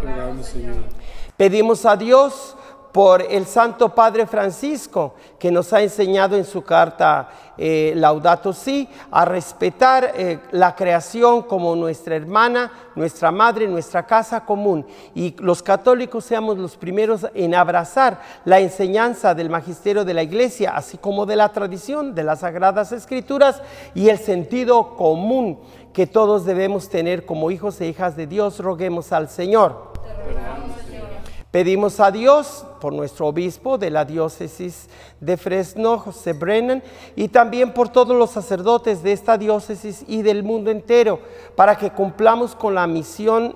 Rogamos, 0.02 0.46
Señor. 0.46 0.76
Pedimos 1.38 1.86
a 1.86 1.96
Dios 1.96 2.58
por 2.96 3.22
el 3.30 3.46
Santo 3.46 3.90
Padre 3.90 4.26
Francisco, 4.26 5.16
que 5.38 5.52
nos 5.52 5.74
ha 5.74 5.82
enseñado 5.82 6.38
en 6.38 6.46
su 6.46 6.62
carta 6.62 7.28
eh, 7.58 7.92
Laudato 7.94 8.54
Si 8.54 8.88
a 9.12 9.26
respetar 9.26 10.14
eh, 10.16 10.40
la 10.52 10.74
creación 10.78 11.42
como 11.42 11.76
nuestra 11.76 12.16
hermana, 12.16 12.72
nuestra 12.96 13.32
madre, 13.32 13.68
nuestra 13.68 14.06
casa 14.08 14.46
común. 14.46 14.86
Y 15.14 15.36
los 15.40 15.62
católicos 15.62 16.24
seamos 16.24 16.58
los 16.58 16.78
primeros 16.78 17.28
en 17.34 17.54
abrazar 17.54 18.22
la 18.46 18.62
enseñanza 18.62 19.36
del 19.36 19.50
magisterio 19.50 20.06
de 20.06 20.14
la 20.14 20.24
iglesia, 20.24 20.72
así 20.74 20.98
como 20.98 21.26
de 21.26 21.36
la 21.36 21.50
tradición 21.50 22.16
de 22.16 22.24
las 22.24 22.40
sagradas 22.40 22.94
escrituras 22.94 23.62
y 23.94 24.08
el 24.08 24.20
sentido 24.20 24.96
común 24.96 25.60
que 25.92 26.08
todos 26.08 26.46
debemos 26.46 26.88
tener 26.88 27.26
como 27.26 27.52
hijos 27.52 27.82
e 27.82 27.90
hijas 27.90 28.16
de 28.16 28.26
Dios. 28.26 28.60
Roguemos 28.60 29.12
al 29.12 29.28
Señor. 29.28 29.95
Pedimos 31.56 32.02
a 32.02 32.12
Dios 32.12 32.66
por 32.82 32.92
nuestro 32.92 33.28
obispo 33.28 33.78
de 33.78 33.90
la 33.90 34.04
diócesis 34.04 34.90
de 35.22 35.38
Fresno, 35.38 36.00
José 36.00 36.34
Brennan, 36.34 36.84
y 37.16 37.30
también 37.30 37.74
por 37.74 37.88
todos 37.88 38.14
los 38.14 38.32
sacerdotes 38.32 39.02
de 39.04 39.14
esta 39.14 39.38
diócesis 39.38 40.04
y 40.06 40.22
del 40.22 40.44
mundo 40.44 40.70
entero, 40.70 41.22
para 41.56 41.78
que 41.78 41.92
cumplamos 41.92 42.56
con 42.56 42.76
la 42.76 42.86
misión 42.88 43.56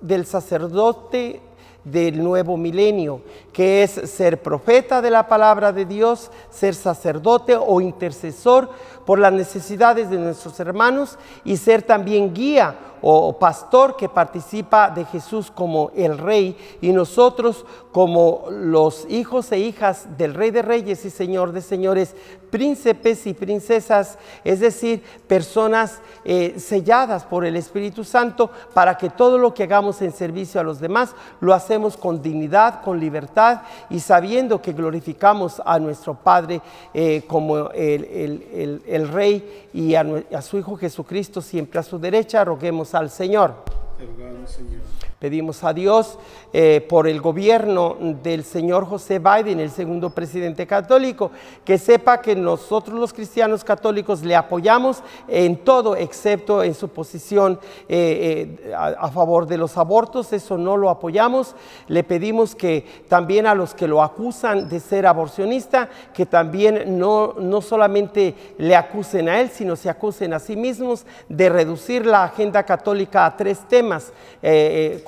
del 0.00 0.24
sacerdote 0.24 1.40
del 1.82 2.22
nuevo 2.22 2.56
milenio, 2.56 3.22
que 3.52 3.82
es 3.82 3.90
ser 3.90 4.42
profeta 4.42 5.02
de 5.02 5.10
la 5.10 5.28
palabra 5.28 5.72
de 5.72 5.84
Dios, 5.84 6.30
ser 6.50 6.74
sacerdote 6.74 7.56
o 7.56 7.80
intercesor 7.80 8.70
por 9.04 9.18
las 9.18 9.32
necesidades 9.32 10.10
de 10.10 10.18
nuestros 10.18 10.58
hermanos 10.60 11.18
y 11.44 11.56
ser 11.56 11.82
también 11.82 12.32
guía 12.32 12.76
o 13.04 13.36
pastor 13.36 13.96
que 13.96 14.08
participa 14.08 14.88
de 14.88 15.04
Jesús 15.04 15.50
como 15.50 15.90
el 15.96 16.16
rey 16.16 16.56
y 16.80 16.92
nosotros 16.92 17.66
como 17.90 18.44
los 18.48 19.06
hijos 19.10 19.50
e 19.50 19.58
hijas 19.58 20.16
del 20.16 20.34
rey 20.34 20.52
de 20.52 20.62
reyes 20.62 21.04
y 21.04 21.10
señor 21.10 21.50
de 21.50 21.62
señores, 21.62 22.14
príncipes 22.50 23.26
y 23.26 23.34
princesas, 23.34 24.18
es 24.44 24.60
decir, 24.60 25.02
personas 25.26 26.00
eh, 26.24 26.54
selladas 26.58 27.24
por 27.24 27.44
el 27.44 27.56
Espíritu 27.56 28.04
Santo 28.04 28.50
para 28.72 28.96
que 28.96 29.10
todo 29.10 29.36
lo 29.36 29.52
que 29.52 29.64
hagamos 29.64 30.00
en 30.00 30.12
servicio 30.12 30.60
a 30.60 30.64
los 30.64 30.78
demás 30.78 31.14
lo 31.40 31.54
hacemos 31.54 31.96
con 31.96 32.22
dignidad, 32.22 32.82
con 32.82 33.00
libertad 33.00 33.41
y 33.90 34.00
sabiendo 34.00 34.60
que 34.60 34.72
glorificamos 34.72 35.60
a 35.64 35.78
nuestro 35.78 36.14
Padre 36.14 36.60
eh, 36.94 37.22
como 37.26 37.70
el, 37.70 38.04
el- 38.04 38.82
el- 38.86 39.08
Rey 39.08 39.68
y 39.72 39.94
a, 39.94 40.04
a 40.34 40.42
su 40.42 40.58
Hijo 40.58 40.76
Jesucristo 40.76 41.40
siempre 41.40 41.78
a 41.80 41.82
su 41.82 41.98
derecha. 41.98 42.44
Roguemos 42.44 42.94
al 42.94 43.10
Señor. 43.10 43.54
Te 43.98 44.04
rogamos, 44.06 44.50
Señor. 44.50 44.80
Pedimos 45.22 45.62
a 45.62 45.72
Dios 45.72 46.18
eh, 46.52 46.84
por 46.88 47.06
el 47.06 47.20
gobierno 47.20 47.96
del 48.24 48.42
señor 48.42 48.86
José 48.86 49.20
Biden, 49.20 49.60
el 49.60 49.70
segundo 49.70 50.10
presidente 50.10 50.66
católico, 50.66 51.30
que 51.64 51.78
sepa 51.78 52.20
que 52.20 52.34
nosotros 52.34 52.98
los 52.98 53.12
cristianos 53.12 53.62
católicos 53.62 54.24
le 54.24 54.34
apoyamos 54.34 55.00
en 55.28 55.58
todo, 55.58 55.94
excepto 55.94 56.64
en 56.64 56.74
su 56.74 56.88
posición 56.88 57.60
eh, 57.88 58.58
eh, 58.64 58.74
a, 58.76 59.08
favor 59.12 59.46
de 59.46 59.58
los 59.58 59.76
abortos, 59.76 60.32
eso 60.32 60.58
no 60.58 60.76
lo 60.76 60.90
apoyamos. 60.90 61.54
Le 61.86 62.02
pedimos 62.02 62.56
que 62.56 62.84
también 63.08 63.46
a 63.46 63.54
los 63.54 63.74
que 63.74 63.86
lo 63.86 64.02
acusan 64.02 64.68
de 64.68 64.80
ser 64.80 65.06
aborcionista, 65.06 65.88
que 66.12 66.26
también 66.26 66.98
no, 66.98 67.34
no 67.38 67.60
solamente 67.60 68.34
le 68.58 68.74
acusen 68.74 69.28
a 69.28 69.40
él, 69.40 69.50
sino 69.50 69.76
se 69.76 69.88
acusen 69.88 70.34
a 70.34 70.40
sí 70.40 70.56
mismos 70.56 71.06
de 71.28 71.48
reducir 71.48 72.06
la 72.06 72.24
agenda 72.24 72.64
católica 72.64 73.24
a 73.24 73.36
tres 73.36 73.60
temas, 73.68 74.12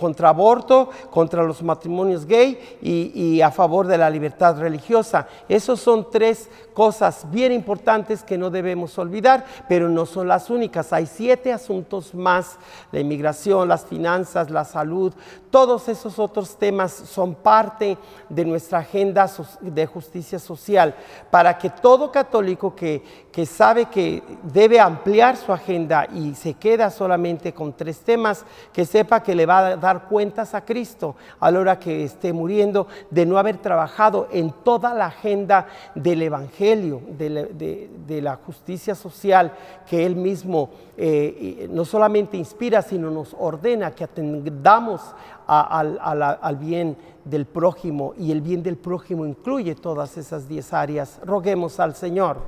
contra 0.04 0.28
aborto, 0.28 0.90
contra 1.10 1.42
los 1.44 1.62
matrimonios 1.62 2.26
gay 2.26 2.76
y, 2.82 3.40
a 3.40 3.50
favor 3.50 3.86
de 3.86 3.96
la 3.96 4.10
libertad 4.10 4.58
religiosa. 4.58 5.26
Esos 5.48 5.80
son 5.80 6.10
tres 6.10 6.50
cosas 6.74 7.24
bien 7.30 7.52
importantes 7.52 8.22
que 8.22 8.36
no 8.36 8.50
debemos 8.50 8.98
olvidar, 8.98 9.46
pero 9.66 9.88
no 9.88 10.04
son 10.04 10.28
las 10.28 10.50
únicas. 10.50 10.92
Hay 10.92 11.06
siete 11.06 11.54
asuntos 11.54 12.14
más, 12.14 12.58
la 12.92 13.00
inmigración, 13.00 13.66
las 13.66 13.86
finanzas, 13.86 14.50
la 14.50 14.66
salud, 14.66 15.14
todos 15.54 15.88
esos 15.88 16.18
otros 16.18 16.56
temas 16.56 16.90
son 16.90 17.32
parte 17.36 17.96
de 18.28 18.44
nuestra 18.44 18.80
agenda 18.80 19.30
de 19.60 19.86
justicia 19.86 20.40
social, 20.40 20.96
para 21.30 21.56
que 21.56 21.70
todo 21.70 22.10
católico 22.10 22.74
que, 22.74 23.04
que 23.30 23.46
sabe 23.46 23.84
que 23.86 24.20
debe 24.42 24.80
ampliar 24.80 25.36
su 25.36 25.52
agenda 25.52 26.08
y 26.12 26.34
se 26.34 26.54
queda 26.54 26.90
solamente 26.90 27.54
con 27.54 27.72
tres 27.72 28.00
temas, 28.00 28.44
que 28.72 28.84
sepa 28.84 29.22
que 29.22 29.36
le 29.36 29.46
va 29.46 29.58
a 29.58 29.76
dar 29.76 30.08
cuentas 30.08 30.54
a 30.56 30.64
Cristo 30.64 31.14
a 31.38 31.52
la 31.52 31.60
hora 31.60 31.78
que 31.78 32.02
esté 32.02 32.32
muriendo 32.32 32.88
de 33.10 33.24
no 33.24 33.38
haber 33.38 33.58
trabajado 33.58 34.26
en 34.32 34.50
toda 34.64 34.92
la 34.92 35.06
agenda 35.06 35.68
del 35.94 36.22
Evangelio, 36.22 37.00
de 37.16 37.30
la, 37.30 37.42
de- 37.42 38.20
la 38.22 38.36
justicia 38.44 38.96
social 38.96 39.52
que 39.88 40.04
Él 40.04 40.16
mismo 40.16 40.70
eh, 40.96 41.68
no 41.70 41.84
solamente 41.84 42.36
inspira, 42.36 42.82
sino 42.82 43.08
nos 43.08 43.36
ordena 43.38 43.92
que 43.92 44.02
atendamos 44.02 45.00
al, 45.46 45.98
al 46.00 46.56
bien 46.56 46.96
del 47.24 47.46
prójimo 47.46 48.14
y 48.18 48.32
el 48.32 48.40
bien 48.40 48.62
del 48.62 48.76
prójimo 48.76 49.26
incluye 49.26 49.74
todas 49.74 50.16
esas 50.16 50.48
diez 50.48 50.72
áreas. 50.72 51.20
Roguemos 51.24 51.80
al 51.80 51.94
Señor. 51.94 52.38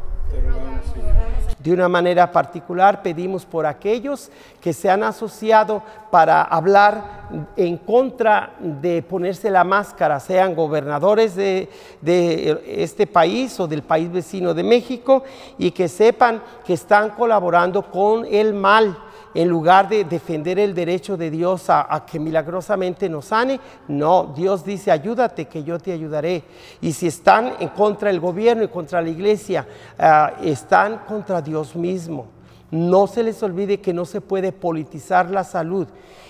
De 1.59 1.73
una 1.73 1.89
manera 1.89 2.31
particular 2.31 3.03
pedimos 3.03 3.45
por 3.45 3.67
aquellos 3.67 4.31
que 4.61 4.73
se 4.73 4.89
han 4.91 5.03
asociado 5.03 5.83
para 6.11 6.43
hablar 6.43 7.49
en 7.57 7.77
contra 7.79 8.55
de 8.61 9.03
ponerse 9.03 9.51
la 9.51 9.65
máscara, 9.65 10.21
sean 10.21 10.55
gobernadores 10.55 11.35
de, 11.35 11.69
de 12.01 12.63
este 12.83 13.07
país 13.07 13.59
o 13.59 13.67
del 13.67 13.83
país 13.83 14.13
vecino 14.13 14.55
de 14.55 14.63
México, 14.63 15.25
y 15.59 15.73
que 15.73 15.89
sepan 15.89 16.41
que 16.65 16.75
están 16.75 17.11
colaborando 17.11 17.83
con 17.91 18.25
el 18.27 18.55
mal 18.55 18.97
en 19.37 19.49
lugar 19.49 19.87
de 19.87 20.05
defender 20.05 20.59
el 20.59 20.75
derecho 20.75 21.15
de 21.19 21.31
Dios 21.31 21.69
a, 21.69 22.05
que 22.11 22.19
milagrosamente 22.19 23.07
nos 23.07 23.27
sane, 23.27 23.61
no, 23.87 24.33
Dios 24.35 24.65
dice, 24.65 24.91
ayúdate 24.91 25.45
que 25.45 25.63
yo 25.63 25.79
te 25.79 25.93
ayudaré. 25.93 26.43
Y 26.81 26.93
si 26.93 27.07
están 27.07 27.53
en 27.61 27.69
contra 27.69 28.11
del 28.11 28.19
gobierno 28.19 28.65
y 28.65 28.69
contra 28.69 29.03
la 29.03 29.11
iglesia, 29.11 29.69
ah, 29.99 30.33
están 30.43 31.01
contra 31.07 31.43
Dios 31.43 31.77
mismo. 31.77 32.29
No 32.71 33.07
se 33.07 33.23
les 33.23 33.43
olvide 33.43 33.79
que 33.79 33.93
no 33.93 34.07
se 34.07 34.23
puede 34.23 34.53
politizar 34.53 35.31
la 35.31 35.45
salud. 35.45 35.87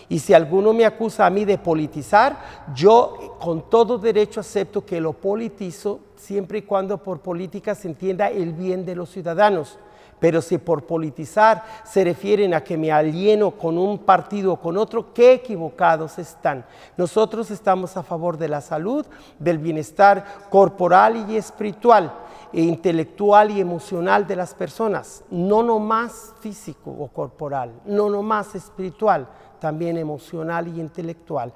Y 0.08 0.18
si 0.18 0.34
alguno 0.34 0.72
me 0.72 0.84
acusa 0.84 1.26
a 1.26 1.30
mí 1.30 1.44
de 1.44 1.58
politizar, 1.58 2.36
yo 2.74 3.36
con 3.40 3.70
todo 3.70 3.98
derecho 3.98 4.40
acepto 4.40 4.84
que 4.84 5.00
lo 5.00 5.12
politizo 5.12 6.00
siempre 6.16 6.58
y 6.58 6.62
cuando 6.62 6.98
por 6.98 7.20
política 7.20 7.76
se 7.76 7.86
entienda 7.86 8.30
el 8.30 8.52
bien 8.52 8.84
de 8.84 8.96
los 8.96 9.10
ciudadanos. 9.10 9.78
Pero 10.18 10.40
si 10.40 10.58
por 10.58 10.84
politizar 10.84 11.62
se 11.84 12.02
refieren 12.04 12.54
a 12.54 12.62
que 12.62 12.76
me 12.76 12.90
alieno 12.90 13.50
con 13.50 13.76
un 13.76 13.98
partido 13.98 14.54
o 14.54 14.60
con 14.60 14.76
otro, 14.76 15.12
qué 15.12 15.34
equivocados 15.34 16.18
están. 16.18 16.64
Nosotros 16.96 17.50
estamos 17.50 17.96
a 17.96 18.02
favor 18.02 18.38
de 18.38 18.48
la 18.48 18.60
salud, 18.60 19.04
del 19.38 19.58
bienestar 19.58 20.24
corporal 20.50 21.30
y 21.30 21.36
espiritual, 21.36 22.12
e 22.52 22.62
intelectual 22.62 23.50
y 23.50 23.60
emocional 23.60 24.26
de 24.26 24.36
las 24.36 24.54
personas, 24.54 25.22
no 25.30 25.62
nomás 25.62 26.32
físico 26.40 26.90
o 26.90 27.08
corporal, 27.08 27.72
no 27.84 28.08
nomás 28.08 28.54
espiritual, 28.54 29.26
también 29.60 29.98
emocional 29.98 30.68
y 30.68 30.80
intelectual 30.80 31.52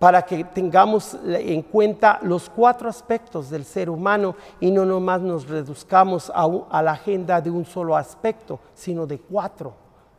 para 0.00 0.22
que 0.22 0.44
tengamos 0.44 1.14
en 1.26 1.60
cuenta 1.60 2.18
los 2.22 2.48
cuatro 2.48 2.88
aspectos 2.88 3.50
del 3.50 3.66
ser 3.66 3.90
humano 3.90 4.34
y 4.58 4.70
no 4.70 4.86
nomás 4.86 5.20
nos 5.20 5.46
reduzcamos 5.46 6.32
a, 6.34 6.82
la 6.82 6.92
agenda 6.92 7.38
de 7.38 7.50
un 7.50 7.66
solo 7.66 7.94
aspecto, 7.94 8.58
sino 8.74 9.06
de 9.06 9.18
cuatro. 9.18 9.74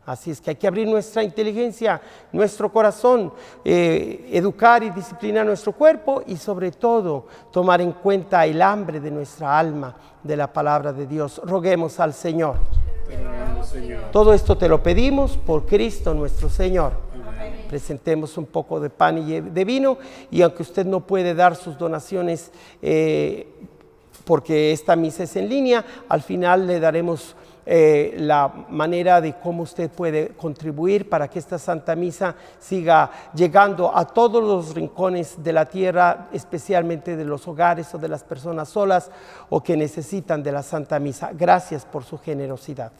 Así 0.06 0.30
es 0.30 0.40
que 0.40 0.50
hay 0.50 0.56
que 0.56 0.68
abrir 0.68 0.86
nuestra 0.86 1.24
inteligencia, 1.24 2.00
nuestro 2.30 2.72
corazón, 2.72 3.32
eh, 3.64 4.30
educar 4.32 4.84
y 4.84 4.90
disciplinar 4.90 5.44
nuestro 5.44 5.72
cuerpo 5.72 6.22
y 6.28 6.36
sobre 6.36 6.70
todo 6.70 7.26
tomar 7.50 7.80
en 7.80 7.90
cuenta 7.90 8.46
el 8.46 8.62
hambre 8.62 9.00
de 9.00 9.10
nuestra 9.10 9.58
alma 9.58 9.96
de 10.22 10.36
la 10.36 10.52
palabra 10.52 10.92
de 10.92 11.08
Dios. 11.08 11.40
Roguemos 11.44 11.98
al 11.98 12.12
Señor. 12.12 12.54
Todo 14.12 14.32
esto 14.32 14.56
te 14.56 14.68
lo 14.68 14.80
pedimos 14.80 15.36
por 15.36 15.66
Cristo 15.66 16.14
nuestro 16.14 16.48
Señor. 16.48 17.11
Presentemos 17.68 18.36
un 18.36 18.46
poco 18.46 18.80
de 18.80 18.90
pan 18.90 19.18
y 19.18 19.40
de 19.40 19.64
vino 19.64 19.98
y 20.30 20.42
aunque 20.42 20.62
usted 20.62 20.86
no 20.86 21.00
puede 21.00 21.34
dar 21.34 21.56
sus 21.56 21.78
donaciones 21.78 22.50
eh, 22.82 23.46
porque 24.24 24.72
esta 24.72 24.96
misa 24.96 25.24
es 25.24 25.36
en 25.36 25.48
línea, 25.48 25.84
al 26.08 26.22
final 26.22 26.66
le 26.66 26.80
daremos 26.80 27.34
eh, 27.64 28.16
la 28.18 28.52
manera 28.70 29.20
de 29.20 29.34
cómo 29.34 29.62
usted 29.62 29.88
puede 29.88 30.30
contribuir 30.30 31.08
para 31.08 31.28
que 31.28 31.38
esta 31.38 31.58
Santa 31.58 31.94
Misa 31.94 32.34
siga 32.58 33.10
llegando 33.34 33.96
a 33.96 34.04
todos 34.04 34.42
los 34.42 34.74
rincones 34.74 35.42
de 35.44 35.52
la 35.52 35.66
tierra, 35.66 36.28
especialmente 36.32 37.16
de 37.16 37.24
los 37.24 37.46
hogares 37.46 37.94
o 37.94 37.98
de 37.98 38.08
las 38.08 38.24
personas 38.24 38.68
solas 38.68 39.10
o 39.48 39.62
que 39.62 39.76
necesitan 39.76 40.42
de 40.42 40.50
la 40.50 40.64
Santa 40.64 40.98
Misa. 40.98 41.30
Gracias 41.32 41.84
por 41.84 42.02
su 42.02 42.18
generosidad. 42.18 42.90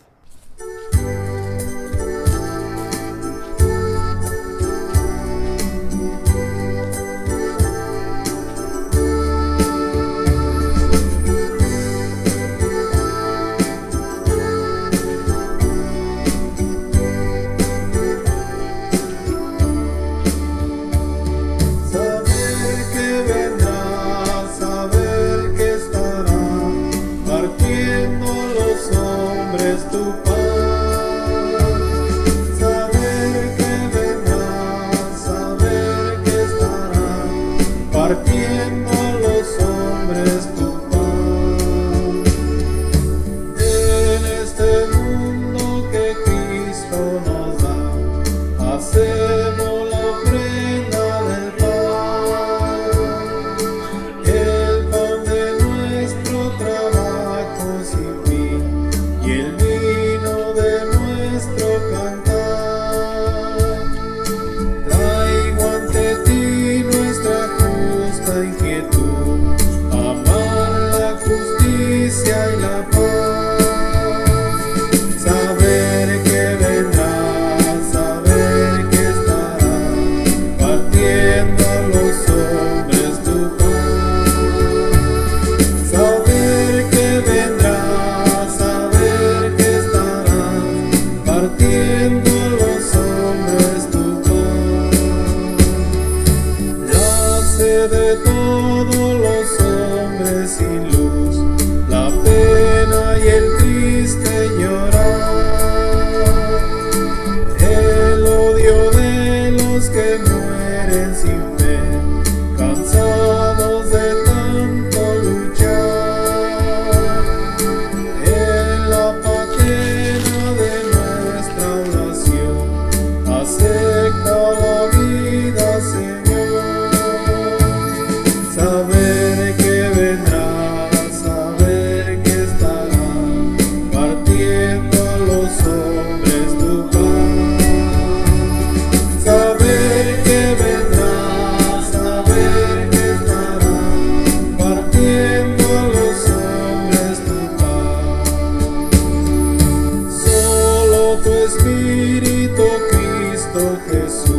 Espíritu 151.56 152.64
Cristo 152.90 153.78
Jesús 153.90 154.31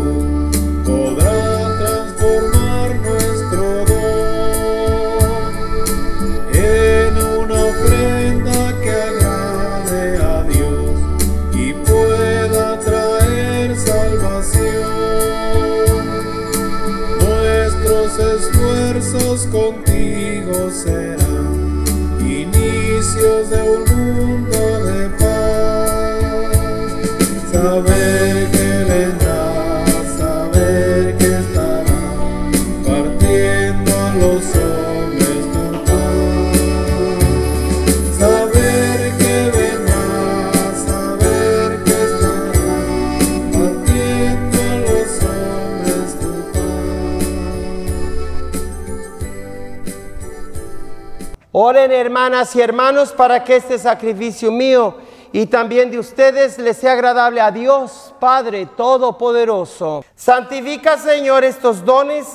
Oren 51.66 51.93
hermanas 51.93 52.53
y 52.57 52.61
hermanos 52.61 53.14
para 53.14 53.41
que 53.41 53.55
este 53.55 53.80
sacrificio 53.80 54.51
mío 54.51 54.95
y 55.32 55.45
también 55.45 55.89
de 55.89 55.97
ustedes 55.97 56.57
les 56.57 56.76
sea 56.76 56.91
agradable 56.91 57.39
a 57.39 57.51
Dios, 57.51 58.14
Padre 58.20 58.66
Todopoderoso. 58.76 60.03
Santifica, 60.14 60.97
Señor, 60.97 61.45
estos 61.45 61.86
dones 61.86 62.28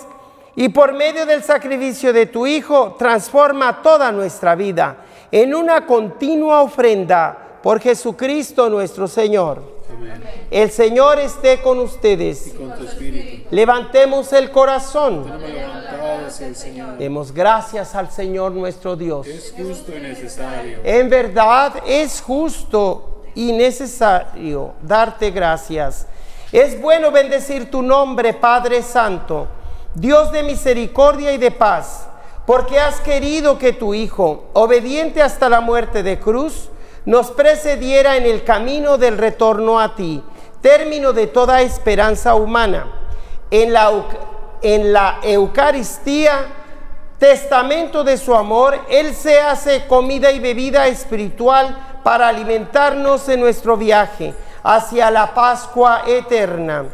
y 0.56 0.70
por 0.70 0.94
medio 0.94 1.26
del 1.26 1.42
sacrificio 1.42 2.14
de 2.14 2.24
tu 2.24 2.46
Hijo, 2.46 2.96
transforma 2.98 3.82
toda 3.82 4.10
nuestra 4.12 4.54
vida 4.54 4.96
en 5.30 5.54
una 5.54 5.84
continua 5.84 6.62
ofrenda 6.62 7.58
por 7.62 7.80
Jesucristo 7.80 8.70
nuestro 8.70 9.06
Señor. 9.06 9.62
El 10.50 10.70
Señor 10.70 11.18
esté 11.18 11.60
con 11.60 11.80
ustedes. 11.80 12.54
con 12.56 12.74
tu 12.74 12.84
espíritu. 12.84 13.46
Levantemos 13.50 14.32
el 14.32 14.50
corazón. 14.50 15.24
Tenemos 15.24 15.87
Señor. 16.30 16.98
Demos 16.98 17.32
gracias 17.32 17.94
al 17.94 18.10
Señor 18.10 18.52
nuestro 18.52 18.96
Dios. 18.96 19.26
Es 19.26 19.54
justo 19.56 19.92
y 19.96 20.00
necesario. 20.00 20.78
En 20.84 21.08
verdad 21.08 21.74
es 21.86 22.20
justo 22.20 23.22
y 23.34 23.52
necesario 23.52 24.72
darte 24.82 25.30
gracias. 25.30 26.06
Es 26.50 26.80
bueno 26.80 27.10
bendecir 27.10 27.70
tu 27.70 27.82
nombre, 27.82 28.32
Padre 28.32 28.82
Santo, 28.82 29.46
Dios 29.94 30.32
de 30.32 30.42
misericordia 30.42 31.32
y 31.32 31.38
de 31.38 31.50
paz, 31.50 32.08
porque 32.46 32.80
has 32.80 33.00
querido 33.00 33.58
que 33.58 33.72
tu 33.72 33.92
Hijo, 33.92 34.44
obediente 34.54 35.22
hasta 35.22 35.48
la 35.48 35.60
muerte 35.60 36.02
de 36.02 36.18
cruz, 36.18 36.70
nos 37.04 37.30
precediera 37.30 38.16
en 38.16 38.24
el 38.24 38.44
camino 38.44 38.98
del 38.98 39.18
retorno 39.18 39.78
a 39.78 39.94
ti, 39.94 40.22
término 40.60 41.12
de 41.12 41.26
toda 41.26 41.62
esperanza 41.62 42.34
humana. 42.34 42.86
En 43.50 43.72
la, 43.72 43.90
en 44.62 44.92
la 44.92 45.20
Eucaristía 45.22 46.46
testamento 47.18 48.04
de 48.04 48.16
su 48.16 48.34
amor, 48.34 48.78
Él 48.88 49.14
se 49.14 49.40
hace 49.40 49.86
comida 49.86 50.30
y 50.30 50.38
bebida 50.38 50.86
espiritual 50.86 51.98
para 52.02 52.28
alimentarnos 52.28 53.28
en 53.28 53.40
nuestro 53.40 53.76
viaje 53.76 54.34
hacia 54.62 55.10
la 55.10 55.34
Pascua 55.34 56.02
eterna. 56.06 56.84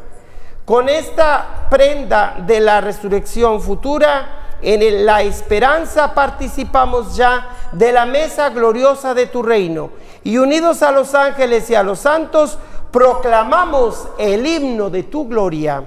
Con 0.65 0.89
esta 0.89 1.67
prenda 1.71 2.37
de 2.39 2.61
la 2.61 2.81
resurrección 2.81 3.61
futura, 3.61 4.57
en 4.63 5.05
la 5.05 5.21
esperanza 5.21 6.15
participamos 6.15 7.17
ya 7.17 7.49
de 7.73 7.93
la 7.93 8.07
mesa 8.07 8.49
gloriosa 8.49 9.13
de 9.13 9.27
tu 9.27 9.43
reino 9.43 9.91
y 10.23 10.39
unidos 10.39 10.83
a 10.83 10.91
los 10.91 11.15
ángeles 11.15 11.69
y 11.69 11.75
a 11.75 11.83
los 11.83 11.99
santos, 11.99 12.59
proclamamos 12.91 14.09
el 14.17 14.47
himno 14.47 14.89
de 14.89 15.03
tu 15.03 15.29
gloria. 15.29 15.85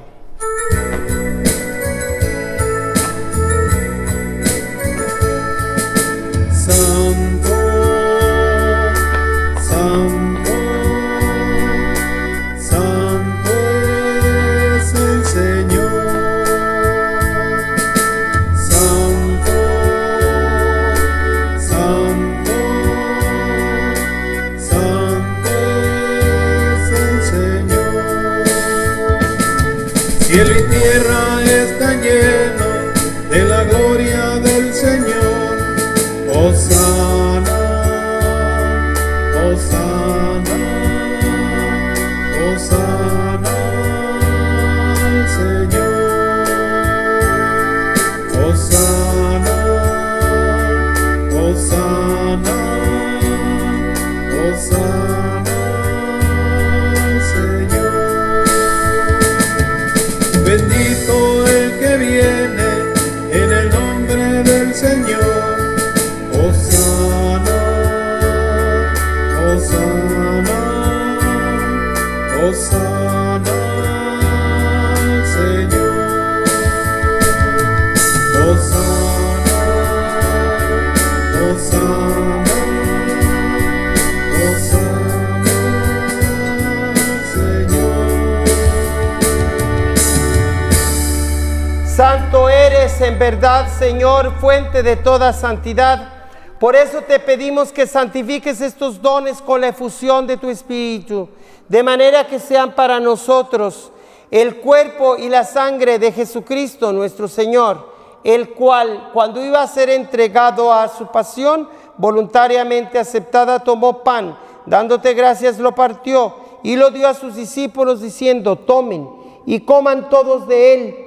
Verdad, 93.17 93.67
Señor, 93.79 94.31
fuente 94.39 94.83
de 94.83 94.95
toda 94.95 95.33
santidad. 95.33 96.13
Por 96.59 96.75
eso 96.75 97.01
te 97.01 97.19
pedimos 97.19 97.71
que 97.71 97.87
santifiques 97.87 98.61
estos 98.61 99.01
dones 99.01 99.41
con 99.41 99.61
la 99.61 99.69
efusión 99.69 100.27
de 100.27 100.37
tu 100.37 100.49
Espíritu, 100.49 101.27
de 101.67 101.83
manera 101.83 102.27
que 102.27 102.39
sean 102.39 102.73
para 102.73 102.99
nosotros 102.99 103.91
el 104.29 104.57
cuerpo 104.57 105.17
y 105.17 105.29
la 105.29 105.43
sangre 105.43 105.99
de 105.99 106.11
Jesucristo 106.11 106.93
nuestro 106.93 107.27
Señor, 107.27 107.91
el 108.23 108.49
cual, 108.51 109.09
cuando 109.13 109.43
iba 109.43 109.61
a 109.61 109.67
ser 109.67 109.89
entregado 109.89 110.71
a 110.71 110.87
su 110.87 111.07
pasión, 111.07 111.67
voluntariamente 111.97 112.99
aceptada, 112.99 113.59
tomó 113.59 114.03
pan, 114.03 114.37
dándote 114.65 115.13
gracias, 115.13 115.57
lo 115.57 115.73
partió 115.73 116.35
y 116.61 116.75
lo 116.75 116.91
dio 116.91 117.07
a 117.07 117.13
sus 117.13 117.35
discípulos, 117.35 118.01
diciendo, 118.01 118.57
tomen 118.57 119.09
y 119.45 119.61
coman 119.61 120.09
todos 120.09 120.47
de 120.47 120.73
él 120.73 121.06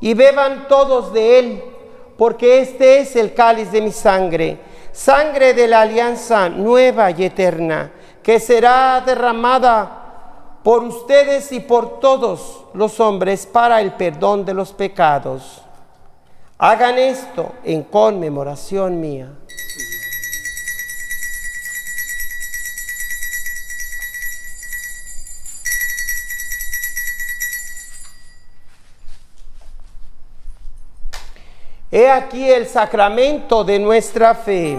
y 0.00 0.14
beban 0.14 0.66
todos 0.68 1.12
de 1.12 1.38
él, 1.38 1.64
porque 2.16 2.60
este 2.60 3.00
es 3.00 3.16
el 3.16 3.34
cáliz 3.34 3.70
de 3.70 3.80
mi 3.80 3.92
sangre, 3.92 4.58
sangre 4.92 5.54
de 5.54 5.68
la 5.68 5.82
alianza 5.82 6.48
nueva 6.48 7.10
y 7.10 7.24
eterna, 7.24 7.92
que 8.22 8.40
será 8.40 9.02
derramada 9.04 10.58
por 10.62 10.82
ustedes 10.84 11.52
y 11.52 11.60
por 11.60 12.00
todos 12.00 12.64
los 12.74 13.00
hombres 13.00 13.46
para 13.46 13.80
el 13.80 13.92
perdón 13.92 14.44
de 14.44 14.54
los 14.54 14.72
pecados. 14.72 15.62
Hagan 16.58 16.98
esto 16.98 17.52
en 17.64 17.82
conmemoración 17.82 19.00
mía. 19.00 19.30
He 31.92 32.08
aquí 32.08 32.48
el 32.48 32.68
sacramento 32.68 33.64
de 33.64 33.80
nuestra 33.80 34.32
fe. 34.36 34.78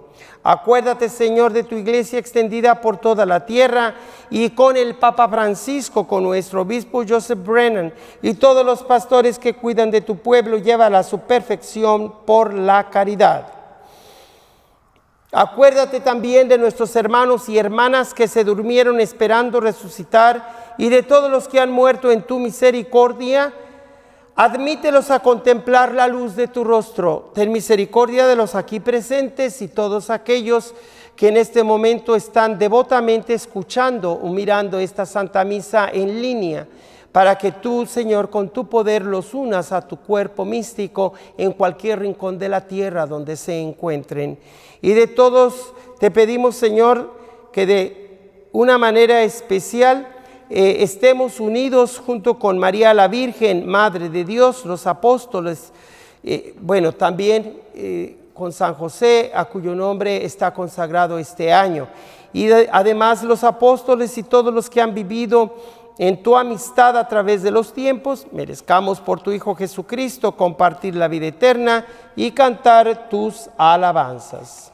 Acuérdate, 0.43 1.07
Señor, 1.07 1.53
de 1.53 1.63
tu 1.63 1.75
iglesia 1.75 2.17
extendida 2.17 2.81
por 2.81 2.97
toda 2.97 3.27
la 3.27 3.45
tierra 3.45 3.93
y 4.31 4.49
con 4.49 4.75
el 4.75 4.95
Papa 4.95 5.29
Francisco, 5.29 6.07
con 6.07 6.23
nuestro 6.23 6.61
obispo 6.61 7.03
Joseph 7.07 7.45
Brennan 7.45 7.93
y 8.23 8.33
todos 8.33 8.65
los 8.65 8.81
pastores 8.81 9.37
que 9.37 9.53
cuidan 9.53 9.91
de 9.91 10.01
tu 10.01 10.17
pueblo, 10.17 10.57
llévala 10.57 10.99
a 10.99 11.03
su 11.03 11.19
perfección 11.19 12.25
por 12.25 12.55
la 12.55 12.89
caridad. 12.89 13.45
Acuérdate 15.31 15.99
también 16.01 16.49
de 16.49 16.57
nuestros 16.57 16.93
hermanos 16.95 17.47
y 17.47 17.57
hermanas 17.57 18.13
que 18.13 18.27
se 18.27 18.43
durmieron 18.43 18.99
esperando 18.99 19.61
resucitar 19.61 20.73
y 20.77 20.89
de 20.89 21.03
todos 21.03 21.29
los 21.29 21.47
que 21.47 21.59
han 21.59 21.71
muerto 21.71 22.11
en 22.11 22.23
tu 22.23 22.39
misericordia. 22.39 23.53
Admítelos 24.35 25.11
a 25.11 25.19
contemplar 25.19 25.93
la 25.93 26.07
luz 26.07 26.35
de 26.35 26.47
tu 26.47 26.63
rostro. 26.63 27.31
Ten 27.33 27.51
misericordia 27.51 28.27
de 28.27 28.35
los 28.35 28.55
aquí 28.55 28.79
presentes 28.79 29.61
y 29.61 29.67
todos 29.67 30.09
aquellos 30.09 30.73
que 31.15 31.27
en 31.27 31.37
este 31.37 31.63
momento 31.63 32.15
están 32.15 32.57
devotamente 32.57 33.33
escuchando 33.33 34.13
o 34.13 34.29
mirando 34.29 34.79
esta 34.79 35.05
Santa 35.05 35.43
Misa 35.43 35.89
en 35.91 36.21
línea, 36.21 36.67
para 37.11 37.37
que 37.37 37.51
tú, 37.51 37.85
Señor, 37.85 38.29
con 38.29 38.49
tu 38.49 38.69
poder 38.69 39.03
los 39.03 39.33
unas 39.33 39.73
a 39.73 39.85
tu 39.85 39.97
cuerpo 39.97 40.45
místico 40.45 41.13
en 41.37 41.51
cualquier 41.51 41.99
rincón 41.99 42.39
de 42.39 42.47
la 42.47 42.65
tierra 42.65 43.05
donde 43.05 43.35
se 43.35 43.59
encuentren. 43.59 44.39
Y 44.81 44.93
de 44.93 45.07
todos 45.07 45.73
te 45.99 46.09
pedimos, 46.09 46.55
Señor, 46.55 47.13
que 47.51 47.65
de 47.65 48.47
una 48.53 48.77
manera 48.77 49.23
especial 49.23 50.07
eh, 50.51 50.83
estemos 50.83 51.39
unidos 51.39 51.97
junto 52.05 52.37
con 52.37 52.57
María 52.59 52.93
la 52.93 53.07
Virgen, 53.07 53.65
Madre 53.65 54.09
de 54.09 54.23
Dios, 54.25 54.65
los 54.65 54.85
apóstoles, 54.85 55.71
eh, 56.23 56.53
bueno, 56.59 56.91
también 56.91 57.57
eh, 57.73 58.17
con 58.33 58.51
San 58.51 58.73
José, 58.73 59.31
a 59.33 59.45
cuyo 59.45 59.73
nombre 59.73 60.25
está 60.25 60.53
consagrado 60.53 61.17
este 61.17 61.51
año. 61.53 61.87
Y 62.33 62.45
de- 62.47 62.69
además 62.71 63.23
los 63.23 63.43
apóstoles 63.43 64.17
y 64.17 64.23
todos 64.23 64.53
los 64.53 64.69
que 64.69 64.81
han 64.81 64.93
vivido 64.93 65.55
en 65.97 66.23
tu 66.23 66.35
amistad 66.35 66.97
a 66.97 67.07
través 67.07 67.43
de 67.43 67.51
los 67.51 67.73
tiempos, 67.73 68.25
merezcamos 68.31 68.99
por 68.99 69.21
tu 69.21 69.31
Hijo 69.31 69.53
Jesucristo 69.55 70.31
compartir 70.35 70.95
la 70.95 71.07
vida 71.07 71.27
eterna 71.27 71.85
y 72.15 72.31
cantar 72.31 73.09
tus 73.09 73.49
alabanzas. 73.57 74.70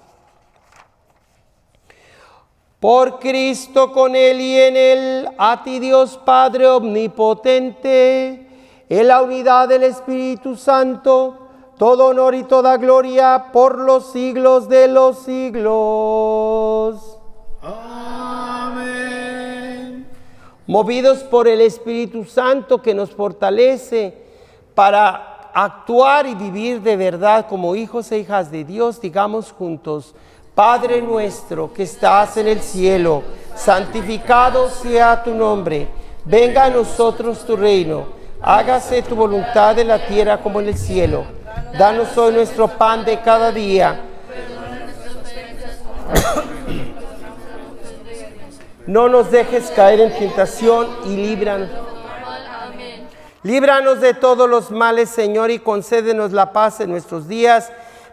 Por 2.80 3.20
Cristo 3.20 3.92
con 3.92 4.16
Él 4.16 4.40
y 4.40 4.56
en 4.56 4.78
Él, 4.78 5.28
a 5.40 5.64
ti 5.64 5.80
Dios 5.80 6.20
Padre 6.24 6.68
Omnipotente, 6.68 8.48
en 8.88 9.08
la 9.08 9.24
unidad 9.24 9.68
del 9.68 9.82
Espíritu 9.82 10.56
Santo, 10.56 11.40
todo 11.80 12.06
honor 12.06 12.36
y 12.36 12.44
toda 12.44 12.78
gloria 12.78 13.48
por 13.52 13.80
los 13.80 14.12
siglos 14.12 14.70
de 14.70 14.88
los 14.88 15.24
siglos. 15.24 17.18
Amén. 17.64 19.18
Movidos 20.68 21.24
por 21.24 21.48
el 21.48 21.62
Espíritu 21.62 22.26
Santo 22.26 22.80
que 22.84 22.94
nos 22.94 23.10
fortalece 23.10 24.16
para 24.76 25.50
actuar 25.52 26.28
y 26.28 26.36
vivir 26.36 26.82
de 26.82 26.96
verdad 26.96 27.48
como 27.48 27.76
hijos 27.76 28.12
e 28.12 28.20
hijas 28.20 28.52
de 28.52 28.64
Dios, 28.64 29.02
digamos 29.02 29.52
juntos, 29.52 30.14
Padre 30.58 31.04
nuestro 31.04 31.72
que 31.72 31.84
estás 31.84 32.36
en 32.38 32.48
el 32.48 32.62
cielo, 32.62 33.22
santificado 33.56 34.72
sea 34.72 35.22
tu 35.24 35.36
nombre, 35.36 35.88
venga 36.26 36.66
a 36.66 36.70
nosotros 36.72 37.46
tu 37.46 37.56
reino, 37.56 38.08
hágase 38.42 39.04
tu 39.04 39.16
voluntad 39.16 39.78
en 39.78 39.90
la 39.90 40.04
tierra 40.08 40.40
como 40.40 40.60
en 40.60 40.70
el 40.70 40.76
cielo. 40.76 41.26
Danos 41.78 42.18
hoy 42.18 42.34
nuestro 42.34 42.68
pan 42.70 43.06
de 43.06 43.22
cada 43.22 43.52
día. 43.52 44.02
No 48.88 49.10
nos 49.10 49.30
dejes 49.30 49.70
caer 49.76 50.00
en 50.00 50.18
tentación 50.18 50.88
y 51.06 51.18
líbranos. 51.18 51.70
Líbranos 53.44 54.02
de 54.02 54.16
todos 54.16 54.50
los 54.50 54.72
males, 54.72 55.10
Señor, 55.10 55.52
y 55.52 55.60
concédenos 55.60 56.32
la 56.32 56.52
paz 56.52 56.80
en 56.80 56.90
nuestros 56.90 57.28
días, 57.28 57.72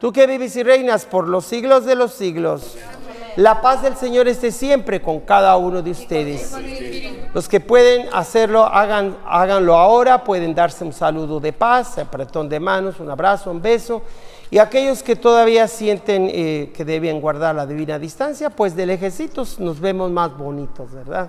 Tú 0.00 0.14
que 0.14 0.26
vives 0.26 0.56
y 0.56 0.62
reinas 0.62 1.04
por 1.04 1.28
los 1.28 1.44
siglos 1.44 1.84
de 1.84 1.94
los 1.94 2.14
siglos. 2.14 2.74
La 3.36 3.60
paz 3.60 3.82
del 3.82 3.96
Señor 3.96 4.28
esté 4.28 4.50
siempre 4.50 5.02
con 5.02 5.20
cada 5.20 5.54
uno 5.58 5.82
de 5.82 5.90
ustedes. 5.90 6.56
Los 7.34 7.50
que 7.50 7.60
pueden 7.60 8.08
hacerlo, 8.10 8.64
hagan, 8.64 9.18
háganlo 9.26 9.76
ahora. 9.76 10.24
Pueden 10.24 10.54
darse 10.54 10.84
un 10.84 10.94
saludo 10.94 11.38
de 11.38 11.52
paz, 11.52 11.98
apretón 11.98 12.48
de 12.48 12.58
manos, 12.58 12.98
un 12.98 13.10
abrazo, 13.10 13.50
un 13.50 13.60
beso. 13.60 14.00
Y 14.50 14.56
aquellos 14.56 15.02
que 15.02 15.16
todavía 15.16 15.68
sienten 15.68 16.30
eh, 16.32 16.72
que 16.74 16.86
deben 16.86 17.20
guardar 17.20 17.54
la 17.54 17.66
divina 17.66 17.98
distancia, 17.98 18.48
pues 18.48 18.74
de 18.74 18.86
lejecitos 18.86 19.60
nos 19.60 19.80
vemos 19.80 20.10
más 20.10 20.34
bonitos, 20.34 20.90
¿verdad? 20.92 21.28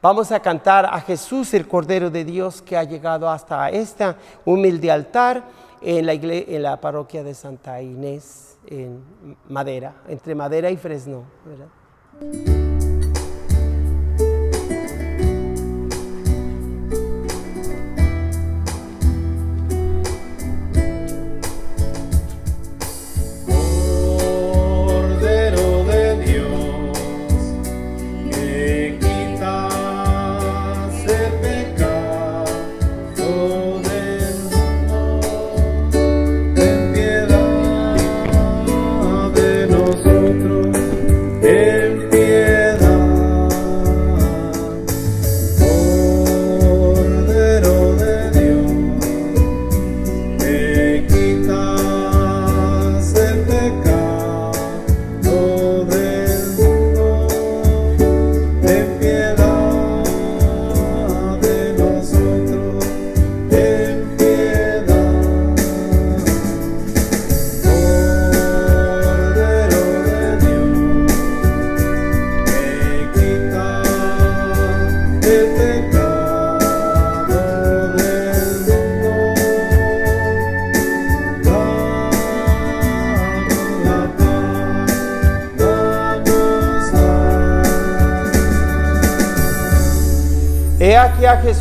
Vamos 0.00 0.30
a 0.30 0.38
cantar 0.38 0.86
a 0.86 1.00
Jesús, 1.00 1.52
el 1.54 1.66
Cordero 1.66 2.08
de 2.08 2.24
Dios, 2.24 2.62
que 2.62 2.76
ha 2.76 2.84
llegado 2.84 3.28
hasta 3.28 3.68
este 3.70 4.14
humilde 4.44 4.92
altar 4.92 5.65
en 5.80 6.06
la, 6.06 6.12
en 6.14 6.62
la 6.62 6.80
parroquia 6.80 7.22
de 7.22 7.34
Santa 7.34 7.80
Inés, 7.82 8.58
en 8.66 9.02
Madera, 9.48 9.94
entre 10.08 10.34
Madera 10.34 10.70
y 10.70 10.76
Fresno. 10.76 11.24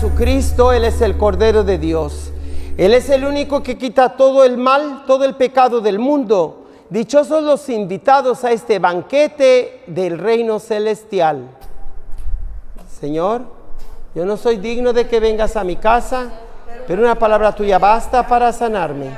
Jesucristo, 0.05 0.71
Él 0.71 0.85
es 0.85 1.01
el 1.01 1.17
Cordero 1.17 1.63
de 1.63 1.79
Dios. 1.79 2.31
Él 2.77 2.93
es 2.93 3.09
el 3.09 3.25
único 3.25 3.63
que 3.63 3.75
quita 3.75 4.15
todo 4.15 4.43
el 4.43 4.55
mal, 4.55 5.03
todo 5.07 5.25
el 5.25 5.33
pecado 5.33 5.81
del 5.81 5.97
mundo. 5.97 6.67
Dichosos 6.91 7.41
los 7.41 7.67
invitados 7.69 8.43
a 8.43 8.51
este 8.51 8.77
banquete 8.77 9.81
del 9.87 10.19
reino 10.19 10.59
celestial. 10.59 11.49
Señor, 12.99 13.45
yo 14.13 14.27
no 14.27 14.37
soy 14.37 14.57
digno 14.57 14.93
de 14.93 15.07
que 15.07 15.19
vengas 15.19 15.55
a 15.55 15.63
mi 15.63 15.75
casa, 15.75 16.29
pero 16.85 17.01
una 17.01 17.15
palabra 17.15 17.53
tuya 17.53 17.79
basta 17.79 18.27
para 18.27 18.53
sanarme. 18.53 19.09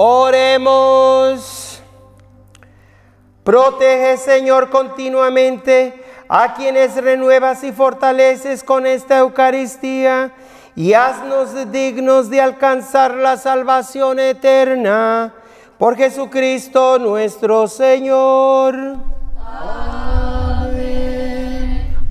Oremos. 0.00 1.82
Protege, 3.42 4.16
Señor, 4.16 4.70
continuamente 4.70 6.04
a 6.28 6.54
quienes 6.54 6.94
renuevas 6.94 7.64
y 7.64 7.72
fortaleces 7.72 8.62
con 8.62 8.86
esta 8.86 9.18
Eucaristía 9.18 10.30
y 10.76 10.92
haznos 10.92 11.72
dignos 11.72 12.30
de 12.30 12.40
alcanzar 12.40 13.16
la 13.16 13.36
salvación 13.38 14.20
eterna. 14.20 15.34
Por 15.78 15.96
Jesucristo 15.96 17.00
nuestro 17.00 17.66
Señor. 17.66 18.98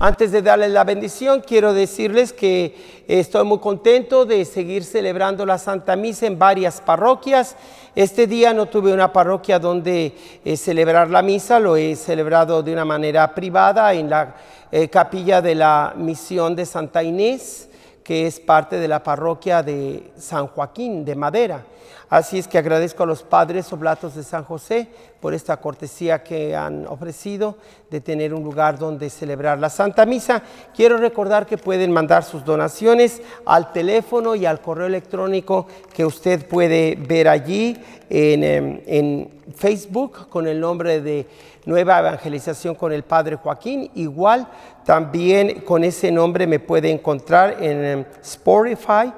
Antes 0.00 0.30
de 0.30 0.42
darles 0.42 0.70
la 0.70 0.84
bendición, 0.84 1.42
quiero 1.44 1.74
decirles 1.74 2.32
que 2.32 3.02
estoy 3.08 3.44
muy 3.44 3.58
contento 3.58 4.24
de 4.24 4.44
seguir 4.44 4.84
celebrando 4.84 5.44
la 5.44 5.58
Santa 5.58 5.96
Misa 5.96 6.26
en 6.26 6.38
varias 6.38 6.80
parroquias. 6.80 7.56
Este 7.96 8.28
día 8.28 8.54
no 8.54 8.66
tuve 8.66 8.92
una 8.92 9.12
parroquia 9.12 9.58
donde 9.58 10.14
eh, 10.44 10.56
celebrar 10.56 11.10
la 11.10 11.20
misa, 11.20 11.58
lo 11.58 11.76
he 11.76 11.96
celebrado 11.96 12.62
de 12.62 12.72
una 12.72 12.84
manera 12.84 13.34
privada 13.34 13.92
en 13.92 14.08
la 14.08 14.36
eh, 14.70 14.86
capilla 14.86 15.42
de 15.42 15.56
la 15.56 15.92
misión 15.96 16.54
de 16.54 16.64
Santa 16.64 17.02
Inés, 17.02 17.68
que 18.04 18.28
es 18.28 18.38
parte 18.38 18.76
de 18.76 18.86
la 18.86 19.02
parroquia 19.02 19.64
de 19.64 20.12
San 20.16 20.46
Joaquín 20.46 21.04
de 21.04 21.16
Madera. 21.16 21.64
Así 22.10 22.38
es 22.38 22.48
que 22.48 22.56
agradezco 22.56 23.02
a 23.02 23.06
los 23.06 23.22
padres 23.22 23.70
oblatos 23.70 24.14
de 24.14 24.22
San 24.22 24.42
José 24.42 24.88
por 25.20 25.34
esta 25.34 25.58
cortesía 25.58 26.22
que 26.22 26.56
han 26.56 26.86
ofrecido 26.86 27.56
de 27.90 28.00
tener 28.00 28.32
un 28.32 28.42
lugar 28.42 28.78
donde 28.78 29.10
celebrar 29.10 29.58
la 29.58 29.68
Santa 29.68 30.06
Misa. 30.06 30.42
Quiero 30.74 30.96
recordar 30.96 31.44
que 31.44 31.58
pueden 31.58 31.92
mandar 31.92 32.24
sus 32.24 32.44
donaciones 32.46 33.20
al 33.44 33.72
teléfono 33.72 34.34
y 34.34 34.46
al 34.46 34.62
correo 34.62 34.86
electrónico 34.86 35.66
que 35.92 36.06
usted 36.06 36.46
puede 36.46 36.96
ver 36.96 37.28
allí 37.28 37.76
en, 38.08 38.80
em, 38.86 39.28
Facebook 39.54 40.28
con 40.30 40.46
el 40.46 40.58
nombre 40.60 41.02
de 41.02 41.26
Nueva 41.66 41.98
Evangelización 41.98 42.74
con 42.74 42.92
el 42.92 43.02
Padre 43.02 43.36
Joaquín. 43.36 43.90
Igual 43.94 44.48
también 44.86 45.60
con 45.60 45.84
ese 45.84 46.10
nombre 46.10 46.46
me 46.46 46.58
puede 46.58 46.90
encontrar 46.90 47.62
en 47.62 47.84
em, 47.84 48.04
Spotify 48.22 49.12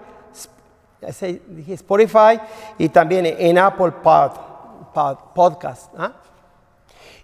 Spotify 1.75 2.41
y 2.79 2.89
también 2.89 3.27
en 3.27 3.59
Apple 3.59 3.93
Pod, 4.03 4.31
Pod- 4.95 5.19
Podcast. 5.35 5.93
¿ah? 5.99 6.13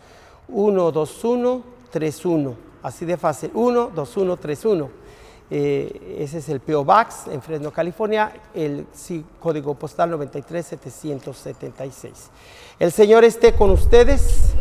12131. 0.49 2.55
Así 2.83 3.05
de 3.05 3.17
fácil, 3.17 3.51
12131. 3.53 5.09
Eh, 5.51 6.19
ese 6.21 6.39
es 6.39 6.49
el 6.51 6.61
PO 6.61 6.85
Box 6.85 7.27
en 7.33 7.41
Fresno, 7.41 7.71
California, 7.71 8.31
el 8.55 8.87
código 9.41 9.75
postal 9.75 10.11
93776. 10.11 12.13
El 12.79 12.93
Señor 12.93 13.25
esté 13.25 13.55
con 13.55 13.71
ustedes 13.71 14.53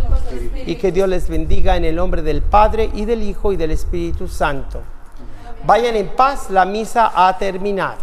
y 0.66 0.76
que 0.76 0.94
Dios 0.94 1.10
les 1.10 1.28
bendiga 1.28 1.76
en 1.76 1.84
el 1.84 1.96
nombre 1.96 2.22
del 2.22 2.42
Padre 2.42 2.90
y 2.94 3.04
del 3.04 3.22
Hijo 3.22 3.52
y 3.52 3.58
del 3.58 3.72
Espíritu 3.72 4.30
Santo. 4.30 4.80
Vayan 5.66 5.98
en 5.98 6.08
paz, 6.16 6.50
la 6.50 6.64
misa 6.64 7.12
ha 7.14 7.38
terminado. 7.38 7.98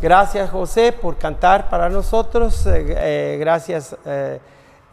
Gracias 0.00 0.50
José 0.50 0.92
por 0.92 1.16
cantar 1.16 1.68
para 1.68 1.88
nosotros, 1.88 2.64
eh, 2.66 2.94
eh, 2.96 3.36
gracias 3.40 3.96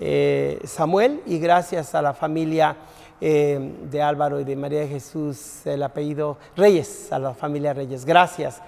eh, 0.03 0.59
Samuel 0.63 1.21
y 1.27 1.37
gracias 1.37 1.93
a 1.93 2.01
la 2.01 2.15
familia 2.15 2.75
eh, 3.21 3.75
de 3.83 4.01
Álvaro 4.01 4.39
y 4.39 4.43
de 4.43 4.55
María 4.55 4.79
de 4.79 4.87
Jesús, 4.87 5.63
el 5.67 5.83
apellido 5.83 6.39
Reyes, 6.57 7.11
a 7.11 7.19
la 7.19 7.35
familia 7.35 7.71
Reyes. 7.71 8.03
Gracias. 8.03 8.59